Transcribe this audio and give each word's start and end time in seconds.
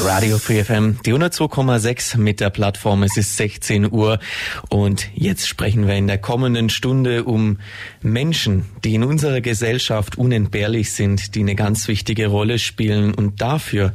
Radio 0.00 0.38
Free 0.38 0.62
FM, 0.62 0.98
die 1.04 1.12
102,6 1.12 2.18
mit 2.18 2.40
der 2.40 2.50
Plattform. 2.50 3.02
Es 3.02 3.16
ist 3.16 3.36
16 3.36 3.90
Uhr 3.90 4.18
und 4.68 5.08
jetzt 5.14 5.48
sprechen 5.48 5.86
wir 5.86 5.94
in 5.94 6.06
der 6.06 6.18
kommenden 6.18 6.70
Stunde 6.70 7.24
um 7.24 7.58
Menschen, 8.00 8.64
die 8.84 8.94
in 8.94 9.04
unserer 9.04 9.40
Gesellschaft 9.40 10.16
unentbehrlich 10.16 10.92
sind, 10.92 11.34
die 11.34 11.40
eine 11.40 11.54
ganz 11.54 11.88
wichtige 11.88 12.28
Rolle 12.28 12.58
spielen 12.58 13.14
und 13.14 13.40
dafür 13.40 13.92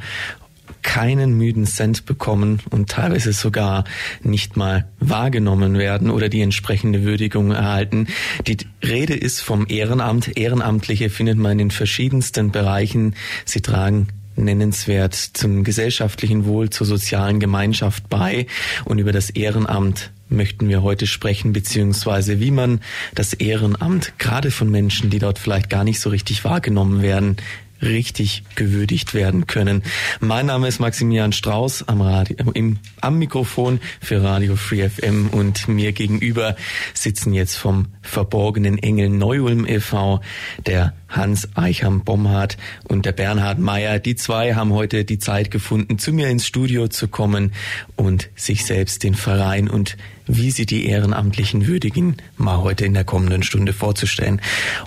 keinen 0.81 1.37
müden 1.37 1.65
Cent 1.65 2.05
bekommen 2.05 2.61
und 2.69 2.89
teilweise 2.89 3.33
sogar 3.33 3.85
nicht 4.21 4.57
mal 4.57 4.87
wahrgenommen 4.99 5.77
werden 5.77 6.09
oder 6.09 6.29
die 6.29 6.41
entsprechende 6.41 7.03
Würdigung 7.03 7.51
erhalten. 7.51 8.07
Die 8.47 8.57
Rede 8.83 9.15
ist 9.15 9.41
vom 9.41 9.65
Ehrenamt. 9.67 10.37
Ehrenamtliche 10.37 11.09
findet 11.09 11.37
man 11.37 11.59
in 11.59 11.71
verschiedensten 11.71 12.51
Bereichen. 12.51 13.15
Sie 13.45 13.61
tragen 13.61 14.07
nennenswert 14.35 15.13
zum 15.15 15.63
gesellschaftlichen 15.63 16.45
Wohl, 16.45 16.69
zur 16.69 16.87
sozialen 16.87 17.39
Gemeinschaft 17.39 18.09
bei. 18.09 18.47
Und 18.85 18.99
über 18.99 19.11
das 19.11 19.29
Ehrenamt 19.29 20.11
möchten 20.29 20.67
wir 20.67 20.81
heute 20.81 21.07
sprechen, 21.07 21.53
beziehungsweise 21.53 22.39
wie 22.39 22.51
man 22.51 22.81
das 23.13 23.33
Ehrenamt 23.33 24.13
gerade 24.17 24.51
von 24.51 24.69
Menschen, 24.69 25.09
die 25.09 25.19
dort 25.19 25.39
vielleicht 25.39 25.69
gar 25.69 25.83
nicht 25.83 25.99
so 25.99 26.09
richtig 26.09 26.43
wahrgenommen 26.43 27.01
werden, 27.01 27.37
richtig 27.83 28.43
gewürdigt 28.55 29.13
werden 29.13 29.47
können. 29.47 29.83
Mein 30.19 30.45
Name 30.47 30.67
ist 30.67 30.79
Maximilian 30.79 31.33
Strauß 31.33 31.87
am, 31.87 32.01
Radio, 32.01 32.35
im, 32.53 32.77
am 33.01 33.19
Mikrofon 33.19 33.79
für 33.99 34.23
Radio 34.23 34.55
Free 34.55 34.89
FM 34.89 35.29
und 35.29 35.67
mir 35.67 35.91
gegenüber 35.91 36.55
sitzen 36.93 37.33
jetzt 37.33 37.55
vom 37.55 37.87
verborgenen 38.01 38.77
Engel 38.77 39.09
Neu-Ulm 39.09 39.65
e.V. 39.67 40.21
der 40.65 40.93
Hans 41.09 41.49
Eicham 41.55 42.03
Bomhardt 42.03 42.57
und 42.85 43.05
der 43.05 43.11
Bernhard 43.11 43.59
Meyer. 43.59 43.99
Die 43.99 44.15
zwei 44.15 44.55
haben 44.55 44.73
heute 44.73 45.05
die 45.05 45.19
Zeit 45.19 45.51
gefunden, 45.51 45.99
zu 45.99 46.11
mir 46.11 46.29
ins 46.29 46.47
Studio 46.47 46.87
zu 46.87 47.07
kommen 47.07 47.51
und 47.95 48.29
sich 48.35 48.65
selbst 48.65 49.03
den 49.03 49.13
Verein 49.13 49.69
und 49.69 49.95
wie 50.25 50.51
sie 50.51 50.65
die 50.65 50.87
Ehrenamtlichen 50.87 51.67
würdigen, 51.67 52.17
mal 52.37 52.61
heute 52.61 52.85
in 52.85 52.93
der 52.93 53.03
kommenden 53.03 53.43
Stunde 53.43 53.73
vorzustellen. 53.73 54.41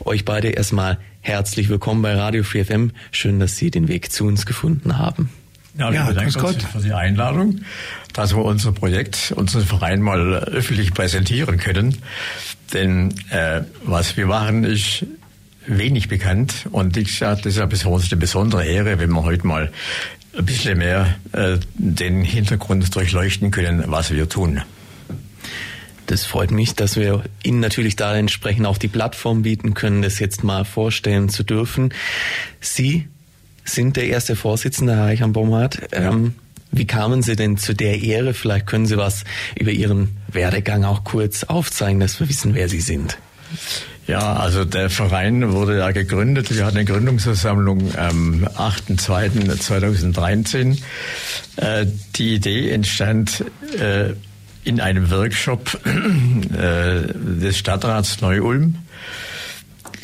Euch 0.04 0.24
beide 0.24 0.48
erstmal 0.48 0.98
herzlich 1.26 1.68
willkommen 1.68 2.02
bei 2.02 2.14
Radio 2.14 2.44
Free 2.44 2.62
FM. 2.62 2.92
Schön, 3.10 3.40
dass 3.40 3.56
Sie 3.56 3.72
den 3.72 3.88
Weg 3.88 4.12
zu 4.12 4.26
uns 4.26 4.46
gefunden 4.46 4.96
haben. 4.96 5.28
Ja, 5.76 5.90
ja 5.90 6.12
grüß 6.12 6.38
Gott 6.38 6.62
für 6.62 6.78
die 6.78 6.92
Einladung, 6.92 7.62
dass 8.12 8.34
wir 8.36 8.44
unser 8.44 8.70
Projekt, 8.70 9.32
unseren 9.34 9.64
Verein 9.64 10.02
mal 10.02 10.34
öffentlich 10.34 10.94
präsentieren 10.94 11.58
können. 11.58 11.96
Denn 12.72 13.12
äh, 13.30 13.62
was 13.82 14.16
wir 14.16 14.26
machen, 14.26 14.62
ist 14.62 15.04
wenig 15.66 16.06
bekannt 16.06 16.66
und 16.70 16.96
ich 16.96 17.18
sage, 17.18 17.42
das 17.42 17.54
ist 17.54 17.58
ja 17.58 17.66
besonders 17.66 18.12
eine 18.12 18.20
besondere 18.20 18.64
Ehre, 18.64 19.00
wenn 19.00 19.10
wir 19.10 19.24
heute 19.24 19.48
mal 19.48 19.72
ein 20.38 20.46
bisschen 20.46 20.78
mehr 20.78 21.16
äh, 21.32 21.58
den 21.74 22.22
Hintergrund 22.22 22.94
durchleuchten 22.94 23.50
können, 23.50 23.82
was 23.88 24.12
wir 24.12 24.28
tun. 24.28 24.62
Das 26.06 26.24
freut 26.24 26.50
mich, 26.50 26.74
dass 26.74 26.96
wir 26.96 27.24
Ihnen 27.42 27.60
natürlich 27.60 27.96
da 27.96 28.16
entsprechend 28.16 28.66
auch 28.66 28.78
die 28.78 28.88
Plattform 28.88 29.42
bieten 29.42 29.74
können, 29.74 30.02
das 30.02 30.18
jetzt 30.18 30.44
mal 30.44 30.64
vorstellen 30.64 31.28
zu 31.28 31.42
dürfen. 31.42 31.92
Sie 32.60 33.08
sind 33.64 33.96
der 33.96 34.06
erste 34.06 34.36
Vorsitzende, 34.36 34.94
Herr 34.94 35.06
Eicham 35.06 35.32
Baumhardt. 35.32 35.88
Ähm, 35.92 36.34
wie 36.70 36.86
kamen 36.86 37.22
Sie 37.22 37.36
denn 37.36 37.56
zu 37.56 37.74
der 37.74 38.02
Ehre? 38.02 38.34
Vielleicht 38.34 38.66
können 38.66 38.86
Sie 38.86 38.96
was 38.96 39.24
über 39.58 39.72
Ihren 39.72 40.16
Werdegang 40.30 40.84
auch 40.84 41.04
kurz 41.04 41.44
aufzeigen, 41.44 42.00
dass 42.00 42.20
wir 42.20 42.28
wissen, 42.28 42.54
wer 42.54 42.68
Sie 42.68 42.80
sind. 42.80 43.18
Ja, 44.06 44.34
also 44.34 44.64
der 44.64 44.90
Verein 44.90 45.52
wurde 45.52 45.78
ja 45.78 45.90
gegründet. 45.90 46.54
Wir 46.54 46.64
hatten 46.64 46.76
eine 46.76 46.84
Gründungsversammlung 46.84 47.96
am 47.96 48.44
8.2.2013. 48.44 50.78
Äh, 51.56 51.86
die 52.14 52.34
Idee 52.34 52.70
entstand 52.70 53.44
äh, 53.80 54.12
in 54.66 54.80
einem 54.80 55.10
Workshop 55.10 55.78
äh, 55.84 57.12
des 57.14 57.56
Stadtrats 57.56 58.20
Neu-Ulm. 58.20 58.74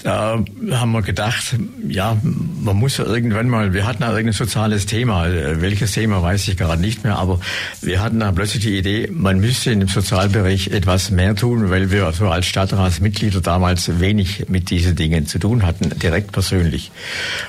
Da 0.02 0.42
haben 0.72 0.92
wir 0.92 1.02
gedacht, 1.02 1.54
ja, 1.86 2.16
man 2.22 2.76
muss 2.76 2.96
ja 2.96 3.04
irgendwann 3.04 3.48
mal, 3.48 3.72
wir 3.72 3.86
hatten 3.86 4.00
da 4.00 4.10
irgendein 4.10 4.32
soziales 4.32 4.86
Thema, 4.86 5.26
welches 5.60 5.92
Thema 5.92 6.20
weiß 6.22 6.48
ich 6.48 6.56
gerade 6.56 6.80
nicht 6.80 7.04
mehr, 7.04 7.18
aber 7.18 7.38
wir 7.82 8.02
hatten 8.02 8.18
da 8.18 8.32
plötzlich 8.32 8.64
die 8.64 8.78
Idee, 8.78 9.08
man 9.12 9.38
müsste 9.38 9.70
in 9.70 9.78
dem 9.78 9.88
Sozialbereich 9.88 10.68
etwas 10.68 11.10
mehr 11.10 11.36
tun, 11.36 11.70
weil 11.70 11.92
wir 11.92 12.10
so 12.12 12.28
als 12.28 12.46
Stadtratsmitglieder 12.46 13.40
damals 13.40 14.00
wenig 14.00 14.48
mit 14.48 14.70
diesen 14.70 14.96
Dingen 14.96 15.26
zu 15.26 15.38
tun 15.38 15.64
hatten, 15.64 15.96
direkt 16.00 16.32
persönlich. 16.32 16.90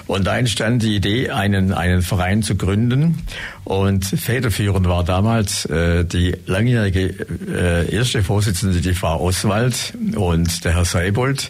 Und 0.06 0.28
da 0.28 0.38
entstand 0.38 0.84
die 0.84 0.96
Idee, 0.96 1.32
einen, 1.32 1.74
einen 1.74 2.04
Verein 2.04 2.44
zu 2.44 2.56
gründen 2.56 3.24
und 3.64 4.06
federführend 4.06 4.88
war 4.88 5.04
damals 5.04 5.66
äh, 5.66 6.04
die 6.04 6.36
langjährige 6.46 7.16
äh, 7.48 7.96
erste 7.96 8.22
Vorsitzende, 8.22 8.82
die 8.82 8.94
Frau 8.94 9.22
Oswald 9.22 9.94
und 10.16 10.66
der 10.66 10.76
Herr 10.76 10.86
Seibold, 10.86 11.50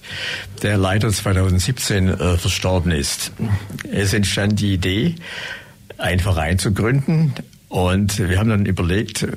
der 0.61 0.77
leider 0.93 1.09
2017 1.09 2.07
äh, 2.07 2.37
verstorben 2.37 2.91
ist. 2.91 3.31
Es 3.91 4.13
entstand 4.13 4.59
die 4.59 4.75
Idee, 4.75 5.15
einen 5.97 6.19
Verein 6.19 6.59
zu 6.59 6.71
gründen, 6.71 7.33
und 7.67 8.19
wir 8.19 8.37
haben 8.37 8.49
dann 8.49 8.67
überlegt, 8.67 9.23
äh, 9.23 9.27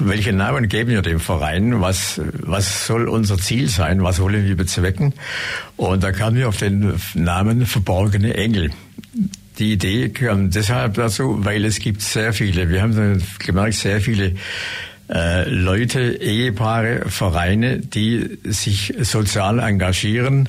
welchen 0.00 0.36
Namen 0.36 0.68
geben 0.68 0.90
wir 0.90 1.00
dem 1.00 1.18
Verein? 1.18 1.80
Was, 1.80 2.20
was 2.42 2.86
soll 2.86 3.08
unser 3.08 3.38
Ziel 3.38 3.68
sein? 3.68 4.02
Was 4.02 4.20
wollen 4.20 4.44
wir 4.44 4.54
bezwecken? 4.54 5.14
Und 5.78 6.02
da 6.02 6.12
kamen 6.12 6.36
wir 6.36 6.48
auf 6.48 6.58
den 6.58 6.92
Namen 7.14 7.64
Verborgene 7.64 8.34
Engel. 8.34 8.70
Die 9.58 9.72
Idee 9.72 10.10
kam 10.10 10.50
deshalb 10.50 10.94
dazu, 10.94 11.42
weil 11.42 11.64
es 11.64 11.78
gibt 11.78 12.02
sehr 12.02 12.34
viele, 12.34 12.68
wir 12.68 12.82
haben 12.82 13.22
gemerkt, 13.38 13.74
sehr 13.74 14.02
viele 14.02 14.34
äh, 15.08 15.48
Leute, 15.48 16.00
Ehepaare, 16.20 17.08
Vereine, 17.08 17.78
die 17.78 18.38
sich 18.44 18.94
sozial 19.00 19.58
engagieren, 19.58 20.48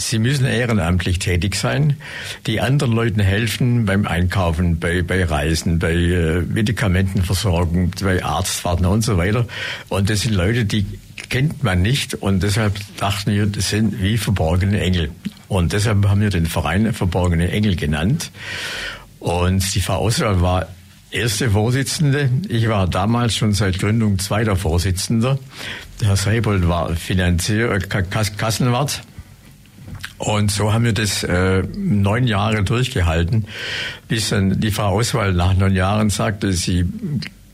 Sie 0.00 0.18
müssen 0.18 0.46
ehrenamtlich 0.46 1.18
tätig 1.18 1.54
sein, 1.54 1.96
die 2.46 2.60
anderen 2.60 2.92
Leuten 2.92 3.20
helfen 3.20 3.84
beim 3.84 4.06
Einkaufen, 4.06 4.80
bei, 4.80 5.02
bei 5.02 5.24
Reisen, 5.24 5.78
bei 5.78 5.92
äh, 5.92 6.40
Medikamentenversorgung, 6.40 7.92
bei 8.02 8.24
Arztfahrten 8.24 8.86
und 8.86 9.02
so 9.02 9.18
weiter. 9.18 9.46
Und 9.88 10.08
das 10.08 10.22
sind 10.22 10.34
Leute, 10.34 10.64
die 10.64 10.86
kennt 11.28 11.62
man 11.62 11.82
nicht 11.82 12.14
und 12.14 12.42
deshalb 12.42 12.78
dachten 12.96 13.32
wir, 13.32 13.46
das 13.46 13.70
sind 13.70 14.02
wie 14.02 14.16
verborgene 14.16 14.80
Engel. 14.80 15.10
Und 15.48 15.72
deshalb 15.72 16.06
haben 16.08 16.20
wir 16.20 16.30
den 16.30 16.46
Verein 16.46 16.92
Verborgene 16.94 17.50
Engel 17.50 17.76
genannt. 17.76 18.30
Und 19.18 19.74
die 19.74 19.80
Frau 19.80 20.00
Oswald 20.00 20.40
war 20.40 20.68
erste 21.10 21.50
Vorsitzende. 21.50 22.30
Ich 22.48 22.68
war 22.68 22.88
damals 22.88 23.36
schon 23.36 23.52
seit 23.52 23.78
Gründung 23.78 24.18
zweiter 24.18 24.56
Vorsitzender. 24.56 25.38
Der 26.00 26.08
Herr 26.08 26.16
Seibold 26.16 26.68
war 26.68 26.94
Finanzier, 26.96 27.70
äh, 27.72 27.80
Kassenwart. 27.80 29.02
Und 30.18 30.50
so 30.50 30.72
haben 30.72 30.84
wir 30.84 30.92
das 30.92 31.22
äh, 31.22 31.62
neun 31.76 32.26
Jahre 32.26 32.62
durchgehalten, 32.62 33.46
bis 34.06 34.28
dann 34.28 34.60
die 34.60 34.70
Frau 34.70 34.94
Oswald 34.96 35.34
nach 35.34 35.54
neun 35.54 35.74
Jahren 35.74 36.10
sagte, 36.10 36.52
sie 36.52 36.84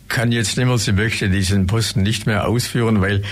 kann 0.09 0.33
jetzt 0.33 0.57
nicht 0.57 0.67
mehr, 0.67 0.79
sie 0.79 0.93
möchte 0.93 1.29
diesen 1.29 1.67
Posten 1.67 2.03
nicht 2.03 2.27
mehr 2.27 2.47
ausführen, 2.47 3.01
weil 3.01 3.23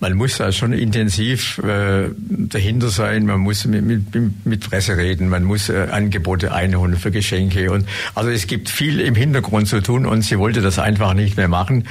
man 0.00 0.14
muss 0.14 0.38
da 0.38 0.52
schon 0.52 0.72
intensiv 0.72 1.58
äh, 1.58 2.10
dahinter 2.18 2.88
sein, 2.88 3.26
man 3.26 3.40
muss 3.40 3.64
mit, 3.66 3.84
mit, 3.84 4.44
mit 4.44 4.68
Presse 4.68 4.96
reden, 4.96 5.28
man 5.28 5.44
muss 5.44 5.68
äh, 5.68 5.88
Angebote 5.90 6.52
einholen 6.52 6.96
für 6.96 7.10
Geschenke 7.10 7.70
und 7.70 7.86
also 8.14 8.30
es 8.30 8.46
gibt 8.46 8.68
viel 8.68 9.00
im 9.00 9.14
Hintergrund 9.14 9.68
zu 9.68 9.80
tun 9.80 10.06
und 10.06 10.22
sie 10.22 10.38
wollte 10.38 10.60
das 10.60 10.78
einfach 10.78 11.14
nicht 11.14 11.36
mehr 11.36 11.48
machen. 11.48 11.84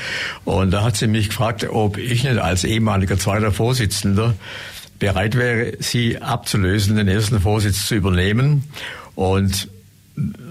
Und 0.45 0.71
da 0.71 0.83
hat 0.83 0.97
sie 0.97 1.07
mich 1.07 1.29
gefragt, 1.29 1.65
ob 1.69 1.97
ich 1.97 2.23
nicht 2.23 2.37
als 2.37 2.63
ehemaliger 2.63 3.17
zweiter 3.17 3.51
Vorsitzender 3.51 4.35
bereit 5.03 5.35
wäre, 5.35 5.73
sie 5.79 6.21
abzulösen, 6.21 6.95
den 6.95 7.09
ersten 7.09 7.41
Vorsitz 7.41 7.87
zu 7.87 7.95
übernehmen 7.95 8.63
und 9.15 9.67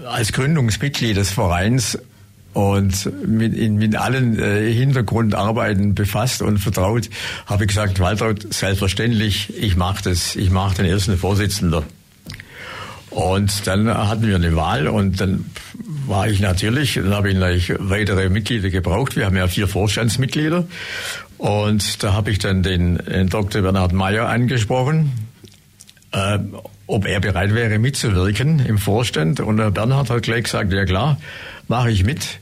als 0.05 0.31
Gründungsmitglied 0.31 1.17
des 1.17 1.31
Vereins 1.31 1.97
und 2.53 3.11
mit, 3.27 3.55
in, 3.55 3.77
mit 3.77 3.95
allen 3.95 4.37
äh, 4.37 4.71
Hintergrundarbeiten 4.71 5.95
befasst 5.95 6.43
und 6.43 6.59
vertraut, 6.59 7.09
habe 7.47 7.63
ich 7.63 7.69
gesagt, 7.69 7.99
Waltraud, 7.99 8.53
selbstverständlich, 8.53 9.51
ich 9.57 9.75
mache 9.75 10.03
das, 10.03 10.35
ich 10.35 10.51
mache 10.51 10.75
den 10.75 10.85
ersten 10.85 11.17
Vorsitzender. 11.17 11.83
Und 13.13 13.67
dann 13.67 13.87
hatten 13.87 14.27
wir 14.27 14.35
eine 14.35 14.55
Wahl 14.55 14.87
und 14.87 15.21
dann 15.21 15.45
war 16.07 16.27
ich 16.27 16.39
natürlich, 16.39 16.95
dann 16.95 17.13
habe 17.13 17.29
ich 17.29 17.35
natürlich 17.35 17.73
weitere 17.77 18.29
Mitglieder 18.29 18.71
gebraucht. 18.71 19.15
Wir 19.15 19.25
haben 19.25 19.37
ja 19.37 19.47
vier 19.47 19.67
Vorstandsmitglieder. 19.67 20.65
Und 21.37 22.03
da 22.03 22.13
habe 22.13 22.31
ich 22.31 22.39
dann 22.39 22.63
den, 22.63 22.97
den 22.97 23.29
Dr. 23.29 23.61
Bernhard 23.61 23.93
Mayer 23.93 24.27
angesprochen, 24.27 25.11
äh, 26.11 26.39
ob 26.87 27.05
er 27.05 27.19
bereit 27.19 27.53
wäre 27.53 27.77
mitzuwirken 27.77 28.59
im 28.65 28.79
Vorstand. 28.79 29.39
Und 29.39 29.57
der 29.57 29.69
Bernhard 29.69 30.09
hat 30.09 30.23
gleich 30.23 30.45
gesagt, 30.45 30.73
ja 30.73 30.85
klar, 30.85 31.19
mache 31.67 31.91
ich 31.91 32.03
mit. 32.03 32.39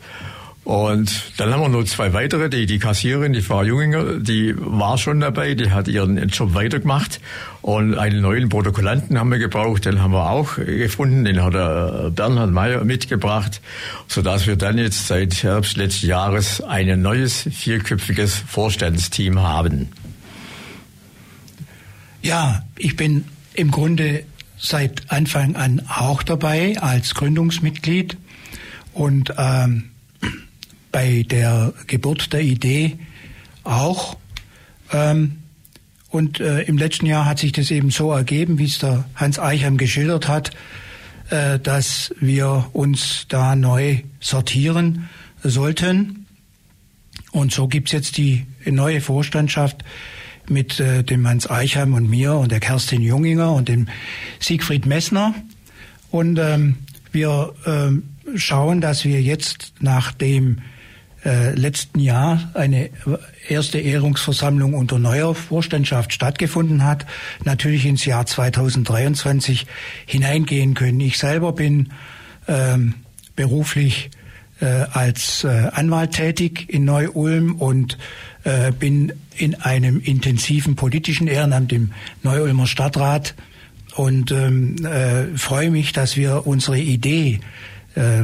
Und 0.64 1.34
dann 1.38 1.52
haben 1.52 1.62
wir 1.62 1.70
noch 1.70 1.84
zwei 1.86 2.14
weitere, 2.14 2.48
die, 2.48 2.68
die 2.68 2.78
Kassiererin, 2.78 3.34
die 3.34 3.42
Frau 3.42 3.64
Junginger, 3.64 4.20
die 4.20 4.54
war 4.58 5.00
schon 5.00 5.20
dabei, 5.20 5.56
die 5.56 5.72
hat 5.72 5.88
ihren 5.88 6.18
Job 6.30 6.54
weitergemacht. 6.54 7.20
Und 7.64 7.98
einen 7.98 8.22
neuen 8.22 8.50
Protokollanten 8.50 9.20
haben 9.20 9.32
wir 9.32 9.40
gebraucht, 9.40 9.86
den 9.86 10.02
haben 10.02 10.14
wir 10.14 10.30
auch 10.30 10.58
gefunden, 10.58 11.26
den 11.26 11.42
hat 11.42 11.56
der 11.56 12.12
Bernhard 12.12 12.52
Mayer 12.52 12.84
mitgebracht, 12.84 13.60
sodass 14.08 14.46
wir 14.46 14.56
dann 14.56 14.78
jetzt 14.78 15.08
seit 15.08 15.42
Herbst 15.42 15.78
letzten 15.78 16.08
Jahres 16.08 16.62
ein 16.62 17.02
neues 17.02 17.50
vierköpfiges 17.52 18.36
Vorstandsteam 18.36 19.40
haben. 19.40 19.90
Ja, 22.22 22.64
ich 22.78 22.96
bin 22.96 23.26
im 23.56 23.72
Grunde 23.72 24.26
seit 24.60 25.12
Anfang 25.12 25.56
an 25.56 25.82
auch 25.90 26.22
dabei 26.22 26.80
als 26.80 27.16
Gründungsmitglied 27.16 28.16
und 28.94 29.34
ähm, 29.38 29.91
bei 30.92 31.26
der 31.28 31.74
Geburt 31.88 32.34
der 32.34 32.42
Idee 32.42 32.98
auch. 33.64 34.18
Ähm, 34.92 35.38
und 36.10 36.40
äh, 36.40 36.64
im 36.64 36.78
letzten 36.78 37.06
Jahr 37.06 37.26
hat 37.26 37.40
sich 37.40 37.54
das 37.54 37.72
eben 37.72 37.90
so 37.90 38.12
ergeben, 38.12 38.60
wie 38.60 38.66
es 38.66 38.80
der 38.80 39.06
Hans 39.16 39.40
Eichheim 39.40 39.78
geschildert 39.78 40.28
hat, 40.28 40.52
äh, 41.30 41.58
dass 41.60 42.14
wir 42.20 42.70
uns 42.74 43.26
da 43.30 43.56
neu 43.56 44.00
sortieren 44.20 45.10
sollten. 45.42 46.26
Und 47.32 47.54
so 47.54 47.68
gibt's 47.68 47.94
jetzt 47.94 48.18
die 48.18 48.46
neue 48.66 49.00
Vorstandschaft 49.00 49.86
mit 50.50 50.82
äh, 50.82 51.04
dem 51.04 51.26
Hans 51.26 51.50
Eichheim 51.50 51.94
und 51.94 52.10
mir 52.10 52.34
und 52.34 52.52
der 52.52 52.60
Kerstin 52.60 53.02
Junginger 53.02 53.54
und 53.54 53.70
dem 53.70 53.88
Siegfried 54.40 54.86
Messner. 54.86 55.34
Und 56.10 56.38
ähm, 56.40 56.76
wir 57.14 57.54
ähm, 57.66 58.04
schauen, 58.36 58.82
dass 58.82 59.06
wir 59.06 59.22
jetzt 59.22 59.74
nach 59.80 60.12
dem 60.12 60.58
äh, 61.24 61.54
letzten 61.54 62.00
Jahr 62.00 62.52
eine 62.54 62.90
erste 63.48 63.80
Ehrungsversammlung 63.80 64.74
unter 64.74 65.00
neuer 65.00 65.36
Vorstandschaft 65.36 66.14
stattgefunden 66.14 66.84
hat, 66.84 67.06
natürlich 67.44 67.86
ins 67.86 68.06
Jahr 68.06 68.26
2023 68.26 69.68
hineingehen 70.06 70.74
können. 70.74 71.00
Ich 71.00 71.18
selber 71.18 71.54
bin 71.54 71.92
ähm, 72.48 72.96
beruflich 73.36 74.10
äh, 74.62 74.66
als 74.66 75.44
äh, 75.44 75.70
Anwalt 75.72 76.12
tätig 76.12 76.66
in 76.70 76.86
Neu-Ulm 76.86 77.56
und 77.56 77.98
äh, 78.44 78.72
bin 78.72 79.14
in 79.38 79.56
einem 79.56 80.00
intensiven 80.00 80.76
politischen 80.76 81.28
Ehrenamt 81.28 81.72
im 81.72 81.92
Neu-Ulmer 82.24 82.68
Stadtrat 82.68 83.36
und 83.96 84.32
ähm, 84.32 84.76
äh, 84.86 85.38
freue 85.38 85.72
mich, 85.72 85.94
dass 85.94 86.16
wir 86.16 86.48
unsere 86.48 86.80
Idee 86.80 87.40
äh, 87.96 88.22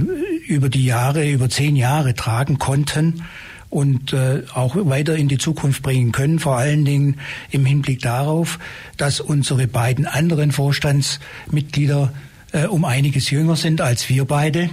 über 0.47 0.69
die 0.69 0.85
Jahre, 0.85 1.29
über 1.29 1.49
zehn 1.49 1.75
Jahre 1.75 2.15
tragen 2.15 2.57
konnten 2.57 3.23
und 3.69 4.13
äh, 4.13 4.43
auch 4.53 4.75
weiter 4.75 5.15
in 5.15 5.27
die 5.27 5.37
Zukunft 5.37 5.83
bringen 5.83 6.11
können, 6.11 6.39
vor 6.39 6.57
allen 6.57 6.85
Dingen 6.85 7.17
im 7.51 7.65
Hinblick 7.65 8.01
darauf, 8.01 8.59
dass 8.95 9.19
unsere 9.19 9.67
beiden 9.67 10.05
anderen 10.05 10.51
Vorstandsmitglieder 10.51 12.13
äh, 12.53 12.65
um 12.65 12.85
einiges 12.85 13.29
jünger 13.29 13.55
sind 13.55 13.81
als 13.81 14.09
wir 14.09 14.25
beide. 14.25 14.69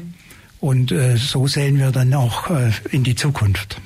Und 0.60 0.92
äh, 0.92 1.16
so 1.16 1.46
sehen 1.46 1.78
wir 1.78 1.90
dann 1.90 2.14
auch 2.14 2.50
äh, 2.50 2.70
in 2.90 3.04
die 3.04 3.16
Zukunft. 3.16 3.80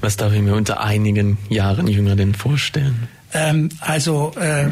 Was 0.00 0.16
darf 0.16 0.32
ich 0.32 0.42
mir 0.42 0.54
unter 0.54 0.80
einigen 0.80 1.38
Jahren 1.48 1.86
jünger 1.86 2.16
denn 2.16 2.34
vorstellen? 2.34 3.08
Ähm, 3.34 3.68
also 3.80 4.32
äh, 4.36 4.68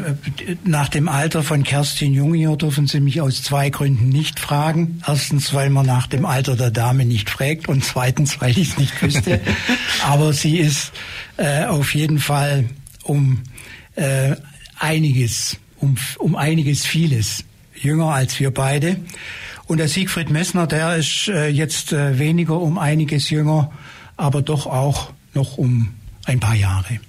nach 0.64 0.88
dem 0.88 1.08
Alter 1.08 1.42
von 1.42 1.64
Kerstin 1.64 2.14
Jungier 2.14 2.56
dürfen 2.56 2.86
Sie 2.86 3.00
mich 3.00 3.20
aus 3.20 3.42
zwei 3.42 3.70
Gründen 3.70 4.08
nicht 4.08 4.38
fragen. 4.38 5.02
Erstens, 5.06 5.52
weil 5.52 5.68
man 5.68 5.84
nach 5.84 6.06
dem 6.06 6.24
Alter 6.24 6.54
der 6.54 6.70
Dame 6.70 7.04
nicht 7.04 7.28
fragt 7.28 7.68
und 7.68 7.84
zweitens, 7.84 8.40
weil 8.40 8.56
ich 8.56 8.70
es 8.70 8.78
nicht 8.78 9.02
wüsste. 9.02 9.40
Aber 10.06 10.32
sie 10.32 10.58
ist 10.58 10.92
äh, 11.36 11.64
auf 11.64 11.92
jeden 11.94 12.20
Fall 12.20 12.66
um 13.02 13.42
äh, 13.96 14.36
einiges, 14.78 15.56
um, 15.78 15.96
um 16.18 16.36
einiges, 16.36 16.86
vieles 16.86 17.44
jünger 17.74 18.10
als 18.10 18.38
wir 18.38 18.52
beide. 18.52 18.96
Und 19.66 19.78
der 19.78 19.88
Siegfried 19.88 20.30
Messner, 20.30 20.68
der 20.68 20.96
ist 20.96 21.26
äh, 21.28 21.48
jetzt 21.48 21.92
äh, 21.92 22.16
weniger 22.18 22.60
um 22.60 22.78
einiges 22.78 23.28
jünger, 23.30 23.72
aber 24.16 24.40
doch 24.40 24.66
auch 24.66 25.10
noch 25.34 25.58
um 25.58 25.88
ein 26.26 26.38
paar 26.38 26.54
Jahre. 26.54 27.00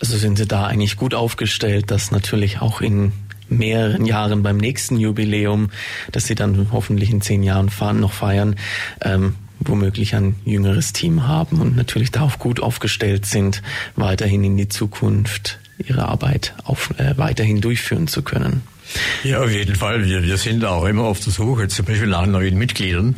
Also 0.00 0.16
sind 0.18 0.38
Sie 0.38 0.46
da 0.46 0.66
eigentlich 0.66 0.96
gut 0.96 1.14
aufgestellt, 1.14 1.90
dass 1.90 2.10
natürlich 2.10 2.60
auch 2.60 2.80
in 2.80 3.12
mehreren 3.48 4.04
Jahren 4.04 4.42
beim 4.42 4.56
nächsten 4.56 4.98
Jubiläum, 4.98 5.70
das 6.12 6.26
Sie 6.26 6.34
dann 6.34 6.68
hoffentlich 6.72 7.10
in 7.10 7.20
zehn 7.20 7.42
Jahren 7.42 7.70
fahren, 7.70 8.00
noch 8.00 8.12
feiern, 8.12 8.56
ähm, 9.00 9.36
womöglich 9.60 10.14
ein 10.14 10.36
jüngeres 10.44 10.92
Team 10.92 11.26
haben 11.26 11.60
und 11.60 11.76
natürlich 11.76 12.10
da 12.10 12.22
auch 12.22 12.38
gut 12.38 12.60
aufgestellt 12.60 13.26
sind, 13.26 13.62
weiterhin 13.94 14.44
in 14.44 14.56
die 14.56 14.68
Zukunft 14.68 15.58
ihre 15.78 16.06
Arbeit 16.06 16.54
auf, 16.64 16.92
äh, 16.98 17.16
weiterhin 17.16 17.60
durchführen 17.60 18.06
zu 18.06 18.22
können. 18.22 18.62
Ja, 19.24 19.40
auf 19.40 19.50
jeden 19.50 19.74
Fall. 19.74 20.04
Wir, 20.04 20.22
wir 20.22 20.36
sind 20.36 20.64
auch 20.64 20.84
immer 20.84 21.04
auf 21.04 21.20
der 21.20 21.32
Suche, 21.32 21.68
zum 21.68 21.84
Beispiel 21.84 22.08
nach 22.08 22.26
neuen 22.26 22.56
Mitgliedern. 22.56 23.16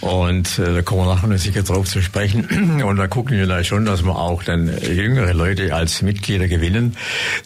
Und 0.00 0.58
äh, 0.58 0.74
da 0.74 0.82
kommen 0.82 1.06
wir 1.06 1.14
nachher 1.14 1.38
sicher 1.38 1.62
drauf 1.62 1.86
zu 1.88 2.02
sprechen. 2.02 2.80
Und 2.84 2.96
da 2.96 3.08
gucken 3.08 3.36
wir 3.36 3.46
da 3.46 3.62
schon, 3.64 3.84
dass 3.84 4.04
wir 4.04 4.16
auch 4.16 4.42
dann 4.42 4.70
jüngere 4.82 5.34
Leute 5.34 5.74
als 5.74 6.02
Mitglieder 6.02 6.48
gewinnen, 6.48 6.96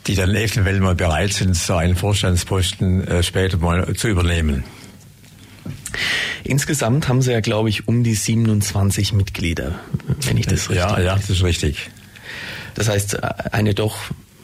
die 0.07 0.15
dann 0.15 0.31
eventuell 0.31 0.81
mal 0.81 0.95
bereit 0.95 1.33
sind, 1.33 1.57
so 1.57 1.75
einen 1.75 1.97
Vorstandsposten 1.97 3.07
äh, 3.07 3.23
später 3.23 3.57
mal 3.59 3.95
zu 3.95 4.09
übernehmen. 4.09 4.65
Insgesamt 6.43 7.09
haben 7.09 7.23
Sie 7.23 7.33
ja, 7.33 7.41
glaube 7.41 7.71
ich, 7.71 7.89
um 7.89 8.05
die 8.05 8.15
27 8.15 9.15
Mitglieder, 9.15 9.81
wenn 10.27 10.37
ich 10.37 10.47
das 10.47 10.69
richtig 10.69 10.77
Ja, 10.77 11.01
ja, 11.01 11.17
das 11.17 11.31
ist 11.31 11.43
richtig. 11.43 11.91
Das 12.75 12.89
heißt, 12.89 13.23
eine 13.53 13.73
doch 13.73 13.97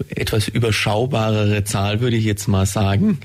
etwas 0.08 0.48
überschaubarere 0.48 1.64
Zahl, 1.64 2.00
würde 2.00 2.16
ich 2.16 2.24
jetzt 2.24 2.48
mal 2.48 2.66
sagen. 2.66 3.18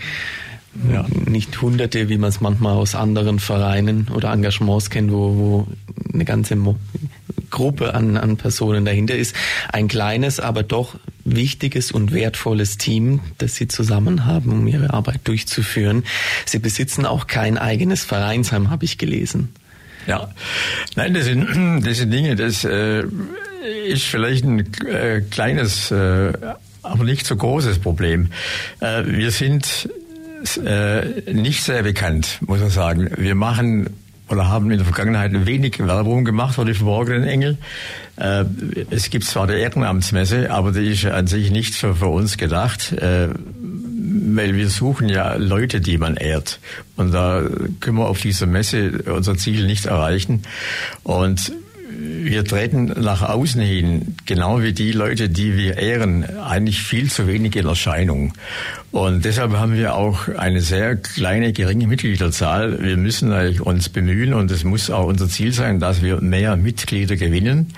Ja. 0.92 1.06
Nicht 1.26 1.62
Hunderte, 1.62 2.10
wie 2.10 2.18
man 2.18 2.30
es 2.30 2.42
manchmal 2.42 2.74
aus 2.74 2.96
anderen 2.96 3.40
Vereinen 3.40 4.10
oder 4.14 4.34
Engagements 4.34 4.90
kennt, 4.90 5.12
wo, 5.12 5.36
wo 5.36 5.68
eine 6.14 6.26
ganze 6.26 6.56
Mo 6.56 6.76
Gruppe 7.50 7.94
an, 7.94 8.18
an 8.18 8.36
Personen 8.36 8.84
dahinter 8.84 9.16
ist. 9.16 9.36
Ein 9.72 9.88
kleines, 9.88 10.42
aber 10.42 10.64
doch 10.64 10.96
wichtiges 11.24 11.92
und 11.92 12.12
wertvolles 12.12 12.78
Team, 12.78 13.22
das 13.38 13.56
Sie 13.56 13.68
zusammen 13.70 14.26
haben, 14.26 14.52
um 14.52 14.68
Ihre 14.68 14.94
Arbeit 14.94 15.22
durchzuführen. 15.24 16.04
Sie 16.46 16.60
besitzen 16.60 17.06
auch 17.06 17.28
kein 17.28 17.58
eigenes 17.58 18.04
Vereinsheim, 18.04 18.70
habe 18.70 18.84
ich 18.84 18.98
gelesen. 18.98 19.54
Ja, 20.08 20.30
nein, 20.96 21.14
das 21.14 21.26
sind, 21.26 21.84
das 21.86 21.98
sind 21.98 22.12
Dinge, 22.12 22.36
das 22.36 22.66
äh, 22.66 23.04
ist 23.88 24.04
vielleicht 24.04 24.44
ein 24.44 24.60
äh, 24.86 25.22
kleines 25.22 25.92
äh, 25.92 26.34
aber 26.86 27.04
nicht 27.04 27.26
so 27.26 27.36
großes 27.36 27.80
Problem. 27.80 28.30
Äh, 28.80 29.04
wir 29.06 29.32
sind 29.32 29.90
äh, 30.64 31.34
nicht 31.34 31.64
sehr 31.64 31.84
bekannt, 31.84 32.40
muss 32.42 32.60
man 32.60 32.70
sagen. 32.70 33.10
Wir 33.18 33.36
machen 33.36 33.90
oder 34.28 34.48
haben 34.48 34.72
in 34.72 34.78
der 34.78 34.86
Vergangenheit 34.86 35.46
wenig 35.46 35.80
Werbung 35.80 36.26
gemacht 36.26 36.56
für 36.56 36.66
die 36.66 36.74
verborgenen 36.74 37.24
Engel. 37.24 37.58
Äh, 38.18 38.46
es 38.90 39.10
gibt 39.10 39.26
zwar 39.26 39.48
die 39.48 39.54
Ehrenamtsmesse, 39.54 40.52
aber 40.52 40.72
die 40.72 40.92
ist 40.92 41.06
an 41.06 41.28
sich 41.28 41.52
nicht 41.52 41.76
für, 41.76 41.96
für 41.96 42.08
uns 42.08 42.38
gedacht, 42.38 42.96
weil 42.98 44.56
wir 44.56 44.70
suchen 44.70 45.10
ja 45.10 45.36
Leute, 45.36 45.80
die 45.82 45.98
man 45.98 46.18
ehrt. 46.18 46.60
Und 46.96 47.14
da 47.14 47.44
können 47.80 47.98
wir 47.98 48.08
auf 48.08 48.22
dieser 48.22 48.48
Messe 48.48 49.04
unser 49.06 49.38
Ziel 49.38 49.66
nicht 49.68 49.86
erreichen. 49.86 50.44
Und 51.04 51.52
wir 52.06 52.44
treten 52.46 52.86
nach 52.86 53.22
außen 53.22 53.62
hin, 53.62 54.16
genau 54.26 54.62
wie 54.62 54.74
die 54.74 54.92
Leute, 54.92 55.30
die 55.30 55.58
wir 55.58 55.78
ehren, 55.78 56.26
eigentlich 56.40 56.82
viel 56.82 57.10
zu 57.10 57.28
wenig 57.28 57.56
in 57.56 57.66
Erscheinung. 57.66 58.34
Und 58.92 59.26
deshalb 59.26 59.52
haben 59.52 59.74
wir 59.74 59.96
auch 59.96 60.30
eine 60.30 60.62
sehr 60.62 60.96
kleine, 60.96 61.52
geringe 61.52 61.86
Mitgliederzahl. 61.86 62.82
Wir 62.82 62.96
müssen 62.96 63.34
uns 63.60 63.90
bemühen 63.90 64.34
und 64.34 64.50
es 64.52 64.64
muss 64.64 64.90
auch 64.90 65.08
unser 65.08 65.28
Ziel 65.28 65.52
sein, 65.52 65.82
dass 65.82 66.02
wir 66.02 66.22
mehr 66.22 66.56
Mitglieder 66.56 67.18
gewinnen. 67.18 67.74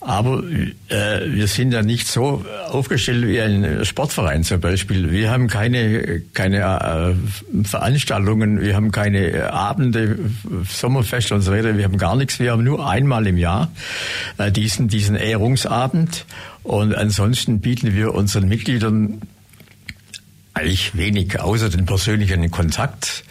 Aber 0.00 0.42
äh, 0.88 1.20
wir 1.26 1.46
sind 1.46 1.72
ja 1.72 1.82
nicht 1.82 2.06
so 2.06 2.44
aufgestellt 2.68 3.26
wie 3.26 3.40
ein 3.40 3.84
Sportverein 3.84 4.42
zum 4.44 4.60
Beispiel. 4.60 5.10
Wir 5.10 5.30
haben 5.30 5.48
keine, 5.48 6.20
keine 6.34 6.58
äh, 6.58 7.64
Veranstaltungen, 7.64 8.60
wir 8.60 8.76
haben 8.76 8.90
keine 8.90 9.52
Abende, 9.52 10.18
Sommerfest 10.68 11.32
und 11.32 11.40
so 11.42 11.52
weiter. 11.52 11.78
Wir 11.78 11.84
haben 11.84 11.98
gar 11.98 12.16
nichts. 12.16 12.40
Wir 12.40 12.52
haben 12.52 12.64
nur 12.64 12.86
einmal 12.86 13.26
im 13.26 13.38
Jahr 13.38 13.51
äh, 14.38 14.50
diesen, 14.50 14.88
diesen 14.88 15.16
Ehrungsabend. 15.16 16.26
Und 16.62 16.94
ansonsten 16.94 17.60
bieten 17.60 17.94
wir 17.94 18.14
unseren 18.14 18.48
Mitgliedern 18.48 19.22
eigentlich 20.54 20.96
wenig, 20.96 21.40
außer 21.40 21.70
den 21.70 21.86
persönlichen 21.86 22.50
Kontakt, 22.50 23.24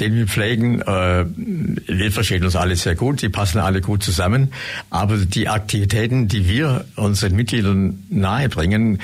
den 0.00 0.14
wir 0.14 0.26
pflegen. 0.26 0.80
Äh, 0.80 1.26
wir 1.26 2.12
verstehen 2.12 2.44
uns 2.44 2.56
alle 2.56 2.76
sehr 2.76 2.94
gut, 2.94 3.22
die 3.22 3.28
passen 3.28 3.58
alle 3.58 3.80
gut 3.80 4.02
zusammen. 4.02 4.52
Aber 4.90 5.16
die 5.18 5.48
Aktivitäten, 5.48 6.28
die 6.28 6.48
wir 6.48 6.84
unseren 6.96 7.36
Mitgliedern 7.36 8.02
nahebringen, 8.08 9.00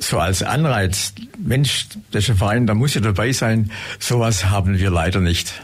so 0.00 0.18
als 0.18 0.42
Anreiz, 0.42 1.14
Mensch, 1.38 1.86
das 2.10 2.24
ist 2.24 2.30
ein 2.30 2.36
Verein, 2.36 2.66
da 2.66 2.74
muss 2.74 2.94
ja 2.94 3.00
dabei 3.00 3.32
sein, 3.32 3.70
sowas 3.98 4.46
haben 4.46 4.78
wir 4.78 4.90
leider 4.90 5.20
nicht. 5.20 5.62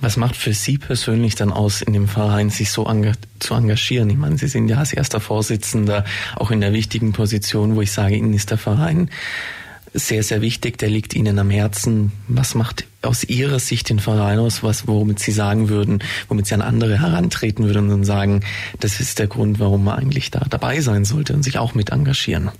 Was 0.00 0.16
macht 0.16 0.36
für 0.36 0.52
Sie 0.52 0.78
persönlich 0.78 1.34
dann 1.34 1.52
aus, 1.52 1.82
in 1.82 1.92
dem 1.92 2.08
Verein 2.08 2.50
sich 2.50 2.70
so 2.70 2.84
zu 3.38 3.54
engagieren? 3.54 4.10
Ich 4.10 4.16
meine, 4.16 4.38
Sie 4.38 4.48
sind 4.48 4.68
ja 4.68 4.78
als 4.78 4.92
erster 4.92 5.20
Vorsitzender 5.20 6.04
auch 6.36 6.50
in 6.50 6.60
der 6.60 6.72
wichtigen 6.72 7.12
Position, 7.12 7.76
wo 7.76 7.82
ich 7.82 7.92
sage, 7.92 8.16
Ihnen 8.16 8.34
ist 8.34 8.50
der 8.50 8.58
Verein 8.58 9.10
sehr, 9.98 10.22
sehr 10.22 10.42
wichtig, 10.42 10.78
der 10.78 10.90
liegt 10.90 11.14
Ihnen 11.14 11.38
am 11.38 11.50
Herzen. 11.50 12.12
Was 12.28 12.54
macht 12.54 12.84
aus 13.02 13.24
Ihrer 13.24 13.58
Sicht 13.58 13.88
den 13.88 13.98
Verein 13.98 14.38
aus, 14.38 14.62
was, 14.62 14.86
womit 14.86 15.18
Sie 15.18 15.32
sagen 15.32 15.68
würden, 15.68 16.02
womit 16.28 16.46
Sie 16.46 16.54
an 16.54 16.60
andere 16.60 17.00
herantreten 17.00 17.64
würden 17.64 17.90
und 17.90 18.04
sagen, 18.04 18.40
das 18.80 19.00
ist 19.00 19.18
der 19.18 19.26
Grund, 19.26 19.58
warum 19.58 19.84
man 19.84 19.98
eigentlich 19.98 20.30
da 20.30 20.44
dabei 20.48 20.80
sein 20.80 21.04
sollte 21.04 21.32
und 21.32 21.42
sich 21.42 21.58
auch 21.58 21.74
mit 21.74 21.90
engagieren? 21.90 22.50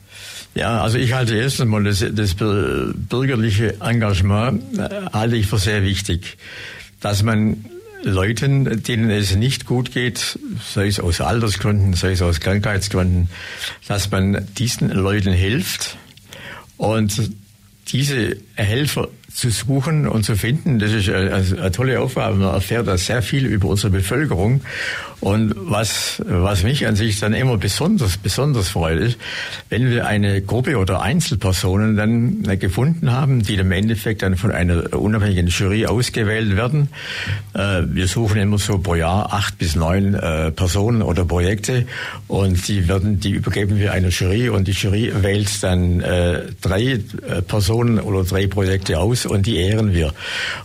Ja, 0.55 0.81
also 0.81 0.97
ich 0.97 1.13
halte 1.13 1.37
erst 1.37 1.61
einmal 1.61 1.85
das, 1.85 2.05
das 2.13 2.35
bürgerliche 2.35 3.81
Engagement 3.81 4.79
äh, 4.79 4.89
halte 5.13 5.37
ich 5.37 5.47
für 5.47 5.59
sehr 5.59 5.83
wichtig, 5.83 6.39
dass 7.07 7.23
man 7.23 7.65
Leuten, 8.03 8.83
denen 8.83 9.11
es 9.11 9.37
nicht 9.37 9.65
gut 9.65 9.93
geht, 9.93 10.41
sei 10.75 10.89
es 10.89 10.99
aus 10.99 11.21
Altersgründen, 11.21 11.95
sei 11.95 12.11
es 12.11 12.21
aus 12.21 12.41
Krankheitsgründen, 12.41 13.29
dass 13.87 14.11
man 14.11 14.45
diesen 14.59 14.91
Leuten 14.91 15.33
hilft. 15.33 15.99
Und 16.77 17.31
diese 17.87 18.37
Helfer 18.57 19.07
zu 19.37 19.51
suchen 19.51 20.09
und 20.09 20.25
zu 20.25 20.35
finden, 20.35 20.79
das 20.79 20.93
ist 20.93 21.11
eine, 21.11 21.35
eine, 21.35 21.71
tolle 21.71 22.01
Aufgabe. 22.01 22.37
Man 22.37 22.55
erfährt 22.55 22.89
da 22.89 22.97
sehr 22.97 23.21
viel 23.21 23.45
über 23.45 23.69
unsere 23.69 23.91
Bevölkerung. 23.93 24.63
Und 25.21 25.55
was, 25.57 26.23
was 26.27 26.63
mich 26.63 26.87
an 26.87 26.97
sich 26.97 27.21
dann 27.21 27.33
immer 27.33 27.57
besonders, 27.57 28.17
besonders 28.17 28.69
freut, 28.69 28.99
ist, 28.99 29.19
wenn 29.69 29.91
wir 29.91 30.07
eine 30.07 30.41
Gruppe 30.43 30.77
oder 30.79 31.01
Einzelpersonen 31.01 31.97
dann 31.97 32.59
gefunden 32.59 33.13
haben, 33.13 33.43
die 33.43 33.55
im 33.55 33.73
Endeffekt 33.73 34.23
dann 34.23 34.37
von 34.37 34.53
einer 34.53 34.95
unabhängigen 34.99 35.49
Jury 35.49 35.87
ausgewählt 35.87 36.57
werden. 36.57 36.89
Äh, 37.55 37.83
wir 37.89 38.09
suchen 38.09 38.41
immer 38.41 38.59
so 38.59 38.79
pro 38.79 38.95
Jahr 38.95 39.33
acht 39.33 39.59
bis 39.59 39.75
neun 39.75 40.15
äh, 40.15 40.51
Personen 40.51 41.03
oder 41.03 41.25
Projekte 41.25 41.87
und 42.29 42.69
die 42.69 42.89
werden, 42.89 43.21
die 43.21 43.31
übergeben 43.31 43.79
wir 43.79 43.93
einer 43.93 44.09
Jury 44.09 44.49
und 44.49 44.69
die 44.69 44.73
Jury 44.73 45.13
wählt 45.23 45.63
dann 45.63 46.01
äh, 46.01 46.43
drei 46.61 47.01
Personen 47.49 48.01
oder 48.01 48.25
drei 48.25 48.47
Projekte 48.47 48.99
aus 48.99 49.26
und 49.27 49.47
die 49.47 49.57
ehren 49.57 49.93
wir. 49.93 50.13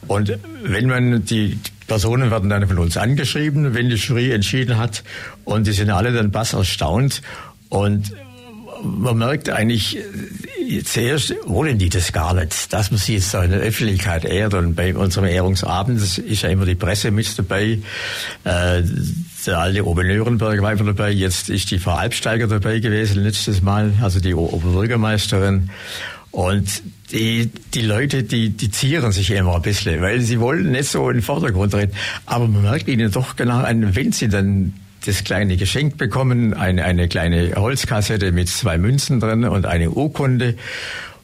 Und 0.07 0.37
wenn 0.63 0.87
man 0.87 1.25
die 1.25 1.59
Personen 1.87 2.31
werden 2.31 2.49
dann 2.49 2.67
von 2.67 2.79
uns 2.79 2.97
angeschrieben, 2.97 3.73
wenn 3.73 3.89
die 3.89 3.95
Jury 3.95 4.31
entschieden 4.31 4.77
hat 4.77 5.03
und 5.43 5.67
die 5.67 5.73
sind 5.73 5.89
alle 5.89 6.13
dann 6.13 6.31
bass 6.31 6.53
erstaunt 6.53 7.21
und 7.69 8.13
man 8.83 9.17
merkt 9.17 9.49
eigentlich 9.49 9.97
zuerst 10.85 11.35
wollen 11.45 11.77
die 11.77 11.89
das 11.89 12.11
gar 12.11 12.33
nicht, 12.33 12.71
dass 12.71 12.91
man 12.91 12.97
sie 12.97 13.15
jetzt 13.15 13.33
in 13.33 13.51
der 13.51 13.59
Öffentlichkeit 13.59 14.25
ehrt. 14.25 14.53
Und 14.53 14.75
bei 14.75 14.95
unserem 14.95 15.27
Ehrungsabend 15.27 16.01
ist 16.01 16.41
ja 16.41 16.49
immer 16.49 16.65
die 16.65 16.75
Presse 16.75 17.11
mit 17.11 17.37
dabei. 17.37 17.79
Äh, 18.43 18.83
der 19.45 19.57
alte 19.57 19.85
Ober-Nürnberg 19.85 20.61
war 20.61 20.71
immer 20.71 20.93
dabei. 20.93 21.11
Jetzt 21.11 21.49
ist 21.49 21.71
die 21.71 21.79
Frau 21.79 21.91
Albsteiger 21.91 22.47
dabei 22.47 22.79
gewesen 22.79 23.23
letztes 23.23 23.61
Mal, 23.61 23.93
also 24.01 24.19
die 24.19 24.33
Oberbürgermeisterin. 24.33 25.69
Und 26.31 26.81
die, 27.11 27.50
die 27.73 27.81
Leute, 27.81 28.23
die, 28.23 28.51
die 28.51 28.71
zieren 28.71 29.11
sich 29.11 29.31
immer 29.31 29.55
ein 29.55 29.61
bisschen, 29.61 30.01
weil 30.01 30.21
sie 30.21 30.39
wollen 30.39 30.71
nicht 30.71 30.89
so 30.89 31.09
in 31.09 31.17
den 31.17 31.23
Vordergrund 31.23 31.73
treten. 31.73 31.93
Aber 32.25 32.47
man 32.47 32.63
merkt 32.63 32.88
ihnen 32.88 33.11
doch 33.11 33.35
genau 33.35 33.63
wenn 33.67 34.11
sie 34.13 34.29
dann 34.29 34.73
das 35.05 35.23
kleine 35.23 35.57
Geschenk 35.57 35.97
bekommen, 35.97 36.53
eine, 36.53 36.85
eine 36.85 37.07
kleine 37.07 37.55
Holzkassette 37.55 38.31
mit 38.31 38.50
zwei 38.50 38.77
Münzen 38.77 39.19
drin 39.19 39.43
und 39.45 39.65
eine 39.65 39.89
Urkunde. 39.91 40.55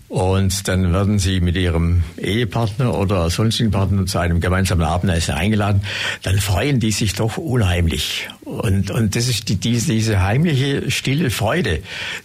Und 0.10 0.70
dann 0.70 0.94
werden 0.94 1.20
sie 1.20 1.42
mit 1.42 1.58
ihrem 1.58 2.04
Ehepartner 2.18 2.98
oder 2.98 3.30
sonstigen 3.30 3.72
Partner 3.72 4.06
zu 4.06 4.20
einem 4.20 4.40
gemeinsamen 4.40 4.86
Abendessen 4.86 5.34
eingeladen. 5.34 5.82
Dann 6.24 6.40
freuen 6.40 6.80
die 6.80 6.92
sich 6.92 7.14
doch 7.14 7.38
unheimlich. 7.38 8.30
Und, 8.46 8.90
und 8.90 9.18
das 9.18 9.28
ist 9.28 9.50
die, 9.50 9.58
diese, 9.58 9.92
diese 9.92 10.22
heimliche, 10.22 10.90
stille 10.92 11.30
Freude, 11.30 11.80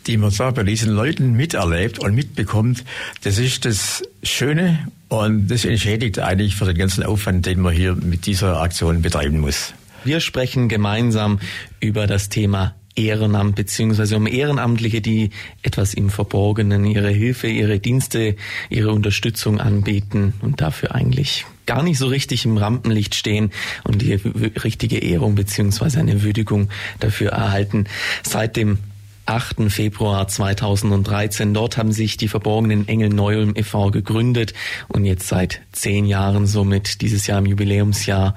die 0.06 0.16
man 0.16 0.32
da 0.36 0.52
bei 0.52 0.62
diesen 0.62 0.92
Leuten 0.92 1.32
miterlebt 1.32 1.98
und 1.98 2.14
mitbekommt. 2.14 2.84
Das 3.24 3.38
ist 3.38 3.64
das 3.64 4.04
Schöne 4.22 4.86
und 5.08 5.48
das 5.48 5.64
entschädigt 5.64 6.20
eigentlich 6.20 6.54
für 6.54 6.66
den 6.66 6.78
ganzen 6.78 7.02
Aufwand, 7.02 7.46
den 7.46 7.60
man 7.60 7.74
hier 7.74 7.96
mit 7.96 8.26
dieser 8.26 8.60
Aktion 8.60 9.02
betreiben 9.02 9.40
muss. 9.40 9.74
Wir 10.04 10.20
sprechen 10.20 10.68
gemeinsam 10.68 11.40
über 11.80 12.06
das 12.06 12.28
Thema 12.28 12.74
Ehrenamt 12.94 13.56
beziehungsweise 13.56 14.16
um 14.16 14.26
Ehrenamtliche, 14.26 15.00
die 15.00 15.30
etwas 15.62 15.94
im 15.94 16.10
Verborgenen 16.10 16.84
ihre 16.84 17.10
Hilfe, 17.10 17.48
ihre 17.48 17.78
Dienste, 17.78 18.36
ihre 18.70 18.92
Unterstützung 18.92 19.60
anbieten 19.60 20.34
und 20.42 20.60
dafür 20.60 20.94
eigentlich 20.94 21.46
gar 21.66 21.82
nicht 21.82 21.98
so 21.98 22.08
richtig 22.08 22.44
im 22.44 22.56
Rampenlicht 22.56 23.14
stehen 23.14 23.50
und 23.84 24.02
die 24.02 24.14
richtige 24.64 24.98
Ehrung 24.98 25.34
beziehungsweise 25.34 26.00
eine 26.00 26.22
Würdigung 26.22 26.68
dafür 27.00 27.30
erhalten. 27.30 27.86
Seit 28.22 28.56
dem 28.56 28.78
8. 29.26 29.70
Februar 29.70 30.26
2013. 30.26 31.54
Dort 31.54 31.76
haben 31.76 31.92
sich 31.92 32.16
die 32.16 32.28
verborgenen 32.28 32.88
Engel 32.88 33.08
Neulm 33.08 33.54
e.V. 33.54 33.90
gegründet 33.90 34.52
und 34.88 35.04
jetzt 35.04 35.28
seit 35.28 35.60
zehn 35.72 36.06
Jahren 36.06 36.46
somit 36.46 37.00
dieses 37.00 37.26
Jahr 37.26 37.38
im 37.38 37.46
Jubiläumsjahr 37.46 38.34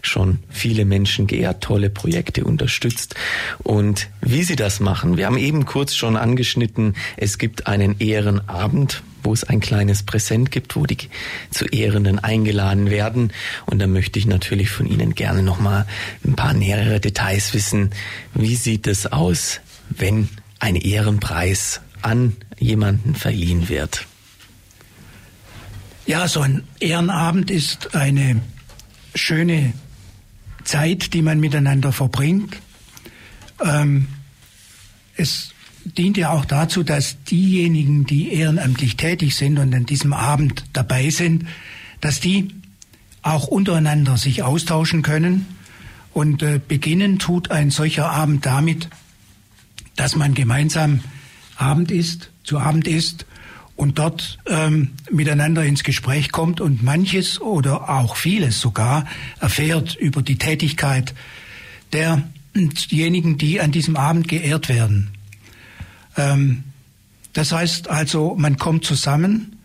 schon 0.00 0.38
viele 0.48 0.84
Menschen 0.84 1.26
geehrt, 1.26 1.62
tolle 1.62 1.90
Projekte 1.90 2.44
unterstützt. 2.44 3.14
Und 3.62 4.08
wie 4.20 4.42
sie 4.42 4.56
das 4.56 4.80
machen, 4.80 5.16
wir 5.16 5.26
haben 5.26 5.38
eben 5.38 5.66
kurz 5.66 5.94
schon 5.94 6.16
angeschnitten, 6.16 6.94
es 7.16 7.38
gibt 7.38 7.66
einen 7.66 7.96
Ehrenabend, 8.00 9.02
wo 9.22 9.32
es 9.32 9.44
ein 9.44 9.60
kleines 9.60 10.02
Präsent 10.02 10.50
gibt, 10.50 10.76
wo 10.76 10.86
die 10.86 10.96
zu 11.50 11.66
Ehrenden 11.66 12.18
eingeladen 12.18 12.90
werden. 12.90 13.32
Und 13.66 13.78
da 13.80 13.86
möchte 13.86 14.18
ich 14.18 14.26
natürlich 14.26 14.70
von 14.70 14.86
Ihnen 14.86 15.14
gerne 15.14 15.42
nochmal 15.42 15.86
ein 16.24 16.34
paar 16.34 16.54
nähere 16.54 17.00
Details 17.00 17.54
wissen. 17.54 17.90
Wie 18.34 18.56
sieht 18.56 18.86
es 18.86 19.06
aus? 19.06 19.60
Wenn 19.98 20.28
ein 20.58 20.76
Ehrenpreis 20.76 21.80
an 22.02 22.36
jemanden 22.58 23.14
verliehen 23.14 23.68
wird? 23.68 24.06
Ja, 26.06 26.26
so 26.26 26.40
ein 26.40 26.64
Ehrenabend 26.80 27.50
ist 27.50 27.94
eine 27.94 28.40
schöne 29.14 29.72
Zeit, 30.64 31.14
die 31.14 31.22
man 31.22 31.40
miteinander 31.40 31.92
verbringt. 31.92 32.56
Ähm, 33.64 34.08
es 35.16 35.52
dient 35.84 36.16
ja 36.16 36.30
auch 36.30 36.44
dazu, 36.44 36.82
dass 36.82 37.22
diejenigen, 37.24 38.06
die 38.06 38.32
ehrenamtlich 38.32 38.96
tätig 38.96 39.36
sind 39.36 39.58
und 39.58 39.74
an 39.74 39.86
diesem 39.86 40.12
Abend 40.12 40.64
dabei 40.72 41.10
sind, 41.10 41.46
dass 42.00 42.20
die 42.20 42.48
auch 43.22 43.46
untereinander 43.46 44.16
sich 44.16 44.42
austauschen 44.42 45.02
können. 45.02 45.46
Und 46.12 46.42
äh, 46.42 46.60
beginnen 46.66 47.18
tut 47.18 47.50
ein 47.50 47.70
solcher 47.70 48.10
Abend 48.10 48.44
damit, 48.44 48.88
dass 49.96 50.16
man 50.16 50.34
gemeinsam 50.34 51.00
Abend 51.56 51.90
isst, 51.90 52.30
zu 52.44 52.58
Abend 52.58 52.88
isst 52.88 53.26
und 53.76 53.98
dort 53.98 54.38
ähm, 54.46 54.92
miteinander 55.10 55.64
ins 55.64 55.82
Gespräch 55.82 56.32
kommt 56.32 56.60
und 56.60 56.82
manches 56.82 57.40
oder 57.40 57.88
auch 57.88 58.16
vieles 58.16 58.60
sogar 58.60 59.06
erfährt 59.40 59.94
über 59.96 60.22
die 60.22 60.38
Tätigkeit 60.38 61.14
derjenigen, 61.92 63.38
die 63.38 63.60
an 63.60 63.72
diesem 63.72 63.96
Abend 63.96 64.28
geehrt 64.28 64.68
werden. 64.68 65.10
Ähm, 66.16 66.64
das 67.32 67.52
heißt 67.52 67.88
also, 67.88 68.34
man 68.36 68.56
kommt 68.58 68.84
zusammen, 68.84 69.56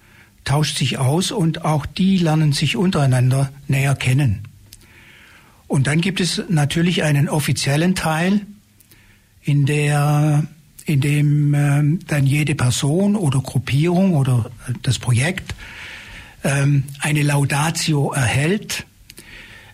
tauscht 0.46 0.78
sich 0.78 0.98
aus 0.98 1.32
und 1.32 1.66
auch 1.66 1.86
die 1.86 2.18
lernen 2.18 2.54
sich 2.54 2.78
untereinander 2.78 3.52
näher 3.68 3.96
kennen. 3.96 4.44
Und 5.68 5.88
dann 5.88 6.00
gibt 6.00 6.22
es 6.22 6.42
natürlich 6.48 7.04
einen 7.04 7.28
offiziellen 7.28 7.94
Teil, 7.94 8.42
in 9.48 9.66
der 9.66 10.46
in 10.86 11.02
dem 11.02 11.54
äh, 11.54 12.00
dann 12.08 12.26
jede 12.26 12.56
Person 12.56 13.16
oder 13.16 13.40
Gruppierung 13.42 14.14
oder 14.14 14.50
das 14.84 15.00
Projekt 15.00 15.54
ähm, 16.44 16.84
eine 17.02 17.24
Laudatio 17.24 18.14
erhält. 18.14 18.86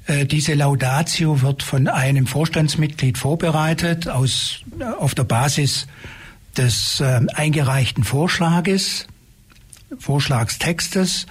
Äh, 0.07 0.25
diese 0.25 0.55
Laudatio 0.55 1.41
wird 1.41 1.61
von 1.61 1.87
einem 1.87 2.25
Vorstandsmitglied 2.25 3.17
vorbereitet 3.19 4.07
aus, 4.07 4.61
äh, 4.79 4.85
auf 4.85 5.13
der 5.13 5.23
Basis 5.23 5.87
des 6.57 6.99
äh, 6.99 7.21
eingereichten 7.33 8.03
Vorschlages, 8.03 9.07
Vorschlagstextes. 9.99 11.27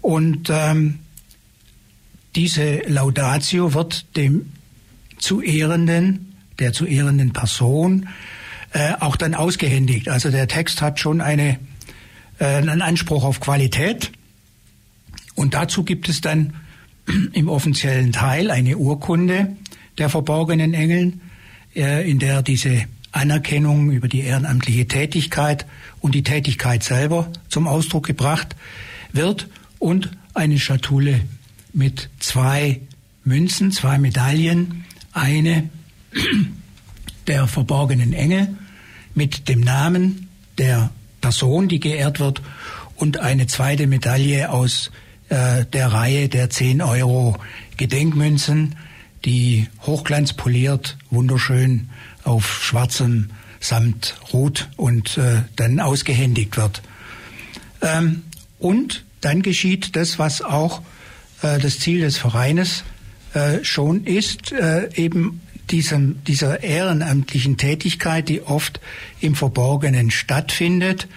Und 0.00 0.48
ähm, 0.48 1.00
diese 2.36 2.82
Laudatio 2.86 3.74
wird 3.74 4.16
dem 4.16 4.52
zu 5.18 5.40
Ehrenden 5.40 6.31
der 6.62 6.72
zu 6.72 6.86
ehrenden 6.86 7.32
Person 7.32 8.08
äh, 8.72 8.92
auch 9.00 9.16
dann 9.16 9.34
ausgehändigt. 9.34 10.08
Also 10.08 10.30
der 10.30 10.48
Text 10.48 10.80
hat 10.80 10.98
schon 10.98 11.20
eine 11.20 11.58
äh, 12.38 12.44
einen 12.44 12.82
Anspruch 12.82 13.24
auf 13.24 13.40
Qualität. 13.40 14.10
Und 15.34 15.54
dazu 15.54 15.84
gibt 15.84 16.08
es 16.08 16.20
dann 16.20 16.54
im 17.32 17.48
offiziellen 17.48 18.12
Teil 18.12 18.50
eine 18.50 18.76
Urkunde 18.76 19.56
der 19.98 20.08
verborgenen 20.08 20.74
Engeln, 20.74 21.20
äh, 21.74 22.08
in 22.10 22.18
der 22.18 22.42
diese 22.42 22.84
Anerkennung 23.12 23.90
über 23.90 24.08
die 24.08 24.20
ehrenamtliche 24.20 24.88
Tätigkeit 24.88 25.66
und 26.00 26.14
die 26.14 26.22
Tätigkeit 26.22 26.82
selber 26.82 27.30
zum 27.48 27.68
Ausdruck 27.68 28.06
gebracht 28.06 28.56
wird 29.12 29.48
und 29.78 30.10
eine 30.32 30.58
Schatulle 30.58 31.20
mit 31.74 32.08
zwei 32.18 32.80
Münzen, 33.24 33.70
zwei 33.70 33.98
Medaillen, 33.98 34.84
eine 35.12 35.68
der 37.26 37.46
verborgenen 37.46 38.12
Engel 38.12 38.56
mit 39.14 39.48
dem 39.48 39.60
Namen 39.60 40.28
der 40.58 40.90
Person, 41.20 41.68
die 41.68 41.80
geehrt 41.80 42.20
wird, 42.20 42.42
und 42.96 43.18
eine 43.18 43.46
zweite 43.46 43.86
Medaille 43.86 44.50
aus 44.50 44.90
äh, 45.28 45.64
der 45.66 45.92
Reihe 45.92 46.28
der 46.28 46.50
10 46.50 46.82
Euro 46.82 47.36
Gedenkmünzen, 47.76 48.76
die 49.24 49.66
hochglanzpoliert, 49.82 50.98
wunderschön 51.10 51.88
auf 52.24 52.62
schwarzem 52.62 53.30
Samt 53.60 54.16
ruht 54.32 54.68
und 54.76 55.16
äh, 55.18 55.42
dann 55.56 55.80
ausgehändigt 55.80 56.56
wird. 56.56 56.82
Ähm, 57.80 58.24
und 58.58 59.04
dann 59.20 59.42
geschieht 59.42 59.96
das, 59.96 60.18
was 60.18 60.42
auch 60.42 60.82
äh, 61.42 61.58
das 61.58 61.78
Ziel 61.78 62.00
des 62.00 62.18
Vereines 62.18 62.84
äh, 63.34 63.64
schon 63.64 64.04
ist, 64.04 64.52
äh, 64.52 64.90
eben 64.94 65.40
diesem, 65.72 66.22
dieser 66.24 66.62
ehrenamtlichen 66.62 67.56
Tätigkeit, 67.56 68.28
die 68.28 68.42
oft 68.42 68.80
im 69.20 69.34
Verborgenen 69.34 70.10
stattfindet, 70.10 71.08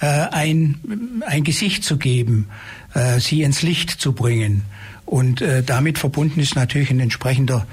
äh, 0.00 0.06
ein, 0.06 1.22
ein 1.26 1.44
Gesicht 1.44 1.84
zu 1.84 1.96
geben, 1.96 2.48
äh, 2.94 3.20
sie 3.20 3.42
ins 3.42 3.62
Licht 3.62 3.90
zu 3.90 4.12
bringen. 4.12 4.62
Und 5.06 5.40
äh, 5.40 5.62
damit 5.62 5.98
verbunden 5.98 6.40
ist 6.40 6.56
natürlich 6.56 6.90
ein 6.90 7.00
entsprechender 7.00 7.66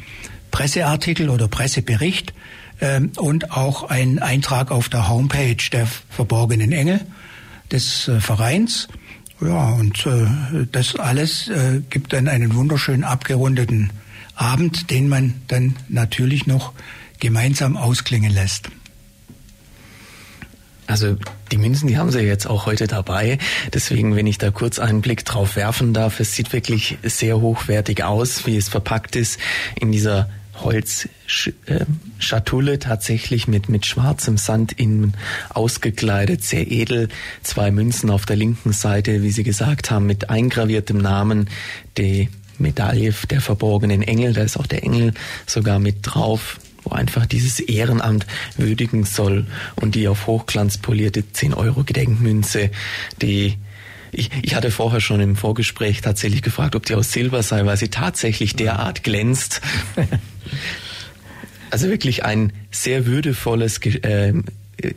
Presseartikel 0.52 1.30
oder 1.30 1.48
Pressebericht 1.48 2.34
ähm, 2.80 3.12
und 3.18 3.52
auch 3.52 3.84
ein 3.84 4.20
Eintrag 4.20 4.72
auf 4.72 4.90
der 4.90 5.10
Homepage 5.10 5.58
der 5.72 5.88
verborgenen 6.10 6.72
Engel 6.72 7.02
des 7.72 8.10
Vereins. 8.20 8.88
Ja, 9.40 9.70
und 9.74 10.06
äh, 10.06 10.66
das 10.72 10.96
alles 10.96 11.48
äh, 11.48 11.82
gibt 11.90 12.14
dann 12.14 12.28
einen 12.28 12.56
wunderschön 12.56 13.04
abgerundeten 13.04 13.92
Abend, 14.36 14.90
den 14.90 15.10
man 15.10 15.36
dann 15.48 15.76
natürlich 15.90 16.48
noch 16.48 16.74
gemeinsam 17.20 17.78
ausklingen 17.78 18.32
lässt. 18.32 18.70
Also 20.88 21.18
die 21.52 21.58
Münzen, 21.58 21.88
die 21.88 21.98
haben 21.98 22.12
Sie 22.12 22.22
jetzt 22.22 22.48
auch 22.48 22.66
heute 22.66 22.88
dabei. 22.88 23.38
Deswegen, 23.74 24.16
wenn 24.16 24.26
ich 24.26 24.38
da 24.38 24.52
kurz 24.52 24.80
einen 24.80 25.02
Blick 25.02 25.26
drauf 25.26 25.56
werfen 25.58 25.94
darf, 25.94 26.20
es 26.20 26.34
sieht 26.34 26.54
wirklich 26.54 26.98
sehr 27.04 27.42
hochwertig 27.42 28.04
aus, 28.04 28.46
wie 28.48 28.56
es 28.56 28.70
verpackt 28.70 29.16
ist 29.18 29.38
in 29.76 29.92
dieser 29.92 30.30
Holzschatulle 30.62 32.80
tatsächlich 32.80 33.48
mit, 33.48 33.70
mit 33.70 33.86
schwarzem 33.86 34.38
Sand 34.38 34.74
innen 34.74 35.14
ausgekleidet, 35.50 36.44
sehr 36.44 36.70
edel. 36.72 37.10
Zwei 37.44 37.72
Münzen 37.72 38.10
auf 38.10 38.26
der 38.26 38.36
linken 38.36 38.74
Seite, 38.74 39.24
wie 39.24 39.32
Sie 39.32 39.44
gesagt 39.44 39.92
haben, 39.92 40.06
mit 40.06 40.30
eingraviertem 40.30 40.98
Namen. 40.98 41.50
Die 41.98 42.30
Medaille 42.58 43.14
der 43.30 43.42
verborgenen 43.42 44.02
Engel, 44.02 44.34
da 44.34 44.42
ist 44.42 44.58
auch 44.58 44.68
der 44.68 44.84
Engel 44.84 45.14
sogar 45.46 45.80
mit 45.80 45.98
drauf 46.02 46.60
wo 46.84 46.96
einfach 46.96 47.26
dieses 47.26 47.60
Ehrenamt 47.60 48.26
würdigen 48.56 49.04
soll 49.04 49.46
und 49.76 49.96
die 49.96 50.08
auf 50.08 50.28
Hochglanz 50.28 50.78
polierte 50.78 51.30
10 51.30 51.54
Euro 51.54 51.84
Gedenkmünze, 51.84 52.70
die 53.22 53.58
ich, 54.12 54.30
ich 54.42 54.56
hatte 54.56 54.72
vorher 54.72 55.02
schon 55.02 55.20
im 55.20 55.36
Vorgespräch 55.36 56.02
tatsächlich 56.02 56.42
gefragt, 56.42 56.76
ob 56.76 56.86
die 56.86 56.96
aus 56.96 57.12
Silber 57.12 57.44
sei, 57.44 57.66
weil 57.66 57.78
sie 57.78 57.90
tatsächlich 57.90 58.56
derart 58.56 59.04
glänzt. 59.04 59.62
also 61.70 61.90
wirklich 61.90 62.24
ein 62.24 62.54
sehr 62.72 63.06
würdevolles 63.06 63.80
äh, 63.80 64.34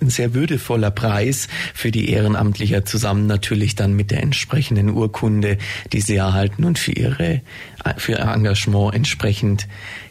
ein 0.02 0.10
sehr 0.10 0.34
würdevoller 0.34 0.90
Preis 0.90 1.48
für 1.74 1.90
die 1.90 2.10
Ehrenamtlicher 2.10 2.84
zusammen 2.84 3.26
natürlich 3.26 3.74
dann 3.74 3.94
mit 3.94 4.10
der 4.10 4.22
entsprechenden 4.22 4.90
Urkunde, 4.90 5.56
die 5.92 6.00
sie 6.00 6.16
erhalten 6.16 6.64
und 6.64 6.78
für 6.78 6.92
ihre 6.92 7.40
für 7.96 8.12
ihr 8.12 8.18
Engagement 8.20 8.94
entsprechend 8.94 9.66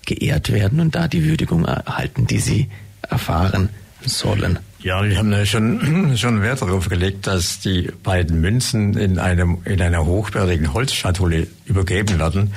geehrt 0.05 0.51
werden 0.51 0.79
und 0.79 0.95
da 0.95 1.07
die 1.07 1.23
Würdigung 1.23 1.65
erhalten, 1.65 2.25
die 2.25 2.39
sie 2.39 2.69
erfahren 3.07 3.69
sollen. 4.01 4.57
Ja, 4.81 5.03
wir 5.03 5.17
haben 5.17 5.29
ja 5.33 5.45
schon, 5.45 6.13
schon 6.17 6.41
Wert 6.41 6.61
darauf 6.61 6.87
gelegt, 6.87 7.27
dass 7.27 7.59
die 7.59 7.91
beiden 8.01 8.39
Münzen 8.39 8.95
in 8.97 9.19
einem, 9.19 9.57
in 9.65 9.81
einer 9.81 10.05
hochwertigen 10.05 10.73
Holzschatulle 10.73 11.47
übergeben 11.65 12.17
werden. 12.17 12.53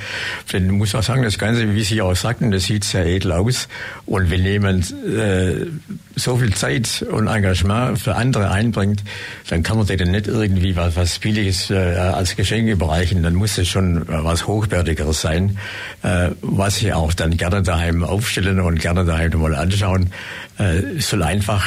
Denn 0.52 0.66
ich 0.66 0.72
muss 0.72 0.94
auch 0.94 1.02
sagen, 1.02 1.24
das 1.24 1.36
Ganze, 1.36 1.74
wie 1.74 1.82
Sie 1.82 2.00
auch 2.00 2.14
sagten, 2.14 2.52
das 2.52 2.64
sieht 2.64 2.84
sehr 2.84 3.06
edel 3.06 3.32
aus. 3.32 3.66
Und 4.06 4.30
wenn 4.30 4.44
jemand 4.44 4.92
äh, 5.04 5.66
so 6.14 6.36
viel 6.36 6.54
Zeit 6.54 7.04
und 7.10 7.26
Engagement 7.26 7.98
für 7.98 8.14
andere 8.14 8.52
einbringt, 8.52 9.02
dann 9.48 9.64
kann 9.64 9.76
man 9.76 9.86
denen 9.88 10.12
nicht 10.12 10.28
irgendwie 10.28 10.76
was, 10.76 10.94
was 10.94 11.18
Billiges 11.18 11.70
äh, 11.70 11.74
als 11.74 12.36
Geschenk 12.36 12.68
überreichen. 12.68 13.24
Dann 13.24 13.34
muss 13.34 13.58
es 13.58 13.66
schon 13.66 14.04
was 14.06 14.46
Hochwertigeres 14.46 15.20
sein, 15.20 15.58
äh, 16.04 16.28
was 16.40 16.76
Sie 16.76 16.92
auch 16.92 17.14
dann 17.14 17.36
gerne 17.36 17.62
daheim 17.62 18.04
aufstellen 18.04 18.60
und 18.60 18.78
gerne 18.78 19.04
daheim 19.04 19.32
mal 19.40 19.56
anschauen. 19.56 20.12
Äh, 20.58 21.00
soll 21.00 21.24
einfach 21.24 21.64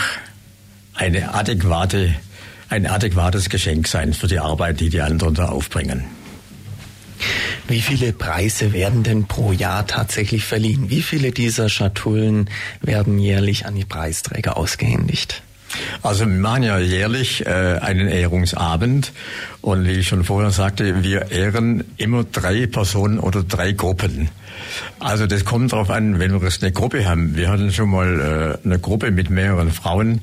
eine 0.96 1.34
adäquate, 1.34 2.16
ein 2.70 2.88
adäquates 2.88 3.50
Geschenk 3.50 3.88
sein 3.88 4.14
für 4.14 4.28
die 4.28 4.40
Arbeit, 4.40 4.80
die 4.80 4.90
die 4.90 5.02
anderen 5.02 5.36
da 5.36 5.50
aufbringen. 5.50 6.06
Wie 7.68 7.82
viele 7.82 8.14
Preise 8.14 8.74
werden 8.74 9.04
denn 9.04 9.26
pro 9.26 9.52
Jahr 9.52 9.88
tatsächlich 9.88 10.46
verliehen? 10.46 10.90
Wie 10.90 11.02
viele 11.02 11.32
dieser 11.32 11.70
Schatullen 11.70 12.50
werden 12.82 13.18
jährlich 13.18 13.66
an 13.66 13.76
die 13.76 13.86
Preisträger 13.86 14.58
ausgehändigt? 14.58 15.42
Also 16.04 16.22
wir 16.22 16.28
machen 16.28 16.64
ja 16.64 16.78
jährlich 16.78 17.46
äh, 17.46 17.50
einen 17.50 18.08
Ehrungsabend 18.08 19.12
und 19.62 19.86
wie 19.86 19.94
ich 19.94 20.08
schon 20.08 20.24
vorher 20.24 20.52
sagte, 20.52 21.04
wir 21.04 21.32
ehren 21.32 21.84
immer 21.98 22.24
drei 22.24 22.68
Personen 22.68 23.20
oder 23.20 23.44
drei 23.44 23.72
Gruppen. 23.72 24.30
Also 25.00 25.28
das 25.28 25.46
kommt 25.46 25.72
darauf 25.72 25.90
an, 25.90 26.20
wenn 26.20 26.40
wir 26.42 26.50
eine 26.62 26.72
Gruppe 26.72 27.06
haben. 27.08 27.36
Wir 27.36 27.50
hatten 27.50 27.72
schon 27.72 27.90
mal 27.90 28.58
äh, 28.64 28.66
eine 28.66 28.80
Gruppe 28.80 29.12
mit 29.12 29.30
mehreren 29.30 29.72
Frauen, 29.72 30.22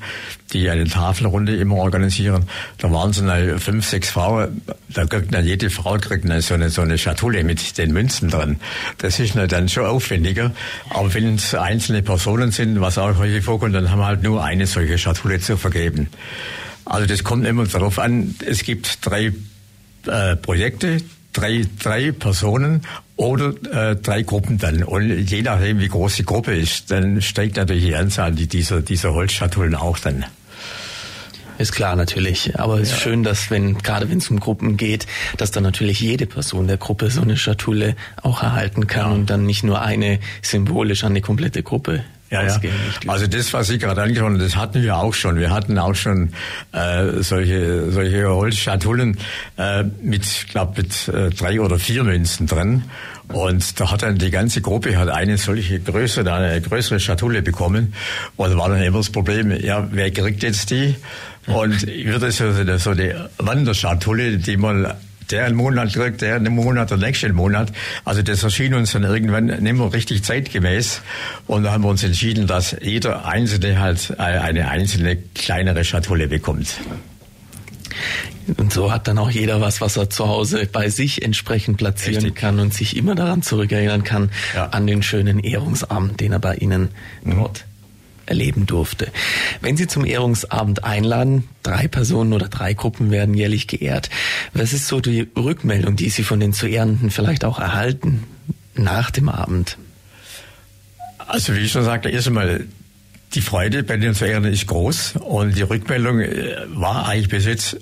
die 0.51 0.69
eine 0.69 0.85
Tafelrunde 0.85 1.55
immer 1.55 1.75
organisieren. 1.75 2.45
Da 2.77 2.91
waren 2.91 3.11
es 3.11 3.23
dann 3.23 3.59
fünf, 3.59 3.87
sechs 3.87 4.09
Frauen. 4.09 4.61
Da 4.89 5.05
kriegt 5.05 5.33
dann 5.33 5.45
jede 5.45 5.69
Frau 5.69 5.97
kriegt 5.97 6.27
dann 6.27 6.41
so 6.41 6.53
eine 6.53 6.69
so 6.69 6.81
eine 6.81 6.97
Schatulle 6.97 7.43
mit 7.43 7.77
den 7.77 7.93
Münzen 7.93 8.29
drin. 8.29 8.59
Das 8.97 9.19
ist 9.19 9.35
dann 9.35 9.69
schon 9.69 9.85
aufwendiger. 9.85 10.51
Aber 10.89 11.13
wenn 11.13 11.35
es 11.35 11.55
einzelne 11.55 12.01
Personen 12.01 12.51
sind, 12.51 12.81
was 12.81 12.97
auch 12.97 13.17
häufig 13.17 13.43
vorkommt, 13.43 13.75
dann 13.75 13.91
haben 13.91 13.99
wir 13.99 14.07
halt 14.07 14.23
nur 14.23 14.43
eine 14.43 14.67
solche 14.67 14.97
Schatulle 14.97 15.39
zu 15.39 15.57
vergeben. 15.57 16.09
Also 16.85 17.07
das 17.07 17.23
kommt 17.23 17.45
immer 17.45 17.65
darauf 17.65 17.99
an. 17.99 18.35
Es 18.45 18.63
gibt 18.63 19.05
drei 19.05 19.33
äh, 20.05 20.35
Projekte, 20.35 20.97
drei, 21.31 21.65
drei 21.79 22.11
Personen 22.11 22.81
oder 23.15 23.53
äh, 23.71 23.95
drei 23.95 24.23
Gruppen 24.23 24.57
dann. 24.57 24.83
Und 24.83 25.09
je 25.09 25.41
nachdem, 25.41 25.79
wie 25.79 25.87
groß 25.87 26.15
die 26.15 26.25
Gruppe 26.25 26.55
ist, 26.55 26.91
dann 26.91 27.21
steigt 27.21 27.57
natürlich 27.57 27.85
die 27.85 27.95
Anzahl 27.95 28.31
dieser, 28.31 28.81
dieser 28.81 29.13
Holzschatullen 29.13 29.75
auch 29.75 29.99
dann. 29.99 30.25
Ist 31.59 31.71
klar 31.71 31.95
natürlich, 31.95 32.59
aber 32.59 32.79
es 32.79 32.91
ist 32.91 32.99
schön, 32.99 33.21
dass 33.21 33.51
wenn 33.51 33.77
gerade 33.77 34.09
wenn 34.09 34.17
es 34.17 34.29
um 34.29 34.39
Gruppen 34.39 34.75
geht, 34.75 35.05
dass 35.37 35.51
dann 35.51 35.61
natürlich 35.61 35.99
jede 35.99 36.25
Person 36.25 36.67
der 36.67 36.77
Gruppe 36.77 37.11
so 37.11 37.21
eine 37.21 37.37
Schatulle 37.37 37.95
auch 38.23 38.41
erhalten 38.41 38.87
kann 38.87 39.05
ja. 39.05 39.13
und 39.13 39.29
dann 39.29 39.45
nicht 39.45 39.63
nur 39.63 39.79
eine 39.81 40.19
symbolisch 40.41 41.03
an 41.03 41.13
die 41.13 41.21
komplette 41.21 41.61
Gruppe 41.61 42.03
ja, 42.33 42.43
ja. 42.47 42.59
Also 43.07 43.27
das, 43.27 43.53
was 43.53 43.67
Sie 43.67 43.77
gerade 43.77 44.01
angesprochen 44.01 44.33
haben, 44.33 44.39
das 44.39 44.55
hatten 44.55 44.81
wir 44.81 44.97
auch 44.97 45.13
schon. 45.13 45.37
Wir 45.37 45.51
hatten 45.51 45.77
auch 45.77 45.93
schon 45.93 46.33
äh, 46.71 47.21
solche, 47.21 47.91
solche 47.91 48.27
Holzschatullen 48.27 49.17
äh, 49.57 49.83
mit, 50.01 50.47
glaube 50.49 50.81
mit 50.81 51.07
äh, 51.07 51.29
drei 51.29 51.61
oder 51.61 51.77
vier 51.77 52.03
Münzen 52.03 52.47
drin. 52.47 52.83
Und 53.29 53.79
da 53.79 53.91
hat 53.91 54.01
dann 54.01 54.17
die 54.17 54.31
ganze 54.31 54.61
Gruppe 54.61 54.97
hat 54.97 55.09
eine 55.09 55.37
solche 55.37 55.79
größere, 55.79 56.31
eine 56.33 56.61
größere 56.61 56.99
Schatulle 56.99 57.41
bekommen. 57.41 57.93
Und 58.35 58.51
da 58.51 58.57
war 58.57 58.69
dann 58.69 58.81
immer 58.81 58.97
das 58.97 59.09
Problem, 59.09 59.51
ja, 59.51 59.87
wer 59.91 60.11
kriegt 60.11 60.43
jetzt 60.43 60.71
die? 60.71 60.95
Und 61.47 61.85
wird 61.85 62.23
es 62.23 62.37
so, 62.37 62.51
so 62.77 62.89
eine 62.91 63.29
Wanderschatulle, 63.37 64.37
die 64.37 64.57
man 64.57 64.93
der 65.33 65.45
einen 65.45 65.55
Monat 65.55 65.93
kriegt, 65.93 66.21
der 66.21 66.35
einen 66.35 66.53
Monat, 66.53 66.91
der 66.91 66.97
nächste 66.97 67.33
Monat. 67.33 67.71
Also 68.05 68.21
das 68.21 68.43
erschien 68.43 68.75
uns 68.75 68.91
dann 68.91 69.03
irgendwann 69.03 69.47
nicht 69.47 69.61
mehr 69.61 69.91
richtig 69.91 70.23
zeitgemäß. 70.23 71.01
Und 71.47 71.63
da 71.63 71.71
haben 71.71 71.83
wir 71.83 71.89
uns 71.89 72.03
entschieden, 72.03 72.45
dass 72.45 72.75
jeder 72.81 73.25
Einzelne 73.25 73.79
halt 73.79 74.19
eine 74.19 74.69
einzelne 74.69 75.17
kleinere 75.33 75.83
Schatulle 75.83 76.27
bekommt. 76.27 76.75
Und 78.57 78.71
so 78.71 78.91
hat 78.91 79.07
dann 79.07 79.17
auch 79.17 79.31
jeder 79.31 79.59
was, 79.59 79.81
was 79.81 79.97
er 79.97 80.09
zu 80.09 80.27
Hause 80.27 80.67
bei 80.71 80.89
sich 80.89 81.23
entsprechend 81.23 81.77
platzieren 81.77 82.25
Richtig. 82.25 82.35
kann 82.35 82.59
und 82.59 82.73
sich 82.73 82.95
immer 82.95 83.15
daran 83.15 83.41
zurückerinnern 83.41 84.03
kann, 84.03 84.29
ja. 84.53 84.67
an 84.67 84.85
den 84.85 85.01
schönen 85.01 85.39
Ehrungsabend, 85.39 86.19
den 86.19 86.33
er 86.33 86.39
bei 86.39 86.55
Ihnen 86.55 86.89
mhm. 87.23 87.37
dort 87.37 87.65
erleben 88.25 88.65
durfte. 88.65 89.11
Wenn 89.61 89.77
Sie 89.77 89.87
zum 89.87 90.05
Ehrungsabend 90.05 90.83
einladen, 90.83 91.47
drei 91.61 91.87
Personen 91.87 92.33
oder 92.33 92.47
drei 92.47 92.73
Gruppen 92.73 93.11
werden 93.11 93.33
jährlich 93.33 93.67
geehrt. 93.67 94.09
Was 94.53 94.73
ist 94.73 94.87
so 94.87 94.99
die 95.01 95.27
Rückmeldung, 95.35 95.95
die 95.95 96.09
Sie 96.09 96.23
von 96.23 96.39
den 96.39 96.53
zu 96.53 96.67
Ehrenden 96.67 97.11
vielleicht 97.11 97.45
auch 97.45 97.59
erhalten 97.59 98.23
nach 98.75 99.11
dem 99.11 99.29
Abend? 99.29 99.77
Also 101.17 101.55
wie 101.55 101.59
ich 101.59 101.71
schon 101.71 101.83
sagte, 101.83 102.09
erst 102.09 102.27
einmal 102.27 102.65
die 103.33 103.41
Freude 103.41 103.83
bei 103.83 103.97
den 103.97 104.13
zu 104.13 104.25
Ehrenden 104.25 104.53
ist 104.53 104.67
groß 104.67 105.15
und 105.17 105.57
die 105.57 105.61
Rückmeldung 105.61 106.19
äh, 106.19 106.55
war 106.67 107.07
eigentlich 107.07 107.29
bis 107.29 107.45
jetzt 107.45 107.77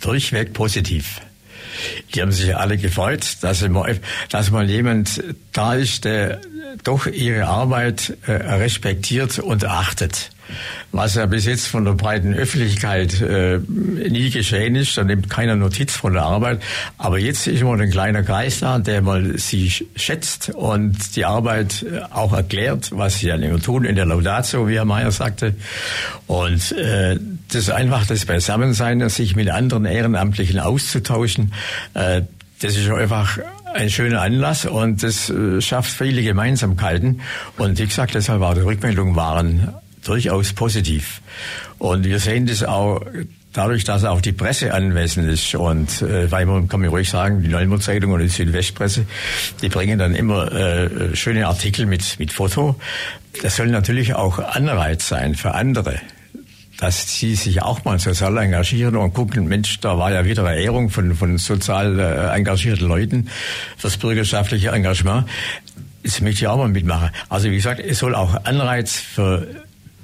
durchweg 0.00 0.52
positiv. 0.52 1.20
Die 2.14 2.22
haben 2.22 2.32
sich 2.32 2.56
alle 2.56 2.76
gefreut, 2.76 3.38
dass 3.40 3.66
mal, 3.68 3.98
dass 4.30 4.50
mal 4.50 4.68
jemand 4.68 5.22
da 5.52 5.74
ist, 5.74 6.04
der 6.04 6.40
doch 6.82 7.06
ihre 7.06 7.46
Arbeit 7.46 8.16
äh, 8.26 8.32
respektiert 8.32 9.38
und 9.38 9.64
achtet. 9.64 10.30
Was 10.92 11.14
ja 11.14 11.26
bis 11.26 11.46
jetzt 11.46 11.66
von 11.66 11.84
der 11.84 11.92
breiten 11.92 12.34
Öffentlichkeit 12.34 13.20
äh, 13.20 13.58
nie 13.58 14.30
geschehen 14.30 14.76
ist, 14.76 14.96
da 14.96 15.04
nimmt 15.04 15.30
keiner 15.30 15.56
Notiz 15.56 15.96
von 15.96 16.12
der 16.12 16.22
Arbeit. 16.22 16.62
Aber 16.98 17.18
jetzt 17.18 17.46
ist 17.46 17.60
immer 17.60 17.74
ein 17.74 17.90
kleiner 17.90 18.22
Kreis 18.22 18.60
da, 18.60 18.78
der 18.78 19.02
mal 19.02 19.38
sie 19.38 19.70
schätzt 19.96 20.50
und 20.50 21.16
die 21.16 21.24
Arbeit 21.24 21.82
äh, 21.82 22.00
auch 22.10 22.32
erklärt, 22.32 22.90
was 22.92 23.18
sie 23.18 23.26
dann 23.26 23.42
immer 23.42 23.60
tun 23.60 23.84
in 23.84 23.96
der 23.96 24.06
Laudatio, 24.06 24.68
wie 24.68 24.76
Herr 24.76 24.84
Mayer 24.84 25.10
sagte. 25.10 25.54
Und 26.26 26.72
äh, 26.72 27.18
das 27.48 27.62
ist 27.62 27.70
einfach 27.70 28.06
das 28.06 28.24
Beisammensein, 28.24 29.08
sich 29.08 29.36
mit 29.36 29.50
anderen 29.50 29.84
Ehrenamtlichen 29.84 30.58
auszutauschen. 30.60 31.52
Äh, 31.94 32.22
das 32.60 32.76
ist 32.76 32.88
einfach 32.88 33.38
ein 33.74 33.90
schöner 33.90 34.22
Anlass 34.22 34.64
und 34.64 35.02
das 35.02 35.28
äh, 35.28 35.60
schafft 35.60 35.90
viele 35.90 36.22
Gemeinsamkeiten. 36.22 37.20
Und 37.58 37.78
wie 37.78 37.86
gesagt, 37.86 38.14
deshalb 38.14 38.40
auch 38.42 38.54
die 38.54 38.60
Rückmeldungen 38.60 39.16
waren 39.16 39.74
durchaus 40.04 40.52
positiv. 40.52 41.20
Und 41.78 42.04
wir 42.04 42.18
sehen 42.18 42.46
das 42.46 42.62
auch 42.62 43.02
dadurch, 43.52 43.84
dass 43.84 44.04
auch 44.04 44.20
die 44.20 44.32
Presse 44.32 44.74
anwesend 44.74 45.28
ist 45.28 45.54
und 45.54 46.02
äh, 46.02 46.30
weil 46.30 46.44
man 46.46 46.68
kann 46.68 46.80
mir 46.80 46.88
ruhig 46.88 47.08
sagen, 47.08 47.42
die 47.42 47.48
Neumond 47.48 47.82
Zeitung 47.82 48.12
und 48.12 48.20
die 48.20 48.28
Südwestpresse, 48.28 49.06
die 49.62 49.68
bringen 49.68 49.98
dann 49.98 50.14
immer 50.14 50.52
äh, 50.52 51.14
schöne 51.14 51.46
Artikel 51.46 51.86
mit 51.86 52.18
mit 52.18 52.32
Foto. 52.32 52.76
Das 53.42 53.56
soll 53.56 53.68
natürlich 53.68 54.14
auch 54.14 54.38
Anreiz 54.38 55.08
sein 55.08 55.34
für 55.34 55.54
andere 55.54 56.00
dass 56.78 57.18
sie 57.18 57.34
sich 57.34 57.62
auch 57.62 57.84
mal 57.84 57.98
sozial 57.98 58.36
engagieren 58.36 58.96
und 58.96 59.14
gucken, 59.14 59.46
Mensch, 59.46 59.80
da 59.80 59.96
war 59.98 60.12
ja 60.12 60.24
wieder 60.24 60.44
eine 60.44 60.60
Ehrung 60.60 60.90
von, 60.90 61.14
von 61.14 61.38
sozial 61.38 61.98
äh, 61.98 62.34
engagierten 62.34 62.86
Leuten, 62.86 63.28
das 63.80 63.96
bürgerschaftliche 63.96 64.70
Engagement. 64.70 65.26
Das 66.02 66.20
möchte 66.20 66.42
ich 66.42 66.48
auch 66.48 66.58
mal 66.58 66.68
mitmachen. 66.68 67.10
Also 67.28 67.50
wie 67.50 67.56
gesagt, 67.56 67.80
es 67.80 67.98
soll 67.98 68.14
auch 68.14 68.44
Anreiz 68.44 68.96
für 68.96 69.46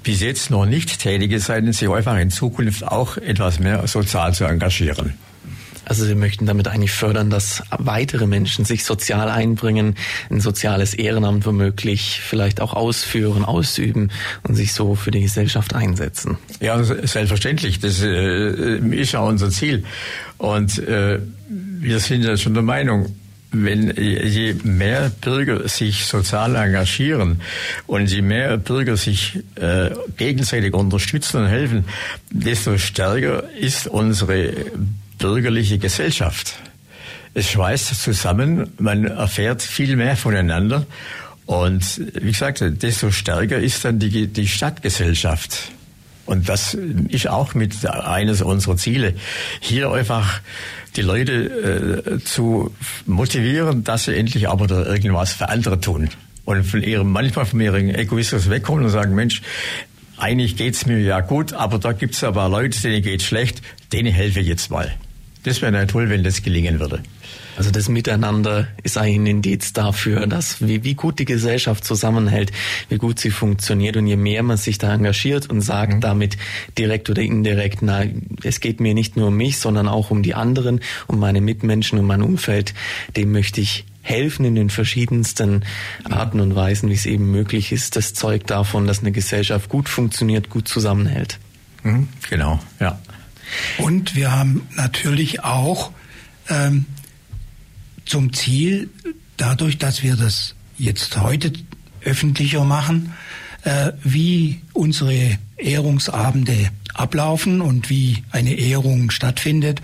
bis 0.03 0.21
jetzt 0.21 0.49
noch 0.49 0.65
nicht 0.65 0.99
tätige 0.99 1.39
sein, 1.39 1.71
sich 1.73 1.89
einfach 1.89 2.17
in 2.17 2.29
Zukunft 2.29 2.83
auch 2.87 3.17
etwas 3.17 3.59
mehr 3.59 3.85
sozial 3.87 4.33
zu 4.33 4.45
engagieren. 4.45 5.13
Also 5.85 6.05
Sie 6.05 6.15
möchten 6.15 6.45
damit 6.45 6.67
eigentlich 6.67 6.91
fördern, 6.91 7.29
dass 7.29 7.63
weitere 7.69 8.25
Menschen 8.25 8.63
sich 8.63 8.85
sozial 8.85 9.29
einbringen, 9.29 9.95
ein 10.29 10.39
soziales 10.39 10.93
Ehrenamt 10.93 11.45
womöglich 11.45 12.21
vielleicht 12.23 12.61
auch 12.61 12.73
ausführen, 12.73 13.43
ausüben 13.43 14.09
und 14.43 14.55
sich 14.55 14.73
so 14.73 14.95
für 14.95 15.11
die 15.11 15.21
Gesellschaft 15.21 15.75
einsetzen. 15.75 16.37
Ja, 16.61 16.81
selbstverständlich. 16.81 17.79
Das 17.79 18.01
äh, 18.01 18.77
ist 18.95 19.11
ja 19.11 19.19
unser 19.19 19.49
Ziel. 19.49 19.83
Und 20.37 20.79
äh, 20.79 21.19
wir 21.49 21.99
sind 21.99 22.23
ja 22.23 22.37
schon 22.37 22.53
der 22.53 22.63
Meinung, 22.63 23.13
wenn 23.51 23.93
je 23.97 24.55
mehr 24.63 25.11
Bürger 25.21 25.67
sich 25.67 26.05
sozial 26.05 26.55
engagieren 26.55 27.41
und 27.85 28.09
je 28.09 28.21
mehr 28.21 28.57
Bürger 28.57 28.95
sich 28.95 29.39
äh, 29.55 29.91
gegenseitig 30.17 30.73
unterstützen 30.73 31.41
und 31.41 31.47
helfen, 31.47 31.85
desto 32.29 32.77
stärker 32.77 33.49
ist 33.51 33.87
unsere 33.87 34.53
bürgerliche 35.17 35.77
Gesellschaft. 35.77 36.55
Es 37.33 37.49
schweißt 37.51 38.01
zusammen, 38.01 38.71
man 38.77 39.05
erfährt 39.05 39.61
viel 39.61 39.95
mehr 39.95 40.15
voneinander 40.15 40.85
und 41.45 42.01
wie 42.21 42.31
gesagt, 42.31 42.63
desto 42.81 43.11
stärker 43.11 43.59
ist 43.59 43.83
dann 43.83 43.99
die, 43.99 44.27
die 44.27 44.47
Stadtgesellschaft. 44.47 45.71
Und 46.25 46.47
das 46.47 46.77
ist 47.09 47.27
auch 47.27 47.55
mit 47.55 47.85
eines 47.85 48.41
unserer 48.41 48.77
Ziele, 48.77 49.15
hier 49.59 49.91
einfach 49.91 50.39
die 50.95 51.01
Leute 51.01 51.33
äh, 51.33 52.23
zu 52.23 52.73
motivieren, 53.05 53.83
dass 53.83 54.05
sie 54.05 54.15
endlich 54.15 54.49
aber 54.49 54.67
da 54.67 54.85
irgendwas 54.85 55.33
für 55.33 55.49
andere 55.49 55.79
tun. 55.79 56.09
Und 56.43 56.63
von 56.63 56.83
ihrem, 56.83 57.11
manchmal 57.11 57.45
von 57.45 57.61
ihrem 57.61 57.89
Egoismus 57.89 58.49
wegkommen 58.49 58.83
und 58.83 58.89
sagen, 58.89 59.15
Mensch, 59.15 59.41
eigentlich 60.17 60.55
geht's 60.55 60.85
mir 60.85 60.99
ja 60.99 61.21
gut, 61.21 61.53
aber 61.53 61.79
da 61.79 61.93
gibt's 61.93 62.23
aber 62.23 62.49
Leute, 62.49 62.79
denen 62.81 63.01
geht's 63.01 63.23
schlecht, 63.23 63.61
denen 63.91 64.11
helfe 64.11 64.39
ich 64.41 64.47
jetzt 64.47 64.69
mal. 64.69 64.93
Das 65.43 65.61
wäre 65.61 65.87
toll, 65.87 66.09
wenn 66.09 66.23
das 66.23 66.43
gelingen 66.43 66.79
würde. 66.79 67.01
Also 67.57 67.71
das 67.71 67.89
Miteinander 67.89 68.67
ist 68.83 68.97
ein 68.97 69.25
Indiz 69.25 69.73
dafür, 69.73 70.25
dass 70.27 70.65
wie, 70.65 70.83
wie 70.83 70.93
gut 70.93 71.19
die 71.19 71.25
Gesellschaft 71.25 71.83
zusammenhält, 71.83 72.51
wie 72.89 72.97
gut 72.97 73.19
sie 73.19 73.29
funktioniert 73.29 73.97
und 73.97 74.07
je 74.07 74.15
mehr 74.15 74.43
man 74.43 74.57
sich 74.57 74.77
da 74.77 74.93
engagiert 74.93 75.49
und 75.49 75.61
sagt 75.61 75.95
mhm. 75.95 76.01
damit 76.01 76.37
direkt 76.77 77.09
oder 77.09 77.21
indirekt, 77.21 77.81
na, 77.81 78.03
es 78.43 78.61
geht 78.61 78.79
mir 78.79 78.93
nicht 78.93 79.17
nur 79.17 79.27
um 79.27 79.37
mich, 79.37 79.59
sondern 79.59 79.87
auch 79.87 80.11
um 80.11 80.23
die 80.23 80.33
anderen, 80.33 80.79
um 81.07 81.19
meine 81.19 81.41
Mitmenschen, 81.41 81.99
um 81.99 82.07
mein 82.07 82.21
Umfeld, 82.21 82.73
dem 83.17 83.31
möchte 83.31 83.61
ich 83.61 83.85
helfen 84.01 84.45
in 84.45 84.55
den 84.55 84.69
verschiedensten 84.69 85.63
Arten 86.09 86.39
und 86.39 86.55
Weisen, 86.55 86.89
wie 86.89 86.93
es 86.93 87.05
eben 87.05 87.29
möglich 87.31 87.71
ist. 87.71 87.95
Das 87.95 88.13
zeugt 88.13 88.49
davon, 88.49 88.87
dass 88.87 88.99
eine 88.99 89.11
Gesellschaft 89.11 89.69
gut 89.69 89.89
funktioniert, 89.89 90.49
gut 90.49 90.67
zusammenhält. 90.67 91.37
Mhm, 91.83 92.07
genau, 92.29 92.59
ja. 92.79 92.99
Und 93.77 94.15
wir 94.15 94.31
haben 94.31 94.67
natürlich 94.75 95.43
auch 95.43 95.91
ähm, 96.49 96.85
zum 98.05 98.33
Ziel, 98.33 98.89
dadurch, 99.37 99.77
dass 99.77 100.03
wir 100.03 100.15
das 100.15 100.55
jetzt 100.77 101.17
heute 101.17 101.53
öffentlicher 102.03 102.63
machen, 102.63 103.13
äh, 103.63 103.91
wie 104.03 104.61
unsere 104.73 105.37
Ehrungsabende 105.57 106.69
ablaufen 106.93 107.61
und 107.61 107.89
wie 107.89 108.23
eine 108.31 108.53
Ehrung 108.53 109.11
stattfindet, 109.11 109.81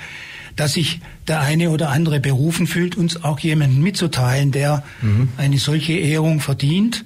dass 0.56 0.74
sich 0.74 1.00
der 1.28 1.42
eine 1.42 1.70
oder 1.70 1.90
andere 1.90 2.20
berufen 2.20 2.68
fühlt, 2.68 2.96
uns 2.98 3.24
auch 3.24 3.40
jemanden 3.40 3.82
mitzuteilen, 3.82 4.52
der 4.52 4.84
mhm. 5.02 5.30
eine 5.38 5.60
solche 5.60 5.94
Ehrung 5.94 6.40
verdient 6.40 7.06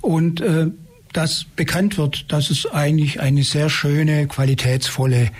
und 0.00 0.40
äh, 0.40 0.68
dass 1.12 1.44
bekannt 1.44 1.98
wird, 1.98 2.32
dass 2.32 2.50
es 2.50 2.66
eigentlich 2.66 3.20
eine 3.20 3.44
sehr 3.44 3.70
schöne, 3.70 4.26
qualitätsvolle 4.26 5.30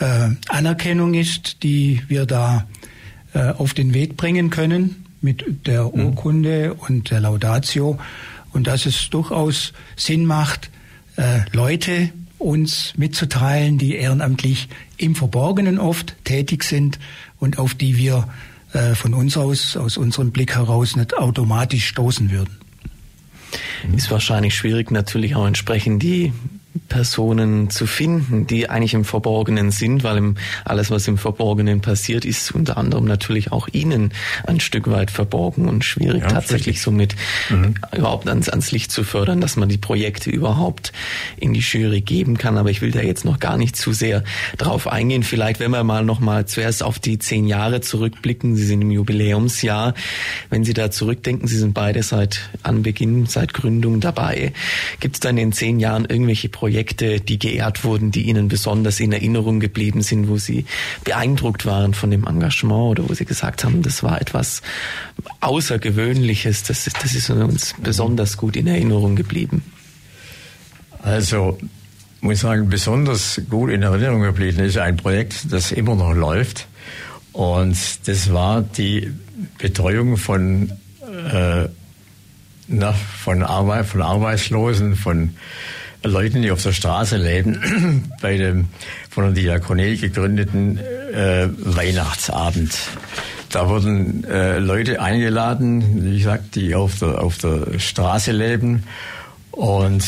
äh, 0.00 0.30
Anerkennung 0.48 1.14
ist, 1.14 1.62
die 1.62 2.02
wir 2.08 2.26
da 2.26 2.66
äh, 3.32 3.50
auf 3.50 3.74
den 3.74 3.94
Weg 3.94 4.16
bringen 4.16 4.50
können 4.50 5.06
mit 5.20 5.66
der 5.66 5.84
mhm. 5.84 6.06
Urkunde 6.06 6.74
und 6.74 7.10
der 7.10 7.20
Laudatio 7.20 7.98
und 8.52 8.66
dass 8.66 8.86
es 8.86 9.10
durchaus 9.10 9.72
Sinn 9.96 10.24
macht, 10.24 10.70
äh, 11.16 11.40
Leute 11.52 12.10
uns 12.38 12.94
mitzuteilen, 12.96 13.78
die 13.78 13.94
ehrenamtlich 13.94 14.68
im 14.96 15.14
Verborgenen 15.14 15.78
oft 15.78 16.16
tätig 16.24 16.64
sind 16.64 16.98
und 17.38 17.58
auf 17.58 17.74
die 17.74 17.98
wir 17.98 18.28
äh, 18.72 18.94
von 18.94 19.14
uns 19.14 19.36
aus, 19.36 19.76
aus 19.76 19.96
unserem 19.96 20.30
Blick 20.30 20.56
heraus 20.56 20.96
nicht 20.96 21.16
automatisch 21.16 21.86
stoßen 21.86 22.30
würden. 22.30 22.56
Ist 23.96 24.10
wahrscheinlich 24.10 24.54
schwierig, 24.54 24.90
natürlich 24.90 25.34
auch 25.34 25.46
entsprechend 25.46 26.02
die 26.02 26.32
Personen 26.88 27.68
zu 27.70 27.86
finden, 27.86 28.46
die 28.46 28.70
eigentlich 28.70 28.94
im 28.94 29.04
Verborgenen 29.04 29.72
sind, 29.72 30.04
weil 30.04 30.18
im, 30.18 30.36
alles, 30.64 30.90
was 30.90 31.08
im 31.08 31.18
Verborgenen 31.18 31.80
passiert, 31.80 32.24
ist 32.24 32.52
unter 32.52 32.76
anderem 32.76 33.06
natürlich 33.06 33.50
auch 33.50 33.68
ihnen 33.72 34.12
ein 34.46 34.60
Stück 34.60 34.88
weit 34.88 35.10
verborgen 35.10 35.68
und 35.68 35.84
schwierig 35.84 36.22
ja, 36.22 36.28
tatsächlich 36.28 36.80
somit 36.80 37.16
mhm. 37.48 37.74
überhaupt 37.96 38.28
ans, 38.28 38.48
ans 38.48 38.70
Licht 38.70 38.92
zu 38.92 39.02
fördern, 39.02 39.40
dass 39.40 39.56
man 39.56 39.68
die 39.68 39.78
Projekte 39.78 40.30
überhaupt 40.30 40.92
in 41.38 41.54
die 41.54 41.60
Jury 41.60 42.02
geben 42.02 42.38
kann. 42.38 42.56
Aber 42.56 42.70
ich 42.70 42.82
will 42.82 42.92
da 42.92 43.00
jetzt 43.00 43.24
noch 43.24 43.40
gar 43.40 43.56
nicht 43.56 43.74
zu 43.74 43.92
sehr 43.92 44.22
drauf 44.56 44.86
eingehen. 44.86 45.24
Vielleicht, 45.24 45.58
wenn 45.58 45.72
wir 45.72 45.82
mal 45.82 46.04
noch 46.04 46.20
mal 46.20 46.46
zuerst 46.46 46.84
auf 46.84 47.00
die 47.00 47.18
zehn 47.18 47.46
Jahre 47.46 47.80
zurückblicken. 47.80 48.54
Sie 48.54 48.64
sind 48.64 48.82
im 48.82 48.92
Jubiläumsjahr. 48.92 49.94
Wenn 50.50 50.64
Sie 50.64 50.74
da 50.74 50.92
zurückdenken, 50.92 51.48
Sie 51.48 51.58
sind 51.58 51.74
beide 51.74 52.04
seit 52.04 52.48
Anbeginn, 52.62 53.26
seit 53.26 53.54
Gründung 53.54 53.98
dabei. 53.98 54.52
Gibt 55.00 55.16
es 55.16 55.20
da 55.20 55.30
in 55.30 55.36
den 55.36 55.52
zehn 55.52 55.80
Jahren 55.80 56.04
irgendwelche 56.04 56.48
Projekte, 56.48 56.59
die 56.68 57.38
geehrt 57.38 57.84
wurden, 57.84 58.10
die 58.10 58.22
Ihnen 58.22 58.48
besonders 58.48 59.00
in 59.00 59.12
Erinnerung 59.12 59.60
geblieben 59.60 60.02
sind, 60.02 60.28
wo 60.28 60.38
Sie 60.38 60.64
beeindruckt 61.04 61.66
waren 61.66 61.94
von 61.94 62.10
dem 62.10 62.26
Engagement 62.26 62.98
oder 62.98 63.08
wo 63.08 63.14
Sie 63.14 63.24
gesagt 63.24 63.64
haben, 63.64 63.82
das 63.82 64.02
war 64.02 64.20
etwas 64.20 64.62
Außergewöhnliches, 65.40 66.64
das, 66.64 66.84
das 66.84 67.14
ist 67.14 67.30
uns 67.30 67.74
besonders 67.82 68.36
gut 68.36 68.56
in 68.56 68.66
Erinnerung 68.66 69.16
geblieben? 69.16 69.62
Also, 71.02 71.58
muss 72.20 72.34
ich 72.34 72.40
sagen, 72.40 72.68
besonders 72.68 73.40
gut 73.48 73.70
in 73.70 73.82
Erinnerung 73.82 74.22
geblieben 74.22 74.60
ist 74.60 74.76
ein 74.76 74.96
Projekt, 74.96 75.52
das 75.52 75.72
immer 75.72 75.94
noch 75.94 76.12
läuft. 76.12 76.66
Und 77.32 77.76
das 78.06 78.32
war 78.32 78.62
die 78.62 79.12
Betreuung 79.58 80.16
von, 80.16 80.72
äh, 81.32 81.68
na, 82.68 82.92
von, 82.92 83.42
Arbeit, 83.42 83.86
von 83.86 84.02
Arbeitslosen, 84.02 84.96
von 84.96 85.34
Leuten, 86.02 86.42
die 86.42 86.50
auf 86.50 86.62
der 86.62 86.72
Straße 86.72 87.16
leben, 87.16 88.10
bei 88.22 88.36
dem 88.36 88.68
von 89.10 89.24
der 89.24 89.32
Diakonie 89.32 89.96
gegründeten 89.96 90.78
äh, 90.78 91.48
Weihnachtsabend. 91.58 92.72
Da 93.50 93.68
wurden 93.68 94.24
äh, 94.24 94.58
Leute 94.58 95.02
eingeladen, 95.02 96.04
wie 96.04 96.18
gesagt, 96.18 96.54
die 96.54 96.74
auf 96.74 96.98
der, 97.00 97.20
auf 97.20 97.38
der 97.38 97.78
Straße 97.78 98.30
leben. 98.30 98.84
Und 99.50 100.04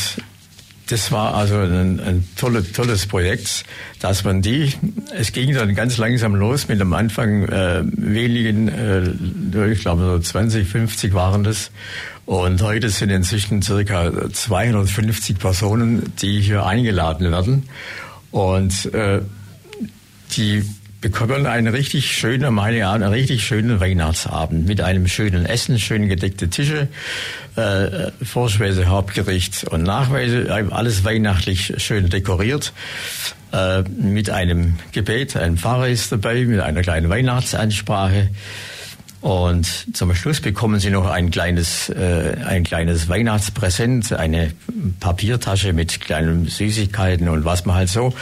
das 0.93 1.11
war 1.11 1.33
also 1.33 1.55
ein, 1.57 1.99
ein 1.99 2.27
tolle, 2.35 2.63
tolles 2.71 3.07
Projekt, 3.07 3.65
dass 3.99 4.23
man 4.23 4.43
die, 4.43 4.71
es 5.11 5.31
ging 5.31 5.51
dann 5.55 5.73
ganz 5.73 5.97
langsam 5.97 6.35
los 6.35 6.67
mit 6.67 6.79
am 6.81 6.93
Anfang 6.93 7.45
äh, 7.45 7.81
wenigen, 7.83 8.67
äh, 8.67 9.71
ich 9.71 9.79
glaube 9.79 10.03
so 10.03 10.19
20, 10.19 10.67
50 10.67 11.15
waren 11.15 11.43
das. 11.43 11.71
Und 12.27 12.61
heute 12.61 12.89
sind 12.89 13.09
inzwischen 13.09 13.63
circa 13.63 14.29
250 14.31 15.39
Personen, 15.39 16.13
die 16.21 16.41
hier 16.41 16.63
eingeladen 16.63 17.31
werden. 17.31 17.63
Und 18.29 18.93
äh, 18.93 19.21
die 20.37 20.63
bekommen 21.03 21.45
einen 21.45 21.67
richtig 21.67 22.17
schönen, 22.17 22.53
meine 22.53 22.87
Art, 22.87 23.03
einen 23.03 23.11
richtig 23.11 23.45
schönen 23.45 23.81
Weihnachtsabend 23.81 24.65
mit 24.65 24.79
einem 24.79 25.09
schönen 25.09 25.45
Essen, 25.45 25.77
schön 25.77 26.07
gedeckte 26.07 26.49
Tische, 26.49 26.87
äh, 27.57 28.11
Vorspeise, 28.23 28.85
Hauptgericht 28.87 29.65
und 29.65 29.83
Nachweise, 29.83 30.47
alles 30.71 31.03
weihnachtlich 31.03 31.73
schön 31.77 32.09
dekoriert, 32.09 32.71
äh, 33.51 33.81
mit 33.81 34.29
einem 34.29 34.77
Gebet, 34.93 35.35
ein 35.35 35.57
Pfarrer 35.57 35.89
ist 35.89 36.13
dabei, 36.13 36.45
mit 36.45 36.61
einer 36.61 36.81
kleinen 36.81 37.09
Weihnachtsansprache. 37.09 38.29
Und 39.23 39.95
zum 39.95 40.13
Schluss 40.15 40.41
bekommen 40.41 40.81
Sie 40.81 40.89
noch 40.89 41.09
ein 41.09 41.31
kleines, 41.31 41.87
äh, 41.87 42.35
ein 42.45 42.65
kleines 42.65 43.07
Weihnachtspräsent, 43.07 44.11
eine 44.11 44.51
Papiertasche 44.99 45.71
mit 45.71 46.01
kleinen 46.01 46.49
Süßigkeiten 46.49 47.29
und 47.29 47.45
was 47.45 47.65
man 47.65 47.77
halt 47.77 47.87
so 47.87 48.13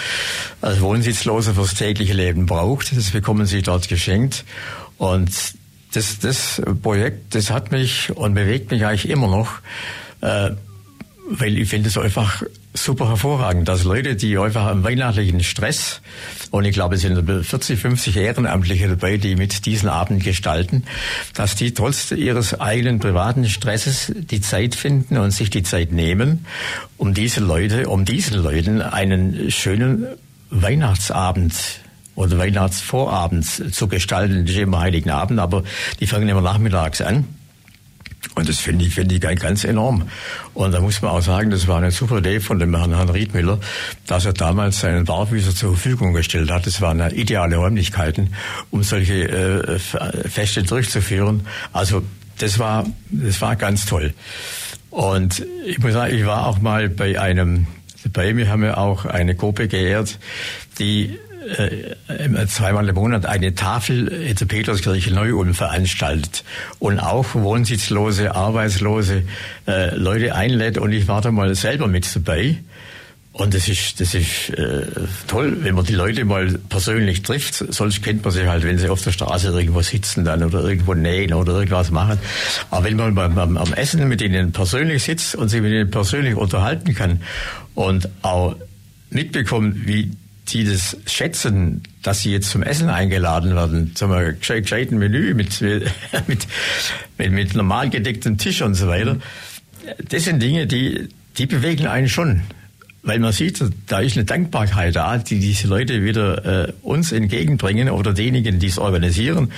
als 0.62 0.80
Wohnsitzlose 0.80 1.56
fürs 1.56 1.74
tägliche 1.74 2.14
Leben 2.14 2.46
braucht. 2.46 2.96
Das 2.96 3.10
bekommen 3.10 3.48
Sie 3.48 3.64
dort 3.64 3.88
geschenkt. 3.88 4.46
Und 5.00 5.32
das, 5.92 6.20
das 6.20 6.62
Projekt, 6.84 7.34
das 7.34 7.50
hat 7.50 7.72
mich 7.72 8.16
und 8.16 8.36
bewegt 8.36 8.70
mich 8.70 8.86
eigentlich 8.86 9.10
immer 9.10 9.28
noch, 9.28 9.54
äh, 10.22 10.52
weil 11.32 11.58
ich 11.58 11.68
finde 11.68 11.90
es 11.90 11.98
einfach 11.98 12.44
super 12.74 13.10
hervorragend, 13.10 13.68
dass 13.68 13.84
Leute, 13.84 14.16
die 14.16 14.38
einfach 14.38 14.72
im 14.72 14.84
weihnachtlichen 14.84 15.44
Stress, 15.44 16.02
und 16.52 16.66
ich 16.66 16.74
glaube, 16.74 16.96
es 16.96 17.02
sind 17.02 17.46
40, 17.46 17.80
50 17.80 18.18
Ehrenamtliche 18.18 18.88
dabei, 18.88 19.18
die 19.18 19.36
mit 19.36 19.66
diesen 19.66 19.90
Abend 19.90 20.24
gestalten, 20.24 20.84
dass 21.34 21.56
die 21.56 21.74
trotz 21.74 22.12
ihres 22.12 22.60
eigenen 22.60 23.00
privaten 23.00 23.48
Stresses 23.48 24.12
die 24.16 24.42
Zeit 24.42 24.76
finden 24.76 25.18
und 25.18 25.32
sich 25.32 25.50
die 25.50 25.64
Zeit 25.64 25.92
nehmen, 25.92 26.46
um 26.98 27.14
diese 27.14 27.42
Leute, 27.42 27.90
um 27.90 28.06
diesen 28.06 28.42
Leuten 28.42 28.82
einen 28.82 29.52
schönen 29.52 30.08
Weihnachtsabend 30.50 31.54
oder 32.16 32.38
Weihnachtsvorabend 32.38 33.74
zu 33.74 33.88
gestalten. 33.88 34.46
Das 34.46 34.56
ist 34.56 34.62
immer 34.62 34.82
Heiligen 34.82 35.10
Abend, 35.10 35.40
aber 35.40 35.64
die 36.00 36.08
fangen 36.08 36.28
immer 36.28 36.42
nachmittags 36.42 37.02
an. 37.02 37.26
Und 38.36 38.48
das 38.48 38.60
finde 38.60 38.86
ich, 38.86 38.96
finde 38.96 39.15
ich 39.15 39.22
ganz 39.22 39.63
enorm. 39.65 40.08
Und 40.54 40.72
da 40.72 40.80
muss 40.80 41.02
man 41.02 41.12
auch 41.12 41.22
sagen, 41.22 41.52
das 41.52 41.67
war 41.67 41.78
eine 41.78 41.91
super 41.91 42.20
Idee 42.20 42.39
von 42.39 42.60
dem 42.60 42.76
Herrn, 42.76 42.96
Herrn 42.96 43.10
Riedmüller, 43.10 43.60
dass 44.08 44.26
er 44.26 44.34
damals 44.34 44.80
seinen 44.80 45.06
Barfüßer 45.06 45.54
zur 45.54 45.72
Verfügung 45.72 46.13
gestellt 46.13 46.50
hat. 46.50 46.65
Das 46.65 46.80
waren 46.80 47.02
ideale 47.12 47.58
Räumlichkeiten, 47.58 48.34
um 48.70 48.84
solche 48.84 49.28
äh, 49.28 49.80
Feste 49.80 50.63
durchzuführen. 50.63 51.46
Also 51.74 52.04
das 52.38 52.58
war, 52.58 52.86
das 53.10 53.41
war 53.41 53.56
ganz 53.56 53.86
toll. 53.86 54.13
Und 54.89 55.46
ich 55.65 55.80
muss 55.80 55.94
sagen, 55.94 56.15
ich 56.15 56.26
war 56.26 56.48
auch 56.48 56.60
mal 56.60 56.89
bei 56.89 57.20
einem, 57.20 57.67
bei 58.12 58.34
mir 58.34 58.50
haben 58.50 58.62
wir 58.62 58.78
auch 58.78 59.06
eine 59.06 59.36
Gruppe 59.36 59.67
geehrt, 59.67 60.20
die 60.80 61.17
zweimal 62.47 62.88
im 62.88 62.95
Monat 62.95 63.25
eine 63.25 63.56
Tafel 63.56 64.08
in 64.08 64.36
der 64.36 64.45
Peterskirche 64.45 65.12
Neu-Ulm 65.13 65.54
veranstaltet 65.54 66.43
und 66.80 66.99
auch 66.99 67.34
wohnsitzlose, 67.34 68.36
arbeitslose 68.36 69.23
äh, 69.67 69.95
Leute 69.95 70.36
einlädt 70.36 70.77
und 70.77 70.91
ich 70.91 71.08
war 71.08 71.21
da 71.21 71.32
mal 71.32 71.54
selber 71.56 71.88
mit 71.88 72.15
dabei. 72.15 72.58
Und 73.34 73.54
das 73.54 73.69
ist, 73.69 74.01
das 74.01 74.13
ist 74.13 74.49
äh, 74.49 74.86
toll, 75.27 75.58
wenn 75.62 75.73
man 75.73 75.86
die 75.86 75.93
Leute 75.93 76.25
mal 76.25 76.60
persönlich 76.67 77.21
trifft. 77.21 77.56
Sonst 77.56 78.04
kennt 78.04 78.25
man 78.25 78.34
sie 78.34 78.47
halt, 78.47 78.65
wenn 78.65 78.77
sie 78.77 78.89
auf 78.89 79.01
der 79.01 79.13
Straße 79.13 79.47
irgendwo 79.47 79.82
sitzen 79.82 80.25
dann 80.25 80.43
oder 80.43 80.65
irgendwo 80.65 80.93
nähen 80.93 81.34
oder 81.34 81.54
irgendwas 81.54 81.91
machen. 81.91 82.19
Aber 82.69 82.84
wenn 82.84 82.97
man 82.97 83.15
beim, 83.15 83.38
am, 83.38 83.58
am 83.58 83.73
Essen 83.73 84.10
mit 84.10 84.21
ihnen 84.21 84.51
persönlich 84.51 85.04
sitzt 85.04 85.36
und 85.36 85.47
sich 85.47 85.62
mit 85.62 85.71
ihnen 85.71 85.89
persönlich 85.89 86.36
unterhalten 86.36 86.93
kann 86.93 87.21
und 87.73 88.10
auch 88.21 88.58
mitbekommt, 89.12 89.88
wie 89.88 90.12
die 90.49 90.65
das 90.65 90.97
schätzen, 91.06 91.84
dass 92.01 92.21
sie 92.21 92.32
jetzt 92.32 92.49
zum 92.49 92.63
Essen 92.63 92.89
eingeladen 92.89 93.56
werden, 93.56 93.95
zum 93.95 94.12
gescheiten 94.12 94.97
Menü 94.97 95.34
mit, 95.34 95.62
mit, 96.27 96.47
mit, 97.17 97.32
mit 97.32 97.56
normal 97.56 97.89
gedecktem 97.89 98.38
Tisch 98.38 98.62
und 98.62 98.75
so 98.75 98.88
weiter. 98.88 99.17
Das 100.10 100.25
sind 100.25 100.41
Dinge, 100.41 100.67
die, 100.67 101.10
die 101.38 101.45
bewegen 101.45 101.88
einen 101.88 102.10
schon. 102.10 102.41
Weil 103.04 103.17
man 103.17 103.32
sieht, 103.32 103.63
da 103.88 103.99
ist 103.99 104.15
eine 104.15 104.25
Dankbarkeit 104.25 104.95
da, 104.95 105.17
die 105.17 105.39
diese 105.39 105.67
Leute 105.67 106.04
wieder 106.04 106.67
äh, 106.67 106.73
uns 106.84 107.12
entgegenbringen 107.12 107.89
oder 107.89 108.13
denjenigen, 108.13 108.60
die 108.60 108.67
es 108.67 108.77
organisieren. 108.77 109.51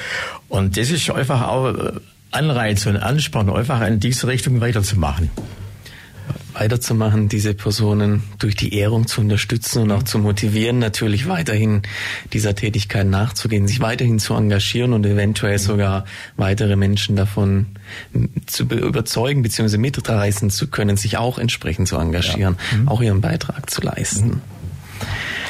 Und 0.48 0.78
das 0.78 0.92
ist 0.92 1.10
einfach 1.10 1.42
auch 1.42 1.74
äh, 1.74 1.92
Anreiz 2.32 2.86
und 2.86 2.96
Ansporn, 2.96 3.50
einfach 3.50 3.86
in 3.86 4.00
diese 4.00 4.28
Richtung 4.28 4.62
weiterzumachen 4.62 5.30
weiterzumachen, 6.54 7.30
diese 7.30 7.54
Personen 7.54 8.24
durch 8.40 8.56
die 8.56 8.76
Ehrung 8.76 9.08
zu 9.08 9.22
unterstützen 9.22 9.84
und 9.84 9.92
auch 9.92 10.04
zu 10.04 10.20
motivieren, 10.20 10.80
natürlich 10.80 11.28
weiterhin 11.28 11.82
dieser 12.32 12.56
Tätigkeit 12.56 13.08
nachzugehen, 13.08 13.68
sich 13.68 13.80
weiterhin 13.80 14.20
zu 14.20 14.34
engagieren 14.34 14.94
und 14.94 15.06
eventuell 15.06 15.60
sogar 15.60 16.06
weitere 16.38 16.76
Menschen 16.76 17.16
davon 17.16 17.68
zu 18.46 18.64
überzeugen 18.64 19.42
bzw. 19.42 19.78
mitreißen 19.78 20.50
zu 20.50 20.68
können, 20.68 20.98
sich 20.98 21.18
auch 21.18 21.38
entsprechend 21.38 21.88
zu 21.88 21.98
engagieren, 21.98 22.58
ja. 22.72 22.78
mhm. 22.78 22.88
auch 22.88 23.02
ihren 23.02 23.22
Beitrag 23.22 23.70
zu 23.70 23.82
leisten. 23.82 24.28
Mhm. 24.28 24.42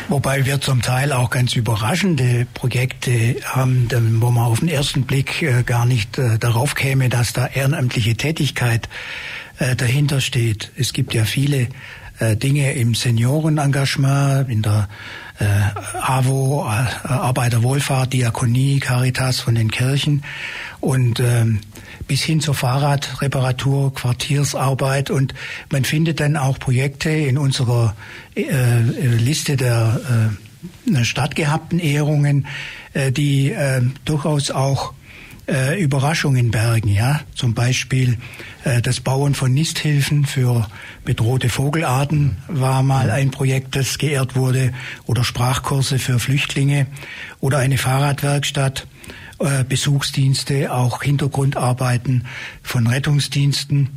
Wobei 0.10 0.46
wir 0.46 0.60
zum 0.60 0.82
Teil 0.82 1.14
auch 1.14 1.30
ganz 1.30 1.56
überraschende 1.56 2.46
Projekte 2.54 3.38
haben, 3.46 3.88
wo 4.22 4.32
man 4.32 4.46
auf 4.46 4.60
den 4.60 4.68
ersten 4.68 5.04
Blick 5.04 5.42
äh, 5.42 5.64
gar 5.64 5.86
nicht 5.86 6.18
äh, 6.18 6.38
darauf 6.38 6.76
käme, 6.76 7.10
dass 7.10 7.34
da 7.34 7.48
ehrenamtliche 7.48 8.16
Tätigkeit 8.16 8.90
äh, 9.64 9.76
dahinter 9.76 10.20
steht. 10.20 10.72
Es 10.76 10.94
gibt 10.94 11.14
ja 11.14 11.24
viele 11.24 11.70
äh, 12.20 12.36
Dinge 12.36 12.74
im 12.74 12.96
Seniorenengagement, 12.96 14.50
in 14.50 14.62
der 14.62 14.90
äh, 15.40 15.46
AWO, 16.00 16.66
äh, 16.66 17.08
Arbeiterwohlfahrt, 17.08 18.14
Diakonie, 18.14 18.80
Caritas 18.80 19.40
von 19.40 19.56
den 19.56 19.72
Kirchen 19.72 20.24
und 20.80 21.20
ähm, 21.20 21.60
bis 22.08 22.24
hin 22.24 22.42
zur 22.42 22.56
Fahrradreparatur, 22.56 23.94
Quartiersarbeit 23.94 25.10
und 25.10 25.34
man 25.72 25.86
findet 25.86 26.20
dann 26.20 26.36
auch 26.36 26.60
Projekte 26.60 27.10
in 27.10 27.38
unserer 27.38 27.96
äh, 28.36 28.82
Liste 28.82 29.56
der 29.56 30.02
äh, 30.92 31.04
stattgehabten 31.06 31.80
Ehrungen, 31.80 32.48
äh, 32.94 33.12
die 33.12 33.52
äh, 33.52 33.82
durchaus 34.04 34.52
auch 34.52 34.94
äh, 35.48 35.82
Überraschungen 35.82 36.52
bergen, 36.52 36.90
ja. 36.90 37.22
Zum 37.36 37.54
Beispiel 37.54 38.18
äh, 38.64 38.82
das 38.82 39.00
Bauen 39.00 39.36
von 39.36 39.54
Nisthilfen 39.54 40.26
für 40.26 40.68
bedrohte 41.06 41.50
Vogelarten 41.50 42.38
war 42.48 42.84
mal 42.84 43.12
ein 43.12 43.32
Projekt, 43.32 43.76
das 43.76 43.98
geehrt 43.98 44.36
wurde, 44.36 44.74
oder 45.06 45.24
Sprachkurse 45.24 46.00
für 46.00 46.20
Flüchtlinge 46.20 46.88
oder 47.40 47.58
eine 47.58 47.78
Fahrradwerkstatt, 47.78 48.88
äh, 49.40 49.64
Besuchsdienste, 49.64 50.74
auch 50.74 51.04
Hintergrundarbeiten 51.04 52.26
von 52.62 52.88
Rettungsdiensten. 52.88 53.90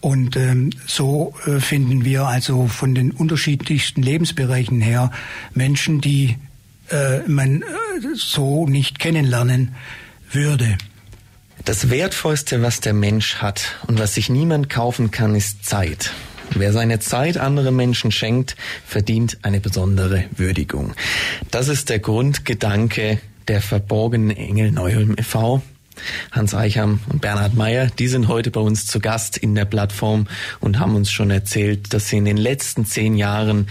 Und 0.00 0.36
ähm, 0.36 0.70
so 0.86 1.34
äh, 1.46 1.58
finden 1.60 2.04
wir 2.04 2.26
also 2.26 2.68
von 2.68 2.94
den 2.94 3.10
unterschiedlichsten 3.10 4.02
Lebensbereichen 4.02 4.80
her 4.80 5.10
Menschen, 5.52 6.00
die 6.00 6.36
äh, 6.90 7.20
man 7.26 7.62
äh, 7.62 7.64
so 8.14 8.66
nicht 8.66 8.98
kennenlernen 8.98 9.74
würde. 10.36 10.76
Das 11.64 11.90
Wertvollste, 11.90 12.62
was 12.62 12.80
der 12.80 12.92
Mensch 12.92 13.36
hat 13.36 13.76
und 13.88 13.98
was 13.98 14.14
sich 14.14 14.28
niemand 14.28 14.68
kaufen 14.68 15.10
kann, 15.10 15.34
ist 15.34 15.64
Zeit. 15.64 16.12
Wer 16.50 16.72
seine 16.72 17.00
Zeit 17.00 17.38
anderen 17.38 17.74
Menschen 17.74 18.12
schenkt, 18.12 18.54
verdient 18.86 19.38
eine 19.42 19.60
besondere 19.60 20.24
Würdigung. 20.36 20.92
Das 21.50 21.68
ist 21.68 21.88
der 21.88 21.98
Grundgedanke 21.98 23.18
der 23.48 23.62
verborgenen 23.62 24.36
Engel 24.36 24.70
Neuholm 24.70 25.16
e.V. 25.18 25.62
Hans 26.30 26.54
Eicham 26.54 27.00
und 27.08 27.22
Bernhard 27.22 27.54
Meyer, 27.54 27.86
die 27.98 28.08
sind 28.08 28.28
heute 28.28 28.50
bei 28.50 28.60
uns 28.60 28.86
zu 28.86 29.00
Gast 29.00 29.38
in 29.38 29.54
der 29.54 29.64
Plattform 29.64 30.26
und 30.60 30.78
haben 30.78 30.94
uns 30.94 31.10
schon 31.10 31.30
erzählt, 31.30 31.94
dass 31.94 32.10
sie 32.10 32.18
in 32.18 32.26
den 32.26 32.36
letzten 32.36 32.84
zehn 32.84 33.16
Jahren 33.16 33.68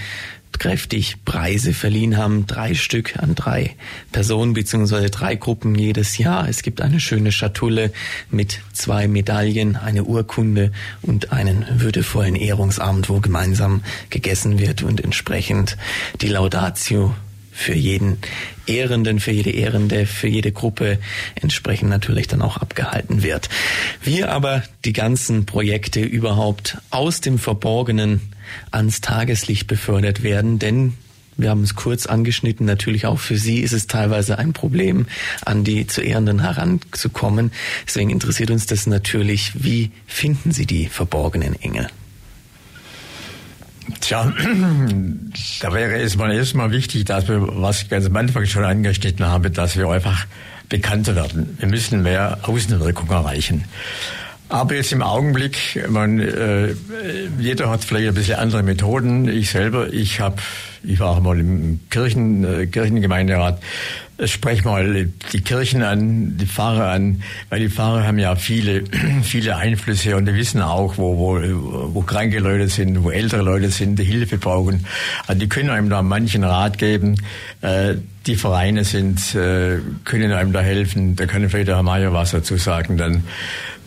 kräftig 0.59 1.23
Preise 1.25 1.73
verliehen 1.73 2.17
haben, 2.17 2.47
drei 2.47 2.73
Stück 2.73 3.17
an 3.17 3.35
drei 3.35 3.75
Personen 4.11 4.53
beziehungsweise 4.53 5.09
drei 5.09 5.35
Gruppen 5.35 5.75
jedes 5.75 6.17
Jahr. 6.17 6.47
Es 6.47 6.63
gibt 6.63 6.81
eine 6.81 6.99
schöne 6.99 7.31
Schatulle 7.31 7.91
mit 8.29 8.59
zwei 8.73 9.07
Medaillen, 9.07 9.75
eine 9.75 10.03
Urkunde 10.03 10.71
und 11.01 11.31
einen 11.31 11.65
würdevollen 11.81 12.35
Ehrungsabend, 12.35 13.09
wo 13.09 13.19
gemeinsam 13.19 13.83
gegessen 14.09 14.59
wird 14.59 14.83
und 14.83 15.03
entsprechend 15.03 15.77
die 16.21 16.27
Laudatio 16.27 17.15
für 17.55 17.73
jeden 17.73 18.17
Ehrenden, 18.67 19.19
für 19.21 19.31
jede 19.31 19.51
Ehrende, 19.51 20.05
für 20.05 20.27
jede 20.27 20.51
Gruppe 20.51 20.99
entsprechend 21.35 21.89
natürlich 21.89 22.27
dann 22.27 22.41
auch 22.41 22.57
abgehalten 22.57 23.23
wird. 23.23 23.47
Wir 24.03 24.31
aber 24.31 24.63
die 24.83 24.93
ganzen 24.93 25.45
Projekte 25.45 26.01
überhaupt 26.01 26.77
aus 26.89 27.21
dem 27.21 27.39
Verborgenen 27.39 28.19
ans 28.71 29.01
Tageslicht 29.01 29.67
befördert 29.67 30.23
werden, 30.23 30.59
denn 30.59 30.93
wir 31.37 31.49
haben 31.49 31.63
es 31.63 31.75
kurz 31.75 32.05
angeschnitten. 32.05 32.65
Natürlich 32.65 33.05
auch 33.05 33.19
für 33.19 33.37
Sie 33.37 33.59
ist 33.59 33.73
es 33.73 33.87
teilweise 33.87 34.37
ein 34.37 34.53
Problem, 34.53 35.05
an 35.43 35.63
die 35.63 35.85
zu 35.85 36.01
Ehrenden 36.01 36.39
heranzukommen. 36.41 37.51
Deswegen 37.85 38.09
interessiert 38.09 38.51
uns 38.51 38.65
das 38.65 38.87
natürlich. 38.87 39.51
Wie 39.55 39.91
finden 40.07 40.51
Sie 40.51 40.65
die 40.65 40.87
verborgenen 40.87 41.61
Engel? 41.61 41.87
Tja, 43.99 44.33
da 45.61 45.73
wäre 45.73 45.97
es 45.97 46.15
mal 46.15 46.31
erstmal 46.31 46.71
wichtig, 46.71 47.05
dass 47.05 47.27
wir, 47.27 47.41
was 47.61 47.83
ich 47.83 47.89
ganz 47.89 48.05
am 48.05 48.15
Anfang 48.15 48.45
schon 48.45 48.63
angeschnitten 48.63 49.25
habe, 49.25 49.51
dass 49.51 49.75
wir 49.75 49.89
einfach 49.89 50.25
bekannter 50.69 51.15
werden. 51.15 51.57
Wir 51.59 51.67
müssen 51.67 52.01
mehr 52.01 52.39
Außenwirkung 52.43 53.09
erreichen. 53.09 53.65
Aber 54.49 54.75
jetzt 54.75 54.91
im 54.91 55.01
Augenblick, 55.01 55.83
man, 55.89 56.19
äh, 56.19 56.75
jeder 57.39 57.69
hat 57.69 57.83
vielleicht 57.83 58.09
ein 58.09 58.13
bisschen 58.13 58.37
andere 58.37 58.61
Methoden. 58.61 59.27
Ich 59.27 59.49
selber, 59.49 59.91
ich 59.91 60.19
habe, 60.19 60.37
ich 60.87 60.99
war 60.99 61.09
auch 61.09 61.21
mal 61.21 61.39
im 61.39 61.79
Kirchen, 61.89 62.43
äh, 62.43 62.67
Kirchengemeinderat, 62.67 63.59
sprech 64.23 64.63
mal 64.63 65.09
die 65.33 65.41
Kirchen 65.41 65.83
an, 65.83 66.37
die 66.37 66.45
Pfarrer 66.45 66.89
an, 66.89 67.21
weil 67.49 67.59
die 67.59 67.69
Pfarrer 67.69 68.07
haben 68.07 68.17
ja 68.17 68.35
viele, 68.35 68.83
viele 69.23 69.57
Einflüsse 69.57 70.15
und 70.15 70.25
die 70.25 70.33
wissen 70.35 70.61
auch, 70.61 70.97
wo, 70.97 71.17
wo, 71.17 71.93
wo 71.93 72.01
kranke 72.01 72.39
Leute 72.39 72.69
sind, 72.69 73.03
wo 73.03 73.11
ältere 73.11 73.41
Leute 73.41 73.69
sind, 73.69 73.99
die 73.99 74.03
Hilfe 74.03 74.37
brauchen. 74.37 74.85
Also 75.27 75.39
die 75.39 75.49
können 75.49 75.69
einem 75.69 75.89
da 75.89 76.01
manchen 76.01 76.43
Rat 76.43 76.77
geben. 76.77 77.15
Äh, 77.61 77.95
die 78.25 78.35
Vereine 78.35 78.85
sind, 78.85 79.35
äh, 79.35 79.79
können 80.03 80.31
einem 80.31 80.53
da 80.53 80.61
helfen. 80.61 81.15
Da 81.15 81.25
kann 81.25 81.47
vielleicht 81.49 81.67
der 81.67 81.75
Herr 81.75 81.83
Mayer 81.83 82.13
was 82.13 82.31
dazu 82.31 82.57
sagen 82.57 82.97
dann 82.97 83.23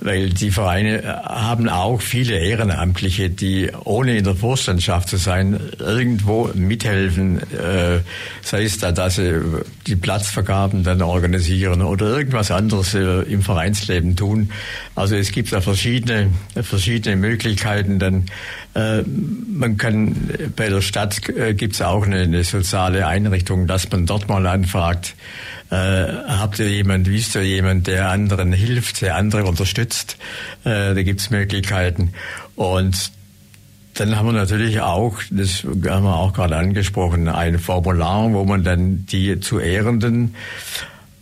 weil 0.00 0.30
die 0.30 0.50
Vereine 0.50 1.22
haben 1.24 1.68
auch 1.68 2.00
viele 2.00 2.38
Ehrenamtliche, 2.38 3.30
die 3.30 3.70
ohne 3.84 4.16
in 4.16 4.24
der 4.24 4.34
Vorstandschaft 4.34 5.08
zu 5.08 5.16
sein, 5.16 5.58
irgendwo 5.78 6.50
mithelfen, 6.54 6.87
äh, 6.92 8.00
sei 8.42 8.64
es 8.64 8.78
da, 8.78 8.92
dass 8.92 9.16
sie 9.16 9.40
die 9.86 9.96
Platzvergaben 9.96 10.82
dann 10.82 11.02
organisieren 11.02 11.82
oder 11.82 12.06
irgendwas 12.06 12.50
anderes 12.50 12.94
äh, 12.94 13.22
im 13.22 13.42
Vereinsleben 13.42 14.16
tun. 14.16 14.50
Also 14.94 15.16
es 15.16 15.32
gibt 15.32 15.52
da 15.52 15.60
verschiedene, 15.60 16.30
verschiedene 16.62 17.16
Möglichkeiten. 17.16 17.98
Dann 17.98 18.26
äh, 18.74 19.02
man 19.02 19.76
kann 19.76 20.30
bei 20.56 20.68
der 20.68 20.80
Stadt 20.80 21.28
äh, 21.28 21.54
gibt 21.54 21.74
es 21.74 21.82
auch 21.82 22.06
eine, 22.06 22.20
eine 22.20 22.44
soziale 22.44 23.06
Einrichtung, 23.06 23.66
dass 23.66 23.90
man 23.90 24.06
dort 24.06 24.28
mal 24.28 24.46
anfragt, 24.46 25.14
äh, 25.70 25.74
habt 25.74 26.58
ihr 26.58 26.70
jemand, 26.70 27.08
wisst 27.08 27.34
ihr 27.34 27.42
jemand, 27.42 27.86
der 27.86 28.08
anderen 28.08 28.52
hilft, 28.52 29.02
der 29.02 29.16
andere 29.16 29.44
unterstützt? 29.44 30.16
Äh, 30.64 30.94
da 30.94 31.02
gibt's 31.02 31.30
Möglichkeiten. 31.30 32.14
Und 32.56 33.12
dann 34.00 34.16
haben 34.16 34.26
wir 34.26 34.32
natürlich 34.32 34.80
auch, 34.80 35.18
das 35.30 35.64
haben 35.64 36.04
wir 36.04 36.16
auch 36.16 36.32
gerade 36.32 36.56
angesprochen, 36.56 37.28
ein 37.28 37.58
Formular, 37.58 38.32
wo 38.32 38.44
man 38.44 38.62
dann 38.62 39.06
die 39.06 39.40
zu 39.40 39.58
Ehrenden 39.58 40.34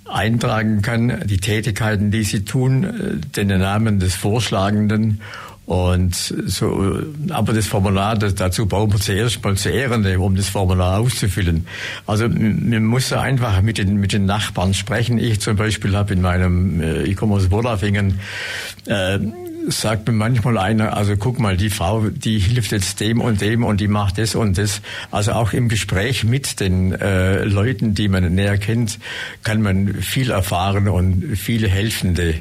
eintragen 0.04 0.82
kann, 0.82 1.22
die 1.26 1.38
Tätigkeiten, 1.38 2.10
die 2.10 2.22
sie 2.22 2.44
tun, 2.44 2.84
äh, 2.84 3.26
den 3.36 3.48
Namen 3.48 3.98
des 3.98 4.14
Vorschlagenden 4.14 5.20
und 5.66 6.14
so, 6.14 7.02
aber 7.30 7.52
das 7.52 7.66
Formular, 7.66 8.16
das, 8.16 8.36
dazu 8.36 8.66
brauchen 8.66 8.92
wir 8.92 9.00
zuerst 9.00 9.42
mal 9.42 9.56
zu 9.56 9.68
Ehrende, 9.68 10.20
um 10.20 10.36
das 10.36 10.48
Formular 10.48 11.00
auszufüllen. 11.00 11.66
Also 12.06 12.28
man 12.28 12.84
muss 12.84 13.12
einfach 13.12 13.60
mit 13.62 13.78
den, 13.78 13.96
mit 13.96 14.12
den 14.12 14.26
Nachbarn 14.26 14.74
sprechen. 14.74 15.18
Ich 15.18 15.40
zum 15.40 15.56
Beispiel 15.56 15.96
habe 15.96 16.14
in 16.14 16.20
meinem, 16.20 16.80
äh, 16.80 17.02
ich 17.02 17.16
komme 17.16 17.34
aus 17.34 17.50
Wolafingen, 17.50 18.20
äh, 18.86 19.18
sagt 19.68 20.06
mir 20.06 20.14
manchmal 20.14 20.58
einer, 20.58 20.96
also 20.96 21.16
guck 21.16 21.38
mal, 21.38 21.56
die 21.56 21.70
Frau, 21.70 22.08
die 22.08 22.38
hilft 22.38 22.72
jetzt 22.72 23.00
dem 23.00 23.20
und 23.20 23.40
dem 23.40 23.64
und 23.64 23.80
die 23.80 23.88
macht 23.88 24.18
das 24.18 24.34
und 24.34 24.58
das. 24.58 24.80
Also 25.10 25.32
auch 25.32 25.52
im 25.52 25.68
Gespräch 25.68 26.24
mit 26.24 26.60
den 26.60 26.92
äh, 26.92 27.44
Leuten, 27.44 27.94
die 27.94 28.08
man 28.08 28.34
näher 28.34 28.58
kennt, 28.58 28.98
kann 29.42 29.62
man 29.62 29.94
viel 29.94 30.30
erfahren 30.30 30.88
und 30.88 31.36
viele 31.36 31.68
helfende 31.68 32.34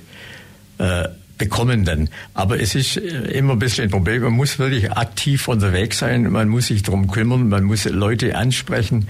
äh, 0.78 1.08
bekommen 1.38 1.86
dann. 1.86 2.10
Aber 2.34 2.60
es 2.60 2.76
ist 2.76 2.98
äh, 2.98 3.32
immer 3.32 3.54
ein 3.54 3.60
bisschen 3.60 3.86
ein 3.86 3.90
Problem. 3.90 4.24
Man 4.24 4.34
muss 4.34 4.60
wirklich 4.60 4.92
aktiv 4.92 5.48
unterwegs 5.48 6.00
sein. 6.00 6.32
Man 6.32 6.50
muss 6.50 6.68
sich 6.68 6.84
darum 6.84 7.12
kümmern. 7.12 7.50
Man 7.50 7.64
muss 7.64 7.86
Leute 7.86 8.36
ansprechen. 8.36 9.08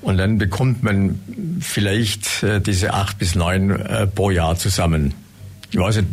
Und 0.00 0.18
dann 0.18 0.38
bekommt 0.38 0.82
man 0.82 1.20
vielleicht 1.60 2.42
äh, 2.42 2.60
diese 2.60 2.94
acht 2.94 3.18
bis 3.18 3.34
neun 3.34 3.70
äh, 3.70 4.06
pro 4.06 4.30
Jahr 4.30 4.56
zusammen. 4.56 5.14
Ich 5.70 5.78
weiß 5.78 5.96
nicht, 5.96 6.08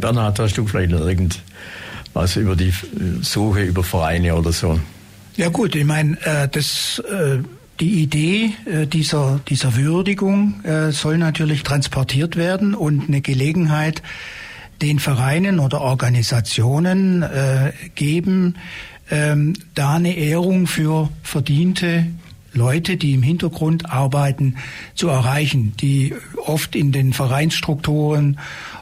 Bernhard, 0.00 0.38
hast 0.38 0.56
du 0.56 0.66
vielleicht 0.66 0.92
irgendwas 0.92 2.36
über 2.36 2.56
die 2.56 2.72
Suche 3.20 3.62
über 3.62 3.84
Vereine 3.84 4.34
oder 4.34 4.52
so? 4.52 4.80
Ja 5.36 5.48
gut, 5.48 5.74
ich 5.74 5.84
meine, 5.84 6.16
das 6.50 7.02
die 7.80 8.02
Idee 8.02 8.52
dieser, 8.92 9.40
dieser 9.48 9.76
Würdigung 9.76 10.62
soll 10.90 11.18
natürlich 11.18 11.62
transportiert 11.62 12.36
werden 12.36 12.74
und 12.74 13.08
eine 13.08 13.22
Gelegenheit 13.22 14.02
den 14.82 14.98
Vereinen 14.98 15.60
oder 15.60 15.80
Organisationen 15.80 17.22
äh, 17.22 17.72
geben, 17.94 18.56
ähm, 19.10 19.54
da 19.74 19.94
eine 19.94 20.16
Ehrung 20.16 20.66
für 20.66 21.08
verdiente 21.22 22.06
Leute, 22.52 22.96
die 22.96 23.14
im 23.14 23.22
Hintergrund 23.22 23.90
arbeiten, 23.90 24.56
zu 24.94 25.08
erreichen, 25.08 25.72
die 25.80 26.14
oft 26.44 26.76
in 26.76 26.92
den 26.92 27.12
Vereinsstrukturen 27.12 28.38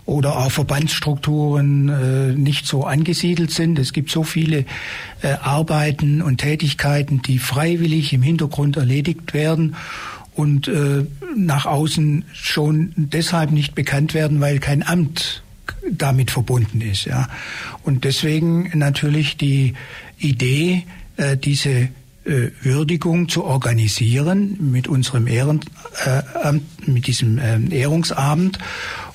oder 0.07 0.39
auch 0.39 0.51
Verbandsstrukturen 0.51 1.89
äh, 1.89 2.33
nicht 2.33 2.67
so 2.67 2.85
angesiedelt 2.85 3.51
sind. 3.51 3.79
Es 3.79 3.93
gibt 3.93 4.11
so 4.11 4.25
viele 4.25 4.65
äh, 5.23 5.35
Arbeiten 5.41 6.21
und 6.21 6.39
Tätigkeiten, 6.39 7.23
die 7.23 7.39
freiwillig 7.39 8.13
im 8.13 8.23
Hintergrund 8.23 8.77
erledigt 8.77 9.35
werden 9.35 9.77
und 10.35 10.69
äh, 10.69 11.05
nach 11.37 11.67
außen 11.67 12.25
schon 12.33 12.93
deshalb 12.97 13.53
nicht 13.53 13.75
bekannt 13.75 14.15
werden, 14.15 14.41
weil 14.41 14.59
kein 14.59 14.83
Amt 14.83 15.43
damit 15.91 16.31
verbunden 16.31 16.81
ist. 16.81 17.05
Ja. 17.05 17.29
Und 17.85 18.05
deswegen 18.05 18.71
natürlich 18.75 19.37
die 19.37 19.75
Idee, 20.19 20.85
äh, 21.17 21.37
diese 21.37 21.89
Würdigung 22.25 23.29
zu 23.29 23.45
organisieren 23.45 24.59
mit 24.71 24.89
unserem 24.89 25.27
Ehrenamt, 25.27 25.67
äh, 26.05 26.53
mit 26.87 27.07
diesem 27.07 27.39
äh, 27.39 27.59
Ehrungsabend 27.71 28.59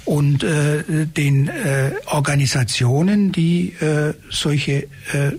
und 0.06 0.44
äh, 0.44 1.06
den 1.06 1.48
äh, 1.48 1.92
Organisationen, 2.08 3.32
die 3.32 3.74
äh, 3.80 4.14
solche 4.30 4.84
äh, 5.14 5.34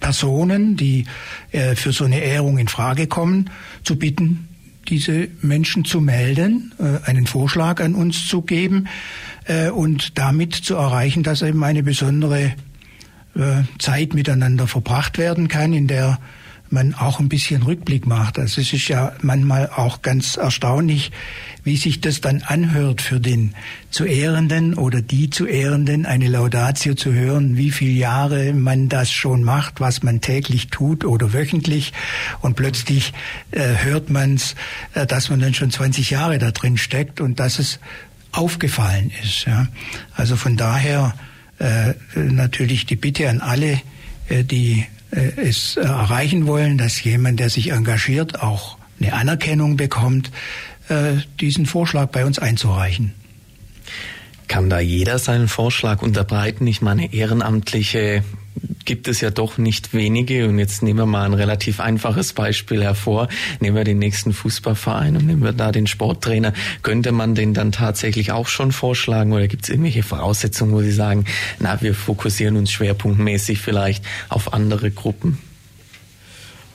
Personen, 0.00 0.76
die 0.76 1.06
äh, 1.52 1.74
für 1.74 1.92
so 1.92 2.04
eine 2.04 2.20
Ehrung 2.20 2.58
in 2.58 2.68
Frage 2.68 3.06
kommen, 3.06 3.50
zu 3.82 3.96
bitten, 3.96 4.48
diese 4.88 5.28
Menschen 5.42 5.84
zu 5.84 6.00
melden, 6.00 6.74
äh, 6.78 7.08
einen 7.08 7.26
Vorschlag 7.26 7.80
an 7.80 7.94
uns 7.94 8.28
zu 8.28 8.42
geben 8.42 8.88
äh, 9.46 9.70
und 9.70 10.18
damit 10.18 10.54
zu 10.54 10.74
erreichen, 10.74 11.22
dass 11.22 11.42
eben 11.42 11.64
eine 11.64 11.82
besondere 11.82 12.54
äh, 13.34 13.62
Zeit 13.78 14.14
miteinander 14.14 14.66
verbracht 14.66 15.18
werden 15.18 15.48
kann, 15.48 15.72
in 15.72 15.86
der 15.86 16.18
man 16.70 16.94
auch 16.94 17.20
ein 17.20 17.28
bisschen 17.28 17.62
Rückblick 17.62 18.06
macht. 18.06 18.38
Also 18.38 18.60
es 18.60 18.72
ist 18.72 18.88
ja 18.88 19.12
manchmal 19.22 19.70
auch 19.70 20.02
ganz 20.02 20.36
erstaunlich, 20.36 21.12
wie 21.64 21.76
sich 21.76 22.00
das 22.00 22.20
dann 22.20 22.42
anhört 22.42 23.02
für 23.02 23.18
den 23.18 23.54
zu 23.90 24.04
Ehrenden 24.04 24.74
oder 24.74 25.02
die 25.02 25.30
zu 25.30 25.46
Ehrenden, 25.46 26.06
eine 26.06 26.28
Laudatio 26.28 26.94
zu 26.94 27.12
hören, 27.12 27.56
wie 27.56 27.72
viele 27.72 27.92
Jahre 27.92 28.52
man 28.52 28.88
das 28.88 29.10
schon 29.10 29.42
macht, 29.42 29.80
was 29.80 30.02
man 30.02 30.20
täglich 30.20 30.68
tut 30.68 31.04
oder 31.04 31.32
wöchentlich 31.32 31.92
und 32.40 32.54
plötzlich 32.54 33.12
äh, 33.50 33.82
hört 33.82 34.10
man 34.10 34.34
es, 34.34 34.54
äh, 34.94 35.06
dass 35.06 35.28
man 35.28 35.40
dann 35.40 35.54
schon 35.54 35.70
20 35.72 36.10
Jahre 36.10 36.38
da 36.38 36.52
drin 36.52 36.76
steckt 36.76 37.20
und 37.20 37.40
dass 37.40 37.58
es 37.58 37.80
aufgefallen 38.30 39.10
ist. 39.22 39.46
Ja. 39.46 39.66
Also 40.14 40.36
von 40.36 40.56
daher 40.56 41.14
äh, 41.58 41.94
natürlich 42.14 42.86
die 42.86 42.96
Bitte 42.96 43.28
an 43.28 43.40
alle, 43.40 43.80
äh, 44.28 44.44
die 44.44 44.86
es 45.10 45.76
erreichen 45.76 46.46
wollen, 46.46 46.78
dass 46.78 47.02
jemand, 47.02 47.40
der 47.40 47.50
sich 47.50 47.70
engagiert, 47.70 48.42
auch 48.42 48.78
eine 49.00 49.12
Anerkennung 49.12 49.76
bekommt, 49.76 50.30
äh, 50.88 51.14
diesen 51.40 51.66
Vorschlag 51.66 52.06
bei 52.06 52.24
uns 52.24 52.38
einzureichen. 52.38 53.12
Kann 54.48 54.70
da 54.70 54.80
jeder 54.80 55.18
seinen 55.18 55.48
Vorschlag 55.48 56.02
unterbreiten? 56.02 56.66
Ich 56.66 56.80
meine, 56.80 57.12
Ehrenamtliche 57.12 58.22
gibt 58.86 59.08
es 59.08 59.20
ja 59.20 59.30
doch 59.30 59.58
nicht 59.58 59.92
wenige. 59.92 60.48
Und 60.48 60.58
jetzt 60.58 60.82
nehmen 60.82 61.00
wir 61.00 61.06
mal 61.06 61.26
ein 61.26 61.34
relativ 61.34 61.80
einfaches 61.80 62.32
Beispiel 62.32 62.82
hervor. 62.82 63.28
Nehmen 63.60 63.76
wir 63.76 63.84
den 63.84 63.98
nächsten 63.98 64.32
Fußballverein 64.32 65.16
und 65.16 65.26
nehmen 65.26 65.42
wir 65.42 65.52
da 65.52 65.72
den 65.72 65.86
Sporttrainer. 65.86 66.54
Könnte 66.82 67.12
man 67.12 67.34
den 67.34 67.52
dann 67.52 67.72
tatsächlich 67.72 68.32
auch 68.32 68.46
schon 68.48 68.72
vorschlagen 68.72 69.32
oder 69.32 69.48
gibt 69.48 69.64
es 69.64 69.68
irgendwelche 69.68 70.02
Voraussetzungen, 70.02 70.72
wo 70.72 70.80
Sie 70.80 70.92
sagen, 70.92 71.26
na, 71.58 71.82
wir 71.82 71.94
fokussieren 71.94 72.56
uns 72.56 72.72
schwerpunktmäßig 72.72 73.58
vielleicht 73.58 74.04
auf 74.28 74.54
andere 74.54 74.90
Gruppen? 74.90 75.38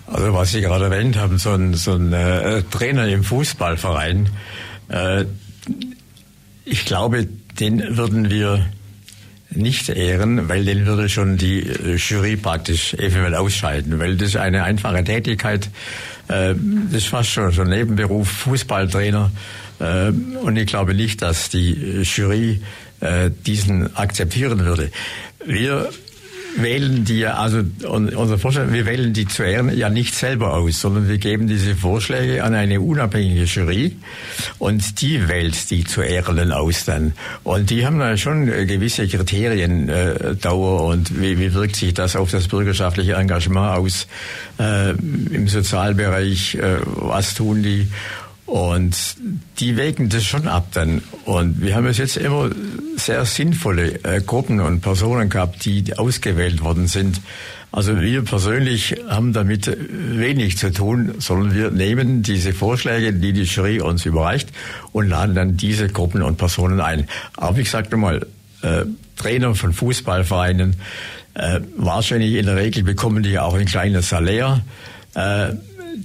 Also 0.06 0.34
was 0.34 0.52
Sie 0.52 0.62
gerade 0.62 0.86
erwähnt 0.86 1.16
haben, 1.16 1.38
so 1.38 1.52
ein, 1.52 1.74
so 1.74 1.94
ein 1.94 2.12
äh, 2.12 2.64
Trainer 2.64 3.08
im 3.08 3.24
Fußballverein, 3.24 4.30
äh, 4.90 5.26
ich 6.66 6.86
glaube, 6.86 7.28
den 7.60 7.98
würden 7.98 8.30
wir 8.30 8.66
nicht 9.54 9.90
ehren, 9.90 10.48
weil 10.50 10.66
den 10.66 10.86
würde 10.86 11.10
schon 11.10 11.38
die 11.38 11.60
äh, 11.60 11.96
Jury 11.96 12.38
praktisch 12.38 12.94
eventuell 12.94 13.36
ausscheiden, 13.36 14.00
weil 14.00 14.16
das 14.16 14.36
eine 14.36 14.64
einfache 14.64 15.04
Tätigkeit, 15.04 15.70
äh, 16.28 16.56
das 16.86 17.04
ist 17.04 17.08
fast 17.08 17.30
schon 17.30 17.52
so 17.52 17.62
ein 17.64 17.70
Nebenberuf, 17.70 18.28
Fußballtrainer. 18.30 19.32
Äh, 19.80 20.12
und 20.42 20.56
ich 20.56 20.68
glaube 20.68 20.94
nicht, 20.94 21.22
dass 21.22 21.50
die 21.50 22.02
Jury 22.04 22.62
diesen 23.48 23.96
akzeptieren 23.96 24.60
würde. 24.60 24.92
Wir 25.44 25.90
wählen 26.58 27.06
die 27.06 27.26
also 27.26 27.64
unser 27.88 28.38
Vorschlag, 28.38 28.72
wir 28.72 28.86
wählen 28.86 29.14
die 29.14 29.28
zu 29.28 29.44
Ehren 29.44 29.76
ja 29.76 29.90
nicht 29.90 30.16
selber 30.16 30.54
aus, 30.54 30.82
sondern 30.82 31.08
wir 31.08 31.18
geben 31.18 31.48
diese 31.48 31.76
Vorschläge 31.76 32.44
an 32.44 32.54
eine 32.54 32.82
unabhängige 32.82 33.44
Jury 33.44 33.96
und 34.60 35.02
die 35.02 35.28
wählt 35.28 35.70
die 35.70 35.84
zu 35.84 36.02
Ehrenden 36.02 36.52
aus 36.52 36.86
dann. 36.86 37.14
Und 37.44 37.70
die 37.70 37.86
haben 37.86 38.00
da 38.00 38.18
schon 38.18 38.46
gewisse 38.46 39.08
Kriterien, 39.08 39.90
äh, 39.90 40.36
Dauer 40.36 40.86
und 40.86 41.22
wie, 41.22 41.40
wie 41.40 41.54
wirkt 41.54 41.76
sich 41.76 41.94
das 41.94 42.16
auf 42.16 42.32
das 42.32 42.48
bürgerschaftliche 42.48 43.14
Engagement 43.14 43.78
aus 43.78 44.08
äh, 44.60 44.92
im 44.92 45.48
Sozialbereich, 45.48 46.56
äh, 46.56 46.78
was 46.86 47.34
tun 47.34 47.64
die 47.64 47.88
und 48.52 48.98
die 49.62 49.78
wägen 49.78 50.10
das 50.10 50.26
schon 50.26 50.46
ab 50.46 50.68
dann. 50.74 51.02
Und 51.24 51.62
wir 51.62 51.74
haben 51.74 51.86
es 51.86 51.98
jetzt 52.00 52.18
immer 52.18 52.50
sehr 52.98 53.24
sinnvolle 53.24 54.04
äh, 54.04 54.20
Gruppen 54.20 54.60
und 54.60 54.82
Personen 54.82 55.30
gehabt, 55.30 55.64
die 55.64 55.98
ausgewählt 55.98 56.62
worden 56.62 56.88
sind. 56.88 57.22
Also 57.72 58.02
wir 58.02 58.24
persönlich 58.26 58.98
haben 59.08 59.32
damit 59.32 59.72
wenig 59.80 60.58
zu 60.58 60.70
tun, 60.74 61.14
sondern 61.20 61.56
wir 61.56 61.72
nehmen 61.72 62.24
diese 62.24 62.52
Vorschläge, 62.52 63.14
die 63.14 63.32
die 63.32 63.44
Jury 63.44 63.80
uns 63.80 64.06
überreicht 64.06 64.50
und 64.92 65.08
laden 65.08 65.34
dann 65.34 65.56
diese 65.56 65.88
Gruppen 65.88 66.22
und 66.22 66.38
Personen 66.38 66.82
ein. 66.82 67.08
Aber 67.38 67.58
ich 67.58 67.70
sagte 67.70 67.96
mal, 67.96 68.28
äh, 68.64 68.84
Trainer 69.16 69.56
von 69.56 69.72
Fußballvereinen, 69.72 70.76
äh, 71.36 71.62
wahrscheinlich 71.78 72.34
in 72.34 72.48
der 72.48 72.58
Regel 72.58 72.84
bekommen 72.84 73.24
die 73.24 73.40
auch 73.40 73.54
ein 73.54 73.66
kleines 73.66 74.10
Salär. 74.10 74.60
Äh, 75.16 75.54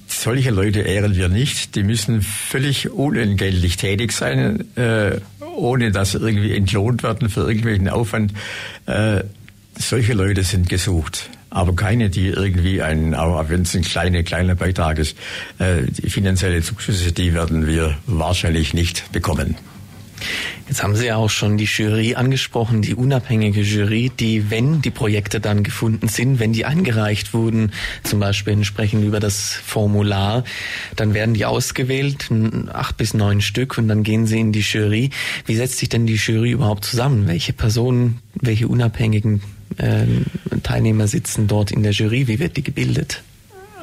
solche 0.07 0.51
Leute 0.51 0.81
ehren 0.81 1.15
wir 1.15 1.29
nicht. 1.29 1.75
Die 1.75 1.83
müssen 1.83 2.21
völlig 2.21 2.89
unentgeltlich 2.89 3.77
tätig 3.77 4.11
sein, 4.11 4.65
äh, 4.75 5.19
ohne 5.55 5.91
dass 5.91 6.11
sie 6.11 6.19
irgendwie 6.19 6.55
entlohnt 6.55 7.03
werden 7.03 7.29
für 7.29 7.41
irgendwelchen 7.41 7.89
Aufwand. 7.89 8.33
Äh, 8.85 9.23
solche 9.77 10.13
Leute 10.13 10.43
sind 10.43 10.69
gesucht. 10.69 11.29
Aber 11.49 11.75
keine, 11.75 12.09
die 12.09 12.27
irgendwie 12.27 12.81
einen, 12.81 13.15
auch 13.15 13.49
wenn 13.49 13.61
es 13.61 13.75
ein 13.75 13.83
kleiner, 13.83 14.23
kleiner 14.23 14.55
Beitrag 14.55 14.99
ist, 14.99 15.17
äh, 15.59 15.83
die 15.83 16.09
finanzielle 16.09 16.61
Zuschüsse, 16.61 17.11
die 17.11 17.33
werden 17.33 17.67
wir 17.67 17.97
wahrscheinlich 18.05 18.73
nicht 18.73 19.11
bekommen. 19.11 19.55
Jetzt 20.67 20.83
haben 20.83 20.95
Sie 20.95 21.05
ja 21.05 21.15
auch 21.15 21.29
schon 21.29 21.57
die 21.57 21.65
Jury 21.65 22.15
angesprochen, 22.15 22.81
die 22.81 22.93
unabhängige 22.93 23.61
Jury, 23.61 24.11
die, 24.19 24.49
wenn 24.51 24.81
die 24.81 24.91
Projekte 24.91 25.39
dann 25.39 25.63
gefunden 25.63 26.09
sind, 26.09 26.39
wenn 26.39 26.51
die 26.51 26.65
eingereicht 26.65 27.33
wurden, 27.33 27.71
zum 28.03 28.19
Beispiel 28.19 28.53
entsprechend 28.53 29.05
über 29.05 29.19
das 29.19 29.53
Formular, 29.53 30.43
dann 30.95 31.13
werden 31.13 31.33
die 31.33 31.45
ausgewählt, 31.45 32.29
acht 32.73 32.97
bis 32.97 33.13
neun 33.13 33.41
Stück, 33.41 33.77
und 33.77 33.87
dann 33.87 34.03
gehen 34.03 34.27
sie 34.27 34.39
in 34.39 34.51
die 34.51 34.59
Jury. 34.59 35.11
Wie 35.45 35.55
setzt 35.55 35.77
sich 35.77 35.89
denn 35.89 36.05
die 36.05 36.15
Jury 36.15 36.51
überhaupt 36.51 36.83
zusammen? 36.83 37.27
Welche 37.27 37.53
Personen, 37.53 38.19
welche 38.33 38.67
unabhängigen 38.67 39.41
äh, 39.77 40.05
Teilnehmer 40.63 41.07
sitzen 41.07 41.47
dort 41.47 41.71
in 41.71 41.83
der 41.83 41.93
Jury? 41.93 42.27
Wie 42.27 42.39
wird 42.39 42.57
die 42.57 42.63
gebildet? 42.63 43.23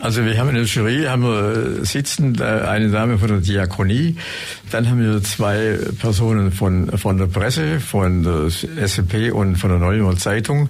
Also 0.04 0.22
wir 0.26 0.36
haben 0.36 0.50
in 0.50 0.56
der 0.56 0.64
Jury 0.64 1.04
haben 1.04 1.22
wir 1.22 1.82
sitzen 1.86 2.38
eine 2.42 2.90
Dame 2.90 3.16
von 3.16 3.26
der 3.26 3.38
Diakonie, 3.38 4.16
dann 4.70 4.90
haben 4.90 5.00
wir 5.00 5.22
zwei 5.22 5.78
Personen 5.98 6.52
von 6.52 6.90
von 6.98 7.16
der 7.16 7.24
Presse, 7.24 7.80
von 7.80 8.22
der 8.22 8.50
SCP 8.50 9.30
und 9.30 9.56
von 9.56 9.70
der 9.70 9.78
Neuen 9.78 10.18
Zeitung. 10.18 10.68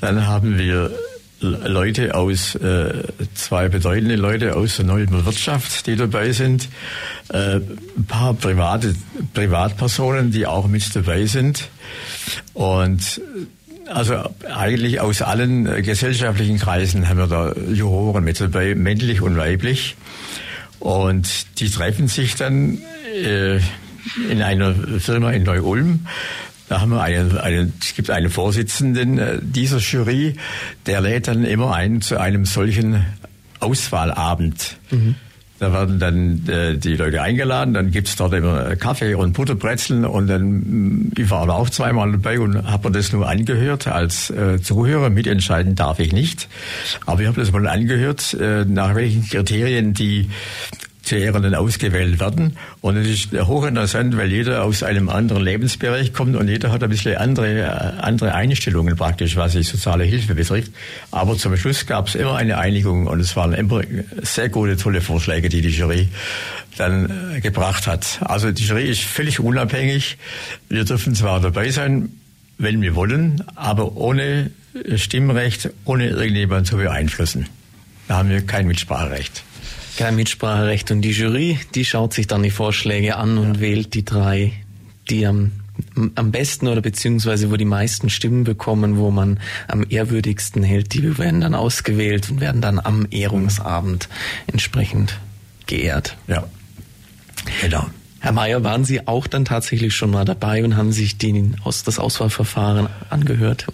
Dann 0.00 0.26
haben 0.26 0.56
wir 0.56 0.92
Leute 1.40 2.14
aus 2.14 2.54
äh, 2.54 3.04
zwei 3.34 3.68
bedeutende 3.68 4.16
Leute 4.16 4.56
aus 4.56 4.76
der 4.76 4.86
neuen 4.86 5.26
Wirtschaft, 5.26 5.86
die 5.86 5.96
dabei 5.96 6.32
sind, 6.32 6.70
äh, 7.28 7.56
ein 7.56 8.04
paar 8.08 8.32
private 8.32 8.94
Privatpersonen, 9.34 10.30
die 10.30 10.46
auch 10.46 10.66
mit 10.68 10.96
dabei 10.96 11.26
sind 11.26 11.68
und 12.54 13.20
also 13.90 14.30
eigentlich 14.48 15.00
aus 15.00 15.22
allen 15.22 15.66
äh, 15.66 15.82
gesellschaftlichen 15.82 16.58
Kreisen 16.58 17.08
haben 17.08 17.18
wir 17.18 17.26
da 17.26 17.52
Juroren 17.72 18.24
mit 18.24 18.40
dabei, 18.40 18.74
männlich 18.74 19.20
und 19.20 19.36
weiblich. 19.36 19.96
Und 20.78 21.60
die 21.60 21.68
treffen 21.70 22.08
sich 22.08 22.36
dann 22.36 22.78
äh, 23.14 23.56
in 24.30 24.42
einer 24.42 24.74
Firma 24.98 25.30
in 25.32 25.42
Neu-Ulm. 25.42 26.06
Da 26.68 26.80
haben 26.80 26.90
wir 26.90 27.02
einen, 27.02 27.36
einen, 27.36 27.72
es 27.80 27.94
gibt 27.94 28.10
einen 28.10 28.30
Vorsitzenden 28.30 29.18
äh, 29.18 29.38
dieser 29.42 29.78
Jury, 29.78 30.36
der 30.86 31.00
lädt 31.00 31.28
dann 31.28 31.44
immer 31.44 31.74
ein 31.74 32.00
zu 32.00 32.18
einem 32.18 32.44
solchen 32.44 33.04
Auswahlabend. 33.58 34.76
Mhm. 34.90 35.16
Da 35.60 35.74
werden 35.74 35.98
dann 35.98 36.48
äh, 36.48 36.78
die 36.78 36.96
Leute 36.96 37.20
eingeladen, 37.20 37.74
dann 37.74 37.90
gibt's 37.90 38.16
dort 38.16 38.32
immer 38.32 38.76
Kaffee 38.76 39.14
und 39.14 39.34
Butterbrezeln 39.34 40.06
und 40.06 40.26
dann, 40.26 40.52
mm, 40.52 41.12
ich 41.18 41.28
war 41.28 41.46
da 41.46 41.52
auch 41.52 41.68
zweimal 41.68 42.10
dabei 42.12 42.40
und 42.40 42.66
habe 42.66 42.88
mir 42.88 42.96
das 42.96 43.12
nur 43.12 43.28
angehört 43.28 43.86
als 43.86 44.30
äh, 44.30 44.62
Zuhörer. 44.62 45.10
Mitentscheiden 45.10 45.74
darf 45.74 45.98
ich 45.98 46.14
nicht. 46.14 46.48
Aber 47.04 47.20
ich 47.20 47.26
habe 47.26 47.38
das 47.38 47.52
mal 47.52 47.68
angehört, 47.68 48.32
äh, 48.40 48.64
nach 48.64 48.94
welchen 48.94 49.28
Kriterien 49.28 49.92
die 49.92 50.30
zu 51.10 51.16
Ehrenden 51.16 51.56
ausgewählt 51.56 52.20
werden. 52.20 52.56
Und 52.80 52.96
es 52.96 53.08
ist 53.08 53.32
hochinteressant, 53.32 54.16
weil 54.16 54.30
jeder 54.30 54.62
aus 54.62 54.84
einem 54.84 55.08
anderen 55.08 55.42
Lebensbereich 55.42 56.12
kommt 56.12 56.36
und 56.36 56.46
jeder 56.46 56.70
hat 56.70 56.84
ein 56.84 56.88
bisschen 56.88 57.16
andere, 57.16 57.62
äh, 57.62 57.64
andere 58.00 58.32
Einstellungen 58.32 58.94
praktisch, 58.96 59.34
was 59.34 59.52
die 59.52 59.64
soziale 59.64 60.04
Hilfe 60.04 60.36
betrifft. 60.36 60.70
Aber 61.10 61.36
zum 61.36 61.56
Schluss 61.56 61.86
gab 61.86 62.06
es 62.06 62.14
immer 62.14 62.36
eine 62.36 62.58
Einigung 62.58 63.08
und 63.08 63.18
es 63.18 63.34
waren 63.34 63.54
immer 63.54 63.82
sehr 64.22 64.48
gute, 64.50 64.76
tolle 64.76 65.00
Vorschläge, 65.00 65.48
die 65.48 65.62
die 65.62 65.70
Jury 65.70 66.08
dann 66.76 67.34
äh, 67.34 67.40
gebracht 67.40 67.88
hat. 67.88 68.20
Also 68.20 68.52
die 68.52 68.64
Jury 68.64 68.88
ist 68.88 69.02
völlig 69.02 69.40
unabhängig. 69.40 70.16
Wir 70.68 70.84
dürfen 70.84 71.16
zwar 71.16 71.40
dabei 71.40 71.70
sein, 71.70 72.10
wenn 72.56 72.80
wir 72.82 72.94
wollen, 72.94 73.42
aber 73.56 73.96
ohne 73.96 74.52
Stimmrecht, 74.94 75.70
ohne 75.84 76.10
irgendjemanden 76.10 76.66
zu 76.66 76.76
beeinflussen. 76.76 77.46
Da 78.06 78.18
haben 78.18 78.28
wir 78.28 78.46
kein 78.46 78.68
Mitspracherecht 78.68 79.42
kein 79.96 80.16
Mitspracherecht. 80.16 80.90
Und 80.90 81.02
die 81.02 81.10
Jury, 81.10 81.58
die 81.74 81.84
schaut 81.84 82.14
sich 82.14 82.26
dann 82.26 82.42
die 82.42 82.50
Vorschläge 82.50 83.16
an 83.16 83.38
und 83.38 83.56
ja. 83.56 83.60
wählt 83.60 83.94
die 83.94 84.04
drei, 84.04 84.52
die 85.08 85.26
am 85.26 85.52
am 86.14 86.30
besten 86.30 86.68
oder 86.68 86.80
beziehungsweise 86.80 87.50
wo 87.50 87.56
die 87.56 87.64
meisten 87.64 88.10
Stimmen 88.10 88.44
bekommen, 88.44 88.96
wo 88.96 89.10
man 89.10 89.40
am 89.68 89.84
ehrwürdigsten 89.88 90.62
hält, 90.62 90.92
die 90.92 91.18
werden 91.18 91.40
dann 91.40 91.54
ausgewählt 91.54 92.30
und 92.30 92.40
werden 92.40 92.60
dann 92.60 92.78
am 92.78 93.06
Ehrungsabend 93.10 94.08
entsprechend 94.46 95.18
geehrt. 95.66 96.16
Ja, 96.26 96.44
genau. 97.60 97.86
Herr 98.20 98.32
Mayer, 98.32 98.62
waren 98.62 98.84
Sie 98.84 99.06
auch 99.06 99.26
dann 99.26 99.46
tatsächlich 99.46 99.94
schon 99.94 100.10
mal 100.10 100.26
dabei 100.26 100.62
und 100.62 100.76
haben 100.76 100.92
sich 100.92 101.16
den, 101.16 101.56
das 101.64 101.98
Auswahlverfahren 101.98 102.88
angehört? 103.08 103.66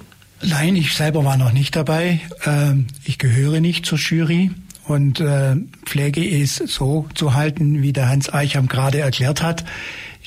Nein, 0.43 0.77
ich 0.77 0.95
selber 0.95 1.25
war 1.25 1.37
noch 1.37 1.53
nicht 1.53 1.75
dabei. 1.75 2.21
Ähm, 2.45 2.87
ich 3.05 3.19
gehöre 3.19 3.61
nicht 3.61 3.87
zur 3.87 3.99
Jury 3.99 4.53
und 4.87 5.21
äh, 5.21 5.57
pflege 5.85 6.25
es 6.25 6.57
so 6.57 7.07
zu 7.15 7.35
halten, 7.35 7.83
wie 7.83 7.93
der 7.93 8.09
Hans 8.09 8.33
Eicham 8.33 8.69
gerade 8.69 9.01
erklärt 9.01 9.43
hat. 9.43 9.65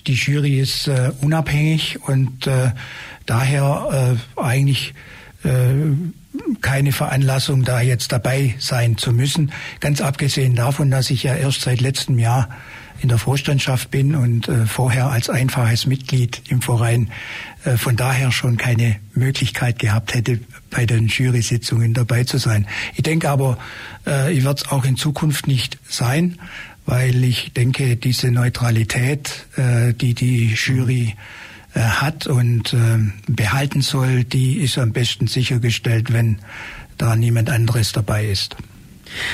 Die 0.07 0.13
Jury 0.13 0.59
ist 0.59 0.87
äh, 0.87 1.11
unabhängig 1.21 1.99
und 2.07 2.47
äh, 2.47 2.71
daher 3.25 4.17
äh, 4.37 4.41
eigentlich 4.41 4.93
äh, 5.43 5.49
keine 6.61 6.91
Veranlassung, 6.91 7.63
da 7.63 7.81
jetzt 7.81 8.11
dabei 8.11 8.55
sein 8.59 8.97
zu 8.97 9.11
müssen. 9.11 9.51
Ganz 9.79 10.01
abgesehen 10.01 10.55
davon, 10.55 10.91
dass 10.91 11.09
ich 11.09 11.23
ja 11.23 11.35
erst 11.35 11.61
seit 11.61 11.81
letztem 11.81 12.19
Jahr 12.19 12.49
in 13.01 13.09
der 13.09 13.17
Vorstandschaft 13.17 13.91
bin 13.91 14.15
und 14.15 14.47
äh, 14.47 14.65
vorher 14.65 15.07
als 15.07 15.29
einfaches 15.29 15.85
Mitglied 15.85 16.41
im 16.49 16.61
Verein 16.61 17.09
äh, 17.65 17.77
von 17.77 17.95
daher 17.95 18.31
schon 18.31 18.57
keine 18.57 18.97
Möglichkeit 19.13 19.79
gehabt 19.79 20.13
hätte, 20.13 20.39
bei 20.69 20.85
den 20.85 21.07
Jury-Sitzungen 21.07 21.93
dabei 21.93 22.23
zu 22.23 22.37
sein. 22.37 22.67
Ich 22.95 23.03
denke 23.03 23.29
aber, 23.29 23.57
äh, 24.07 24.33
ich 24.33 24.43
werde 24.43 24.61
es 24.63 24.71
auch 24.71 24.85
in 24.85 24.95
Zukunft 24.95 25.47
nicht 25.47 25.77
sein, 25.87 26.37
weil 26.85 27.23
ich 27.23 27.51
denke, 27.53 27.97
diese 27.97 28.31
Neutralität, 28.31 29.45
äh, 29.57 29.93
die 29.93 30.13
die 30.13 30.53
Jury 30.53 31.15
hat 31.75 32.25
und 32.25 32.75
behalten 33.27 33.81
soll, 33.81 34.23
die 34.23 34.57
ist 34.57 34.79
am 34.79 34.91
besten 34.91 35.27
sichergestellt, 35.27 36.11
wenn 36.11 36.39
da 36.97 37.15
niemand 37.15 37.51
anderes 37.51 37.91
dabei 37.91 38.25
ist. 38.25 38.55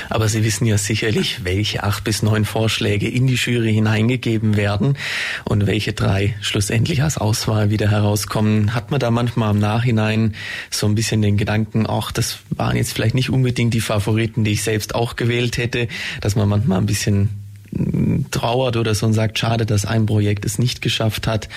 Aber 0.09 0.27
Sie 0.27 0.43
wissen 0.43 0.65
ja 0.65 0.77
sicherlich, 0.77 1.43
welche 1.43 1.83
acht 1.83 2.03
bis 2.03 2.23
neun 2.23 2.45
Vorschläge 2.45 3.07
in 3.07 3.27
die 3.27 3.35
Jury 3.35 3.73
hineingegeben 3.73 4.55
werden 4.55 4.97
und 5.43 5.67
welche 5.67 5.93
drei 5.93 6.35
schlussendlich 6.41 7.03
als 7.03 7.17
Auswahl 7.17 7.69
wieder 7.69 7.89
herauskommen. 7.89 8.73
Hat 8.73 8.91
man 8.91 8.99
da 8.99 9.11
manchmal 9.11 9.51
im 9.51 9.59
Nachhinein 9.59 10.35
so 10.69 10.87
ein 10.87 10.95
bisschen 10.95 11.21
den 11.21 11.37
Gedanken, 11.37 11.85
ach, 11.87 12.11
das 12.11 12.39
waren 12.49 12.77
jetzt 12.77 12.93
vielleicht 12.93 13.15
nicht 13.15 13.29
unbedingt 13.29 13.73
die 13.73 13.81
Favoriten, 13.81 14.43
die 14.43 14.51
ich 14.51 14.63
selbst 14.63 14.95
auch 14.95 15.15
gewählt 15.15 15.57
hätte, 15.57 15.87
dass 16.21 16.35
man 16.35 16.49
manchmal 16.49 16.79
ein 16.79 16.85
bisschen 16.85 17.29
mm, 17.71 18.25
trauert 18.31 18.77
oder 18.77 18.95
so 18.95 19.05
und 19.05 19.13
sagt, 19.13 19.39
schade, 19.39 19.65
dass 19.65 19.85
ein 19.85 20.05
Projekt 20.05 20.45
es 20.45 20.59
nicht 20.59 20.81
geschafft 20.81 21.27
hat. 21.27 21.49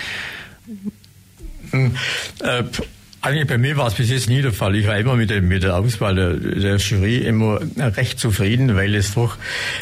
Eigentlich 3.29 3.47
bei 3.47 3.59
mir 3.59 3.76
war 3.76 3.89
es 3.89 3.93
bis 3.93 4.09
jetzt 4.09 4.31
nie 4.31 4.41
der 4.41 4.55
Fall. 4.55 4.74
Ich 4.74 4.87
war 4.87 4.97
immer 4.97 5.14
mit 5.14 5.29
der, 5.29 5.43
mit 5.43 5.62
der 5.62 5.76
Auswahl 5.76 6.14
der, 6.14 6.33
der 6.33 6.76
Jury 6.76 7.18
immer 7.18 7.61
recht 7.76 8.18
zufrieden, 8.18 8.74
weil 8.74 8.95
es 8.95 9.12
doch 9.12 9.37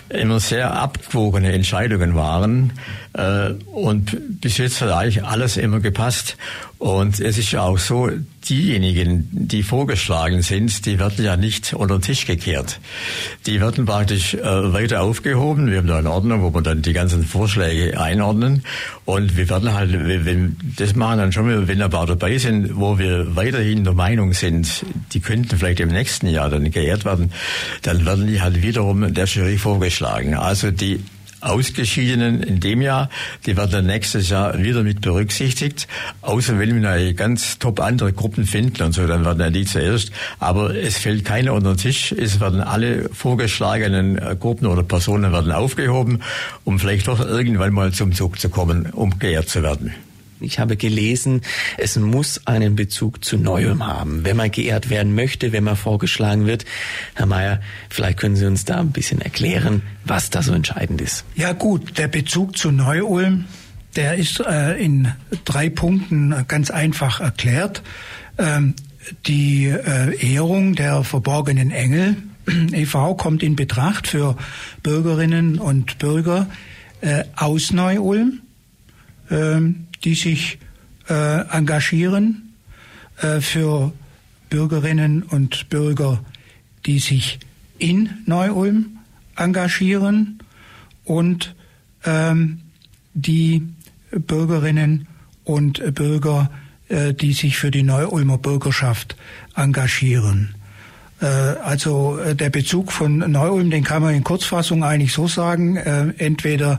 immer 0.08 0.40
sehr 0.40 0.74
abgewogene 0.74 1.52
Entscheidungen 1.52 2.16
waren. 2.16 2.72
Äh, 3.12 3.50
und 3.72 4.40
bis 4.40 4.58
jetzt 4.58 4.80
hat 4.80 4.90
eigentlich 4.90 5.22
alles 5.22 5.58
immer 5.58 5.78
gepasst. 5.78 6.36
Und 6.78 7.20
es 7.20 7.38
ist 7.38 7.52
ja 7.52 7.62
auch 7.62 7.78
so, 7.78 8.10
diejenigen, 8.48 9.28
die 9.32 9.62
vorgeschlagen 9.62 10.42
sind, 10.42 10.86
die 10.86 10.98
werden 10.98 11.24
ja 11.24 11.36
nicht 11.36 11.72
unter 11.72 11.98
den 11.98 12.02
Tisch 12.02 12.26
gekehrt. 12.26 12.80
Die 13.46 13.60
werden 13.60 13.86
praktisch 13.86 14.34
äh, 14.34 14.72
weiter 14.72 15.02
aufgehoben. 15.02 15.70
Wir 15.70 15.78
haben 15.78 15.86
da 15.86 15.98
eine 15.98 16.10
Ordnung, 16.10 16.42
wo 16.42 16.52
wir 16.52 16.62
dann 16.62 16.82
die 16.82 16.92
ganzen 16.92 17.24
Vorschläge 17.24 17.98
einordnen. 17.98 18.62
Und 19.04 19.36
wir 19.36 19.48
werden 19.48 19.72
halt, 19.72 19.92
wenn, 19.92 20.56
das 20.76 20.94
machen 20.94 21.18
dann 21.18 21.32
schon, 21.32 21.66
wenn 21.66 21.82
ein 21.82 21.90
paar 21.90 22.06
dabei 22.06 22.38
sind, 22.38 22.76
wo 22.76 22.98
wir 22.98 23.34
weiterhin 23.34 23.84
der 23.84 23.94
Meinung 23.94 24.32
sind, 24.32 24.84
die 25.12 25.20
könnten 25.20 25.58
vielleicht 25.58 25.80
im 25.80 25.88
nächsten 25.88 26.28
Jahr 26.28 26.50
dann 26.50 26.70
geehrt 26.70 27.04
werden, 27.04 27.32
dann 27.82 28.04
werden 28.04 28.26
die 28.26 28.40
halt 28.40 28.62
wiederum 28.62 29.12
der 29.12 29.24
Jury 29.24 29.58
vorgeschlagen. 29.58 30.34
Also 30.34 30.70
die 30.70 31.00
Ausgeschiedenen 31.40 32.42
in 32.42 32.60
dem 32.60 32.82
Jahr, 32.82 33.10
die 33.46 33.56
werden 33.56 33.86
nächstes 33.86 34.30
Jahr 34.30 34.58
wieder 34.58 34.82
mit 34.82 35.00
berücksichtigt. 35.00 35.86
Außer 36.22 36.58
wenn 36.58 36.80
wir 36.80 36.90
eine 36.90 37.14
ganz 37.14 37.58
top 37.58 37.80
andere 37.80 38.12
Gruppen 38.12 38.46
finden 38.46 38.82
und 38.82 38.92
so, 38.92 39.06
dann 39.06 39.24
werden 39.24 39.52
die 39.52 39.64
zuerst. 39.64 40.12
Aber 40.38 40.74
es 40.74 40.98
fällt 40.98 41.24
keiner 41.24 41.52
unter 41.52 41.74
den 41.74 41.78
Tisch. 41.78 42.12
Es 42.12 42.40
werden 42.40 42.60
alle 42.60 43.08
vorgeschlagenen 43.10 44.18
äh, 44.18 44.36
Gruppen 44.38 44.66
oder 44.66 44.82
Personen 44.82 45.32
werden 45.32 45.52
aufgehoben, 45.52 46.22
um 46.64 46.78
vielleicht 46.78 47.08
doch 47.08 47.20
irgendwann 47.20 47.72
mal 47.72 47.92
zum 47.92 48.12
Zug 48.12 48.38
zu 48.38 48.48
kommen, 48.48 48.86
um 48.92 49.18
geehrt 49.18 49.48
zu 49.48 49.62
werden. 49.62 49.92
Ich 50.40 50.58
habe 50.58 50.76
gelesen, 50.76 51.42
es 51.78 51.96
muss 51.96 52.46
einen 52.46 52.76
Bezug 52.76 53.24
zu 53.24 53.36
Neuem 53.38 53.86
haben, 53.86 54.24
wenn 54.24 54.36
man 54.36 54.50
geehrt 54.50 54.90
werden 54.90 55.14
möchte, 55.14 55.52
wenn 55.52 55.64
man 55.64 55.76
vorgeschlagen 55.76 56.46
wird. 56.46 56.64
Herr 57.14 57.26
Mayer, 57.26 57.60
vielleicht 57.88 58.18
können 58.18 58.36
Sie 58.36 58.46
uns 58.46 58.64
da 58.64 58.80
ein 58.80 58.92
bisschen 58.92 59.20
erklären, 59.20 59.82
was 60.04 60.30
da 60.30 60.42
so 60.42 60.52
entscheidend 60.52 61.00
ist. 61.00 61.24
Ja 61.34 61.52
gut, 61.52 61.98
der 61.98 62.08
Bezug 62.08 62.58
zu 62.58 62.70
Neu-Ulm, 62.70 63.46
der 63.96 64.16
ist 64.16 64.40
äh, 64.40 64.76
in 64.76 65.12
drei 65.44 65.70
Punkten 65.70 66.34
ganz 66.48 66.70
einfach 66.70 67.20
erklärt. 67.20 67.82
Ähm, 68.38 68.74
die 69.26 69.66
äh, 69.66 70.34
Ehrung 70.34 70.74
der 70.74 71.04
verborgenen 71.04 71.70
Engel 71.70 72.16
e.V. 72.72 73.14
kommt 73.14 73.42
in 73.42 73.56
Betracht 73.56 74.06
für 74.06 74.36
Bürgerinnen 74.82 75.58
und 75.58 75.98
Bürger 75.98 76.46
äh, 77.00 77.24
aus 77.34 77.72
Neu-Ulm. 77.72 78.40
Ähm, 79.30 79.85
die 80.06 80.14
sich 80.14 80.58
äh, 81.08 81.40
engagieren, 81.50 82.54
äh, 83.20 83.40
für 83.40 83.92
Bürgerinnen 84.48 85.24
und 85.24 85.68
Bürger, 85.68 86.24
die 86.86 87.00
sich 87.00 87.40
in 87.78 88.10
Neu-Ulm 88.24 88.98
engagieren 89.34 90.38
und 91.04 91.56
ähm, 92.04 92.60
die 93.14 93.66
Bürgerinnen 94.12 95.08
und 95.42 95.82
Bürger, 95.92 96.52
äh, 96.88 97.12
die 97.12 97.32
sich 97.32 97.58
für 97.58 97.72
die 97.72 97.82
Neu-Ulmer 97.82 98.38
Bürgerschaft 98.38 99.16
engagieren. 99.56 100.54
Äh, 101.20 101.26
also 101.26 102.18
äh, 102.18 102.36
der 102.36 102.50
Bezug 102.50 102.92
von 102.92 103.18
Neu-Ulm, 103.18 103.70
den 103.70 103.82
kann 103.82 104.02
man 104.02 104.14
in 104.14 104.22
Kurzfassung 104.22 104.84
eigentlich 104.84 105.12
so 105.12 105.26
sagen, 105.26 105.76
äh, 105.76 106.12
entweder 106.18 106.78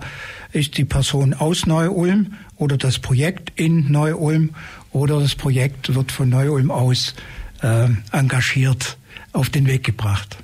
ist 0.53 0.77
die 0.77 0.85
Person 0.85 1.33
aus 1.33 1.65
Neu-Ulm 1.65 2.33
oder 2.57 2.77
das 2.77 2.99
Projekt 2.99 3.59
in 3.59 3.91
Neu-Ulm 3.91 4.51
oder 4.91 5.19
das 5.19 5.35
Projekt 5.35 5.93
wird 5.93 6.11
von 6.11 6.29
Neu-Ulm 6.29 6.71
aus 6.71 7.13
äh, 7.61 7.87
engagiert 8.11 8.97
auf 9.33 9.49
den 9.49 9.67
Weg 9.67 9.83
gebracht. 9.83 10.37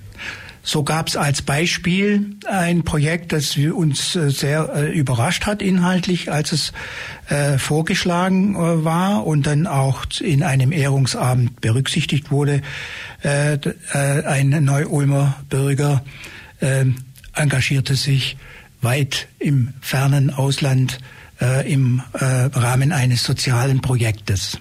So 0.66 0.84
gab 0.84 1.10
es 1.10 1.18
als 1.18 1.42
Beispiel 1.42 2.38
ein 2.50 2.84
Projekt, 2.84 3.34
das 3.34 3.58
uns 3.58 4.16
äh, 4.16 4.30
sehr 4.30 4.70
äh, 4.74 4.98
überrascht 4.98 5.46
hat 5.46 5.62
inhaltlich, 5.62 6.32
als 6.32 6.54
es 6.54 6.74
äh, 7.28 7.58
vorgeschlagen 7.58 8.56
äh, 8.56 8.86
war 8.86 9.28
und 9.28 9.46
dann 9.46 9.68
auch 9.68 10.06
in 10.22 10.42
einem 10.42 10.72
Ehrungsabend 10.72 11.60
berücksichtigt 11.60 12.32
wurde. 12.32 12.62
Äh, 13.24 13.58
ein 13.94 14.50
Neu-Ulmer 14.64 15.36
Bürger 15.50 16.04
engagierte 17.34 17.96
sich 17.96 18.38
weit 18.82 19.28
im 19.40 19.74
fernen 19.82 20.30
Ausland 20.30 21.00
äh, 21.42 21.72
im 21.72 22.02
äh, 22.14 22.26
Rahmen 22.26 22.92
eines 22.92 23.24
sozialen 23.24 23.82
Projektes. 23.82 24.60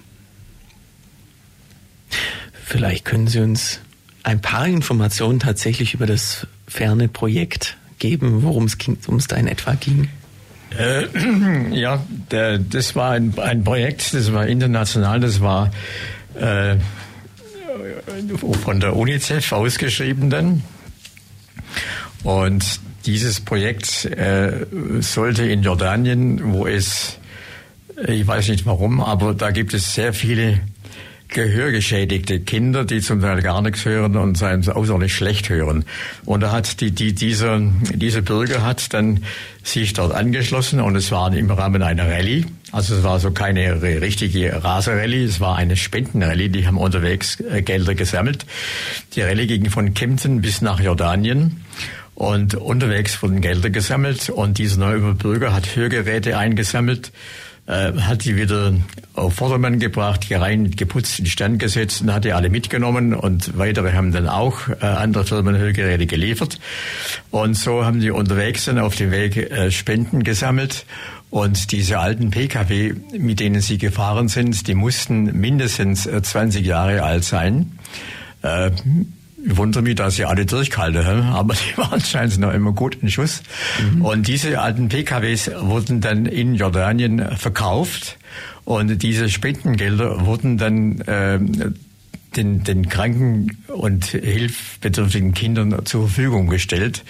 Vielleicht 2.65 3.05
können 3.05 3.27
Sie 3.27 3.39
uns 3.39 3.79
ein 4.23 4.41
paar 4.41 4.67
Informationen 4.67 5.39
tatsächlich 5.39 5.93
über 5.93 6.05
das 6.05 6.47
ferne 6.67 7.07
Projekt 7.07 7.77
geben, 7.99 8.43
worum 8.43 8.65
es 8.65 9.27
da 9.27 9.35
in 9.35 9.47
etwa 9.47 9.73
ging. 9.75 10.09
Äh, 10.77 11.05
ja, 11.71 12.03
der, 12.31 12.57
das 12.57 12.95
war 12.95 13.11
ein, 13.11 13.37
ein, 13.37 13.63
Projekt, 13.63 14.13
das 14.13 14.33
war 14.33 14.47
international, 14.47 15.19
das 15.19 15.39
war 15.39 15.71
äh, 16.35 16.77
von 18.63 18.79
der 18.79 18.95
UNICEF 18.95 19.51
ausgeschrieben 19.51 20.29
dann. 20.29 20.63
Und 22.23 22.79
dieses 23.05 23.41
Projekt 23.41 24.05
äh, 24.05 24.65
sollte 24.99 25.43
in 25.45 25.63
Jordanien, 25.63 26.53
wo 26.53 26.67
es, 26.67 27.17
ich 28.07 28.25
weiß 28.25 28.49
nicht 28.49 28.65
warum, 28.65 29.01
aber 29.01 29.33
da 29.33 29.51
gibt 29.51 29.73
es 29.73 29.93
sehr 29.93 30.13
viele 30.13 30.61
gehörgeschädigte 31.33 32.39
Kinder, 32.41 32.85
die 32.85 33.01
zum 33.01 33.21
Teil 33.21 33.41
gar 33.41 33.61
nichts 33.61 33.85
hören 33.85 34.15
und 34.15 34.41
außerordentlich 34.41 35.15
schlecht 35.15 35.49
hören. 35.49 35.83
Und 36.25 36.41
da 36.41 36.51
hat 36.51 36.79
die, 36.79 36.91
die, 36.91 37.13
dieser, 37.13 37.59
dieser 37.93 38.21
Bürger 38.21 38.63
hat 38.63 38.93
dann 38.93 39.23
sich 39.63 39.93
dort 39.93 40.13
angeschlossen 40.13 40.79
und 40.79 40.95
es 40.95 41.11
war 41.11 41.33
im 41.33 41.49
Rahmen 41.49 41.81
einer 41.81 42.07
Rallye. 42.07 42.45
Also 42.71 42.95
es 42.95 43.03
war 43.03 43.19
so 43.19 43.31
keine 43.31 43.81
richtige 43.81 44.63
Raserrallye, 44.63 45.23
es 45.23 45.39
war 45.39 45.57
eine 45.57 45.75
Spendenrallye, 45.75 46.49
die 46.49 46.65
haben 46.65 46.77
unterwegs 46.77 47.39
äh, 47.39 47.61
Gelder 47.61 47.95
gesammelt. 47.95 48.45
Die 49.15 49.21
Rallye 49.21 49.47
ging 49.47 49.69
von 49.69 49.93
Kempten 49.93 50.41
bis 50.41 50.61
nach 50.61 50.79
Jordanien. 50.79 51.63
Und 52.15 52.55
unterwegs 52.55 53.21
wurden 53.23 53.41
Gelder 53.41 53.69
gesammelt 53.69 54.29
und 54.29 54.57
dieser 54.57 54.77
neue 54.77 55.13
Bürger 55.13 55.53
hat 55.53 55.75
Hörgeräte 55.75 56.37
eingesammelt, 56.37 57.11
äh, 57.65 57.93
hat 57.93 58.25
die 58.25 58.35
wieder 58.35 58.73
auf 59.15 59.35
Vordermann 59.35 59.79
gebracht, 59.79 60.27
rein 60.31 60.71
geputzt, 60.71 61.19
in 61.19 61.25
Stand 61.25 61.59
gesetzt 61.59 62.01
und 62.01 62.13
hat 62.13 62.25
die 62.25 62.33
alle 62.33 62.49
mitgenommen 62.49 63.13
und 63.13 63.57
weitere 63.57 63.93
haben 63.93 64.11
dann 64.11 64.27
auch 64.27 64.69
äh, 64.69 64.85
andere 64.85 65.25
Firmen 65.25 65.57
Hörgeräte 65.57 66.05
geliefert. 66.05 66.59
Und 67.31 67.55
so 67.55 67.85
haben 67.85 67.99
die 67.99 68.11
unterwegs 68.11 68.65
dann 68.65 68.79
auf 68.79 68.95
dem 68.95 69.11
Weg 69.11 69.37
äh, 69.37 69.71
Spenden 69.71 70.23
gesammelt 70.23 70.85
und 71.29 71.71
diese 71.71 71.97
alten 71.97 72.29
Pkw, 72.29 72.93
mit 73.17 73.39
denen 73.39 73.61
sie 73.61 73.79
gefahren 73.79 74.27
sind, 74.27 74.67
die 74.67 74.75
mussten 74.75 75.39
mindestens 75.39 76.03
20 76.03 76.63
äh, 76.63 76.67
Jahre 76.67 77.01
alt 77.01 77.23
sein. 77.23 77.71
Ich 79.45 79.57
wundere 79.57 79.83
mich, 79.83 79.95
dass 79.95 80.15
sie 80.15 80.25
alle 80.25 80.45
durchgehalten 80.45 81.05
haben, 81.05 81.21
aber 81.33 81.53
die 81.53 81.77
waren 81.77 82.01
scheinbar 82.01 82.37
noch 82.39 82.53
immer 82.53 82.71
gut 82.71 82.97
in 83.01 83.09
Schuss. 83.09 83.43
Mhm. 83.93 84.05
Und 84.05 84.27
diese 84.27 84.61
alten 84.61 84.89
PKWs 84.89 85.51
wurden 85.59 86.01
dann 86.01 86.25
in 86.25 86.55
Jordanien 86.55 87.37
verkauft 87.37 88.17
und 88.65 89.03
diese 89.03 89.29
Spendengelder 89.29 90.25
wurden 90.25 90.57
dann 90.57 91.01
äh, 91.01 91.39
den, 92.35 92.63
den 92.63 92.89
kranken 92.89 93.57
und 93.67 94.05
hilfbedürftigen 94.05 95.33
Kindern 95.33 95.85
zur 95.85 96.07
Verfügung 96.07 96.47
gestellt. 96.47 97.03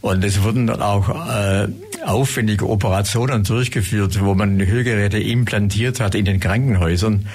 Und 0.00 0.24
es 0.24 0.42
wurden 0.42 0.66
dann 0.66 0.82
auch 0.82 1.08
äh, 1.08 1.68
aufwendige 2.04 2.68
Operationen 2.68 3.44
durchgeführt, 3.44 4.20
wo 4.22 4.34
man 4.34 4.64
Hörgeräte 4.64 5.18
implantiert 5.18 6.00
hat 6.00 6.14
in 6.14 6.24
den 6.24 6.40
Krankenhäusern. 6.40 7.26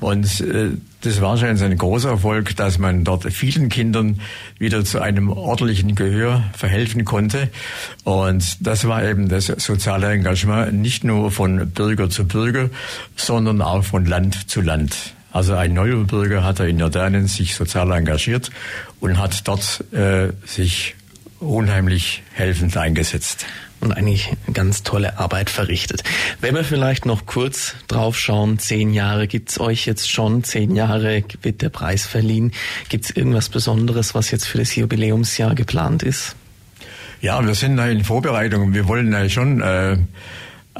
Und 0.00 0.40
äh, 0.40 0.70
das 1.02 1.20
war 1.20 1.38
schon 1.38 1.48
ein 1.48 1.78
großer 1.78 2.10
Erfolg, 2.10 2.54
dass 2.56 2.78
man 2.78 3.04
dort 3.04 3.24
vielen 3.32 3.70
Kindern 3.70 4.20
wieder 4.58 4.84
zu 4.84 5.00
einem 5.00 5.30
ordentlichen 5.30 5.94
Gehör 5.94 6.44
verhelfen 6.52 7.04
konnte. 7.04 7.48
Und 8.04 8.66
das 8.66 8.86
war 8.86 9.02
eben 9.04 9.28
das 9.28 9.46
soziale 9.46 10.10
Engagement, 10.12 10.74
nicht 10.74 11.04
nur 11.04 11.30
von 11.30 11.70
Bürger 11.70 12.10
zu 12.10 12.26
Bürger, 12.26 12.68
sondern 13.16 13.62
auch 13.62 13.84
von 13.84 14.04
Land 14.04 14.50
zu 14.50 14.60
Land. 14.60 15.14
Also 15.32 15.54
ein 15.54 15.74
Neubürger 15.74 16.44
hat 16.44 16.60
er 16.60 16.66
in 16.66 16.78
Jordanien 16.78 17.26
sich 17.26 17.54
sozial 17.54 17.90
engagiert 17.92 18.50
und 19.00 19.18
hat 19.18 19.46
dort 19.46 19.84
äh, 19.92 20.32
sich 20.44 20.96
unheimlich 21.38 22.22
helfend 22.32 22.76
eingesetzt 22.76 23.46
und 23.80 23.92
eigentlich 23.92 24.30
ganz 24.52 24.82
tolle 24.82 25.18
Arbeit 25.18 25.50
verrichtet. 25.50 26.04
Wenn 26.40 26.54
wir 26.54 26.64
vielleicht 26.64 27.06
noch 27.06 27.26
kurz 27.26 27.74
drauf 27.88 28.18
schauen, 28.18 28.58
zehn 28.58 28.92
Jahre 28.92 29.26
gibt's 29.26 29.58
euch 29.58 29.86
jetzt 29.86 30.10
schon, 30.10 30.44
zehn 30.44 30.76
Jahre 30.76 31.24
wird 31.42 31.62
der 31.62 31.70
Preis 31.70 32.06
verliehen. 32.06 32.52
Gibt's 32.88 33.10
irgendwas 33.10 33.48
Besonderes, 33.48 34.14
was 34.14 34.30
jetzt 34.30 34.46
für 34.46 34.58
das 34.58 34.74
Jubiläumsjahr 34.76 35.54
geplant 35.54 36.02
ist? 36.02 36.36
Ja, 37.22 37.44
wir 37.44 37.54
sind 37.54 37.76
da 37.76 37.86
in 37.86 38.04
Vorbereitung. 38.04 38.72
Wir 38.72 38.88
wollen 38.88 39.12
ja 39.12 39.28
schon 39.28 39.60
äh, 39.60 39.96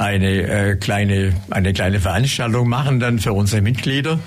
eine 0.00 0.42
äh, 0.48 0.76
kleine 0.76 1.34
eine 1.50 1.74
kleine 1.74 2.00
Veranstaltung 2.00 2.68
machen 2.68 3.00
dann 3.00 3.18
für 3.18 3.34
unsere 3.34 3.60
Mitglieder. 3.60 4.18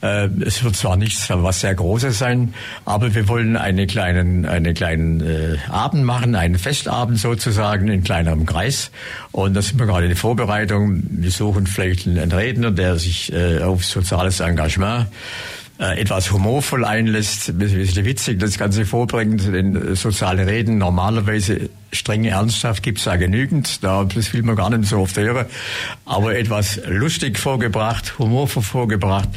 Äh, 0.00 0.28
es 0.46 0.62
wird 0.62 0.76
zwar 0.76 0.96
nichts 0.96 1.28
was 1.28 1.60
sehr 1.60 1.74
Großes 1.74 2.16
sein, 2.16 2.54
aber 2.84 3.12
wir 3.14 3.26
wollen 3.26 3.56
eine 3.56 3.88
kleinen 3.88 4.46
eine 4.46 4.72
kleinen 4.72 5.20
äh, 5.20 5.56
Abend 5.68 6.04
machen, 6.04 6.36
einen 6.36 6.58
Festabend 6.58 7.18
sozusagen 7.18 7.88
in 7.88 8.04
kleinerem 8.04 8.46
Kreis. 8.46 8.92
Und 9.32 9.54
da 9.54 9.62
sind 9.62 9.80
wir 9.80 9.86
gerade 9.86 10.04
in 10.04 10.10
der 10.10 10.16
Vorbereitung. 10.16 11.02
Wir 11.10 11.32
suchen 11.32 11.66
vielleicht 11.66 12.06
einen 12.06 12.30
Redner, 12.30 12.70
der 12.70 12.96
sich 12.96 13.32
äh, 13.32 13.62
auf 13.62 13.84
soziales 13.84 14.38
Engagement 14.38 15.06
äh, 15.78 16.00
etwas 16.00 16.32
humorvoll 16.32 16.86
einlässt, 16.86 17.50
ein 17.50 17.58
bisschen 17.58 18.04
witzig 18.06 18.38
das 18.38 18.56
Ganze 18.56 18.86
vorbringt, 18.86 19.46
denn 19.52 19.76
äh, 19.76 19.94
soziale 19.94 20.46
Reden 20.46 20.78
normalerweise 20.78 21.68
strenge 21.92 22.30
Ernsthaft 22.30 22.82
gibt's 22.82 23.04
da 23.04 23.16
genügend, 23.16 23.84
da, 23.84 24.04
das 24.04 24.32
will 24.32 24.42
man 24.42 24.56
gar 24.56 24.70
nicht 24.70 24.88
so 24.88 25.00
oft 25.00 25.16
hören, 25.18 25.44
aber 26.06 26.34
etwas 26.34 26.80
lustig 26.88 27.38
vorgebracht, 27.38 28.18
humorvoll 28.18 28.62
vorgebracht, 28.62 29.28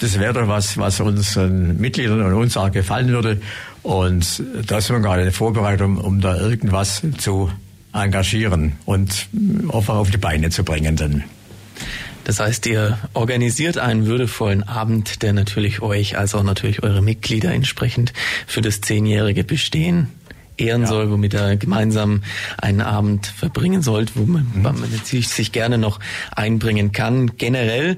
das 0.00 0.18
wäre 0.20 0.32
doch 0.32 0.48
was, 0.48 0.78
was 0.78 1.00
unseren 1.00 1.80
Mitgliedern 1.80 2.22
und 2.22 2.34
uns 2.34 2.56
auch 2.56 2.70
gefallen 2.70 3.08
würde 3.08 3.40
und 3.82 4.44
da 4.66 4.80
sind 4.80 4.94
wir 4.94 5.00
gerade 5.00 5.24
der 5.24 5.32
Vorbereitung, 5.32 5.98
um 5.98 6.20
da 6.20 6.36
irgendwas 6.36 7.02
zu 7.18 7.50
engagieren 7.92 8.74
und 8.84 9.28
einfach 9.72 9.96
auf 9.96 10.10
die 10.10 10.18
Beine 10.18 10.50
zu 10.50 10.62
bringen 10.62 10.94
dann. 10.94 11.24
Das 12.24 12.40
heißt, 12.40 12.66
ihr 12.66 12.98
organisiert 13.14 13.78
einen 13.78 14.06
würdevollen 14.06 14.62
Abend, 14.62 15.22
der 15.22 15.32
natürlich 15.32 15.82
euch, 15.82 16.18
als 16.18 16.34
auch 16.34 16.42
natürlich 16.42 16.82
eure 16.82 17.02
Mitglieder 17.02 17.52
entsprechend 17.52 18.12
für 18.46 18.60
das 18.60 18.80
zehnjährige 18.80 19.44
Bestehen 19.44 20.08
ehren 20.56 20.82
ja. 20.82 20.88
soll, 20.88 21.10
womit 21.10 21.34
ihr 21.34 21.56
gemeinsam 21.56 22.22
einen 22.58 22.82
Abend 22.82 23.26
verbringen 23.26 23.82
sollt, 23.82 24.16
wo 24.16 24.24
man, 24.24 24.46
mhm. 24.54 24.62
man 24.62 24.80
natürlich 24.92 25.28
sich 25.28 25.52
gerne 25.52 25.78
noch 25.78 25.98
einbringen 26.36 26.92
kann. 26.92 27.36
Generell 27.36 27.96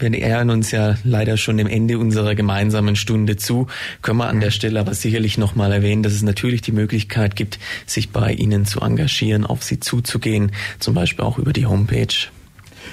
wir 0.00 0.08
nähern 0.08 0.48
uns 0.48 0.70
ja 0.70 0.96
leider 1.04 1.36
schon 1.36 1.58
dem 1.58 1.66
Ende 1.66 1.98
unserer 1.98 2.34
gemeinsamen 2.34 2.96
Stunde 2.96 3.36
zu. 3.36 3.66
Können 4.00 4.18
wir 4.18 4.28
an 4.28 4.40
der 4.40 4.50
Stelle 4.50 4.80
aber 4.80 4.94
sicherlich 4.94 5.36
nochmal 5.36 5.72
erwähnen, 5.72 6.02
dass 6.02 6.14
es 6.14 6.22
natürlich 6.22 6.62
die 6.62 6.72
Möglichkeit 6.72 7.36
gibt, 7.36 7.58
sich 7.84 8.08
bei 8.08 8.32
Ihnen 8.32 8.64
zu 8.64 8.80
engagieren, 8.80 9.44
auf 9.44 9.62
Sie 9.62 9.78
zuzugehen, 9.78 10.52
zum 10.78 10.94
Beispiel 10.94 11.22
auch 11.22 11.38
über 11.38 11.52
die 11.52 11.66
Homepage. 11.66 12.30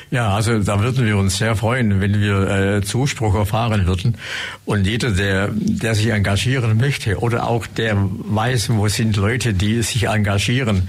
Ja, 0.10 0.34
also 0.34 0.60
da 0.60 0.82
würden 0.82 1.06
wir 1.06 1.18
uns 1.18 1.38
sehr 1.38 1.56
freuen, 1.58 2.00
wenn 2.00 2.22
wir 2.22 2.50
äh, 2.50 2.82
Zuspruch 2.82 3.36
erfahren 3.36 3.88
würden. 3.88 4.16
Und 4.64 4.88
jeder, 4.88 5.12
der, 5.12 5.50
der 5.52 5.96
sich 5.96 6.08
engagieren 6.08 6.78
möchte 6.78 7.20
oder 7.20 7.48
auch 7.48 7.68
der 7.68 7.98
weiß, 7.98 8.70
wo 8.70 8.88
sind 8.88 9.18
Leute, 9.18 9.54
die 9.54 9.82
sich 9.82 10.08
engagieren, 10.08 10.88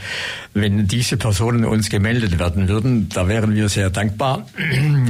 wenn 0.55 0.87
diese 0.87 1.17
Personen 1.17 1.65
uns 1.65 1.91
gemeldet 1.91 2.39
werden 2.39 2.69
würden, 2.69 3.09
da 3.09 3.27
wären 3.27 3.57
wir 3.57 3.69
sehr 3.69 3.91
dankbar. 3.91 4.47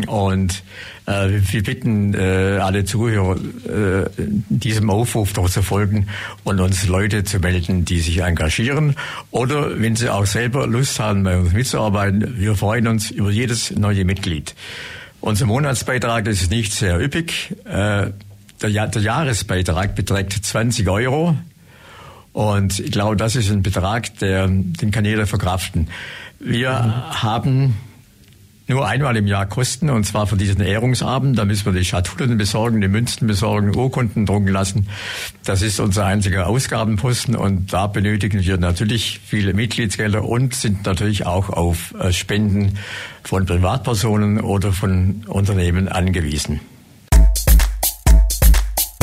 Und 0.06 0.62
wir 1.08 1.62
bitten 1.62 2.12
äh, 2.12 2.58
alle 2.60 2.84
Zuhörer, 2.84 3.36
äh, 3.36 4.10
diesem 4.18 4.90
Aufruf 4.90 5.32
doch 5.32 5.48
zu 5.48 5.62
folgen 5.62 6.08
und 6.44 6.60
uns 6.60 6.86
Leute 6.86 7.24
zu 7.24 7.38
melden, 7.38 7.84
die 7.86 8.00
sich 8.00 8.18
engagieren. 8.18 8.94
Oder 9.30 9.80
wenn 9.80 9.96
sie 9.96 10.10
auch 10.10 10.26
selber 10.26 10.66
Lust 10.66 11.00
haben, 11.00 11.22
bei 11.22 11.38
uns 11.38 11.52
mitzuarbeiten, 11.52 12.38
wir 12.38 12.54
freuen 12.56 12.86
uns 12.88 13.10
über 13.10 13.30
jedes 13.30 13.70
neue 13.70 14.04
Mitglied. 14.04 14.54
Unser 15.20 15.46
Monatsbeitrag 15.46 16.26
ist 16.26 16.50
nicht 16.50 16.72
sehr 16.72 17.00
üppig. 17.00 17.56
Äh, 17.64 18.10
der, 18.60 18.86
der 18.88 19.02
Jahresbeitrag 19.02 19.94
beträgt 19.94 20.32
20 20.32 20.88
Euro. 20.88 21.36
Und 22.32 22.78
ich 22.80 22.92
glaube, 22.92 23.16
das 23.16 23.34
ist 23.34 23.50
ein 23.50 23.62
Betrag, 23.62 24.18
der, 24.18 24.46
den 24.46 24.90
kann 24.90 25.04
jeder 25.04 25.26
verkraften. 25.26 25.88
Wir 26.38 26.70
mhm. 26.70 27.22
haben 27.22 27.76
nur 28.68 28.86
einmal 28.86 29.16
im 29.16 29.26
Jahr 29.26 29.46
Kosten, 29.46 29.90
und 29.90 30.04
zwar 30.04 30.26
für 30.26 30.36
diesen 30.36 30.60
Ehrungsabend. 30.60 31.38
Da 31.38 31.44
müssen 31.44 31.64
wir 31.64 31.72
die 31.72 31.84
Schatullen 31.84 32.36
besorgen, 32.38 32.80
die 32.80 32.88
Münzen 32.88 33.26
besorgen, 33.26 33.74
Urkunden 33.74 34.26
drucken 34.26 34.48
lassen. 34.48 34.88
Das 35.44 35.62
ist 35.62 35.80
unser 35.80 36.04
einziger 36.04 36.46
Ausgabenposten 36.46 37.34
und 37.34 37.72
da 37.72 37.86
benötigen 37.86 38.44
wir 38.44 38.58
natürlich 38.58 39.20
viele 39.24 39.54
Mitgliedsgelder 39.54 40.24
und 40.24 40.54
sind 40.54 40.86
natürlich 40.86 41.26
auch 41.26 41.48
auf 41.48 41.94
äh, 41.98 42.12
Spenden 42.12 42.78
von 43.22 43.46
Privatpersonen 43.46 44.40
oder 44.40 44.72
von 44.72 45.24
Unternehmen 45.26 45.88
angewiesen. 45.88 46.60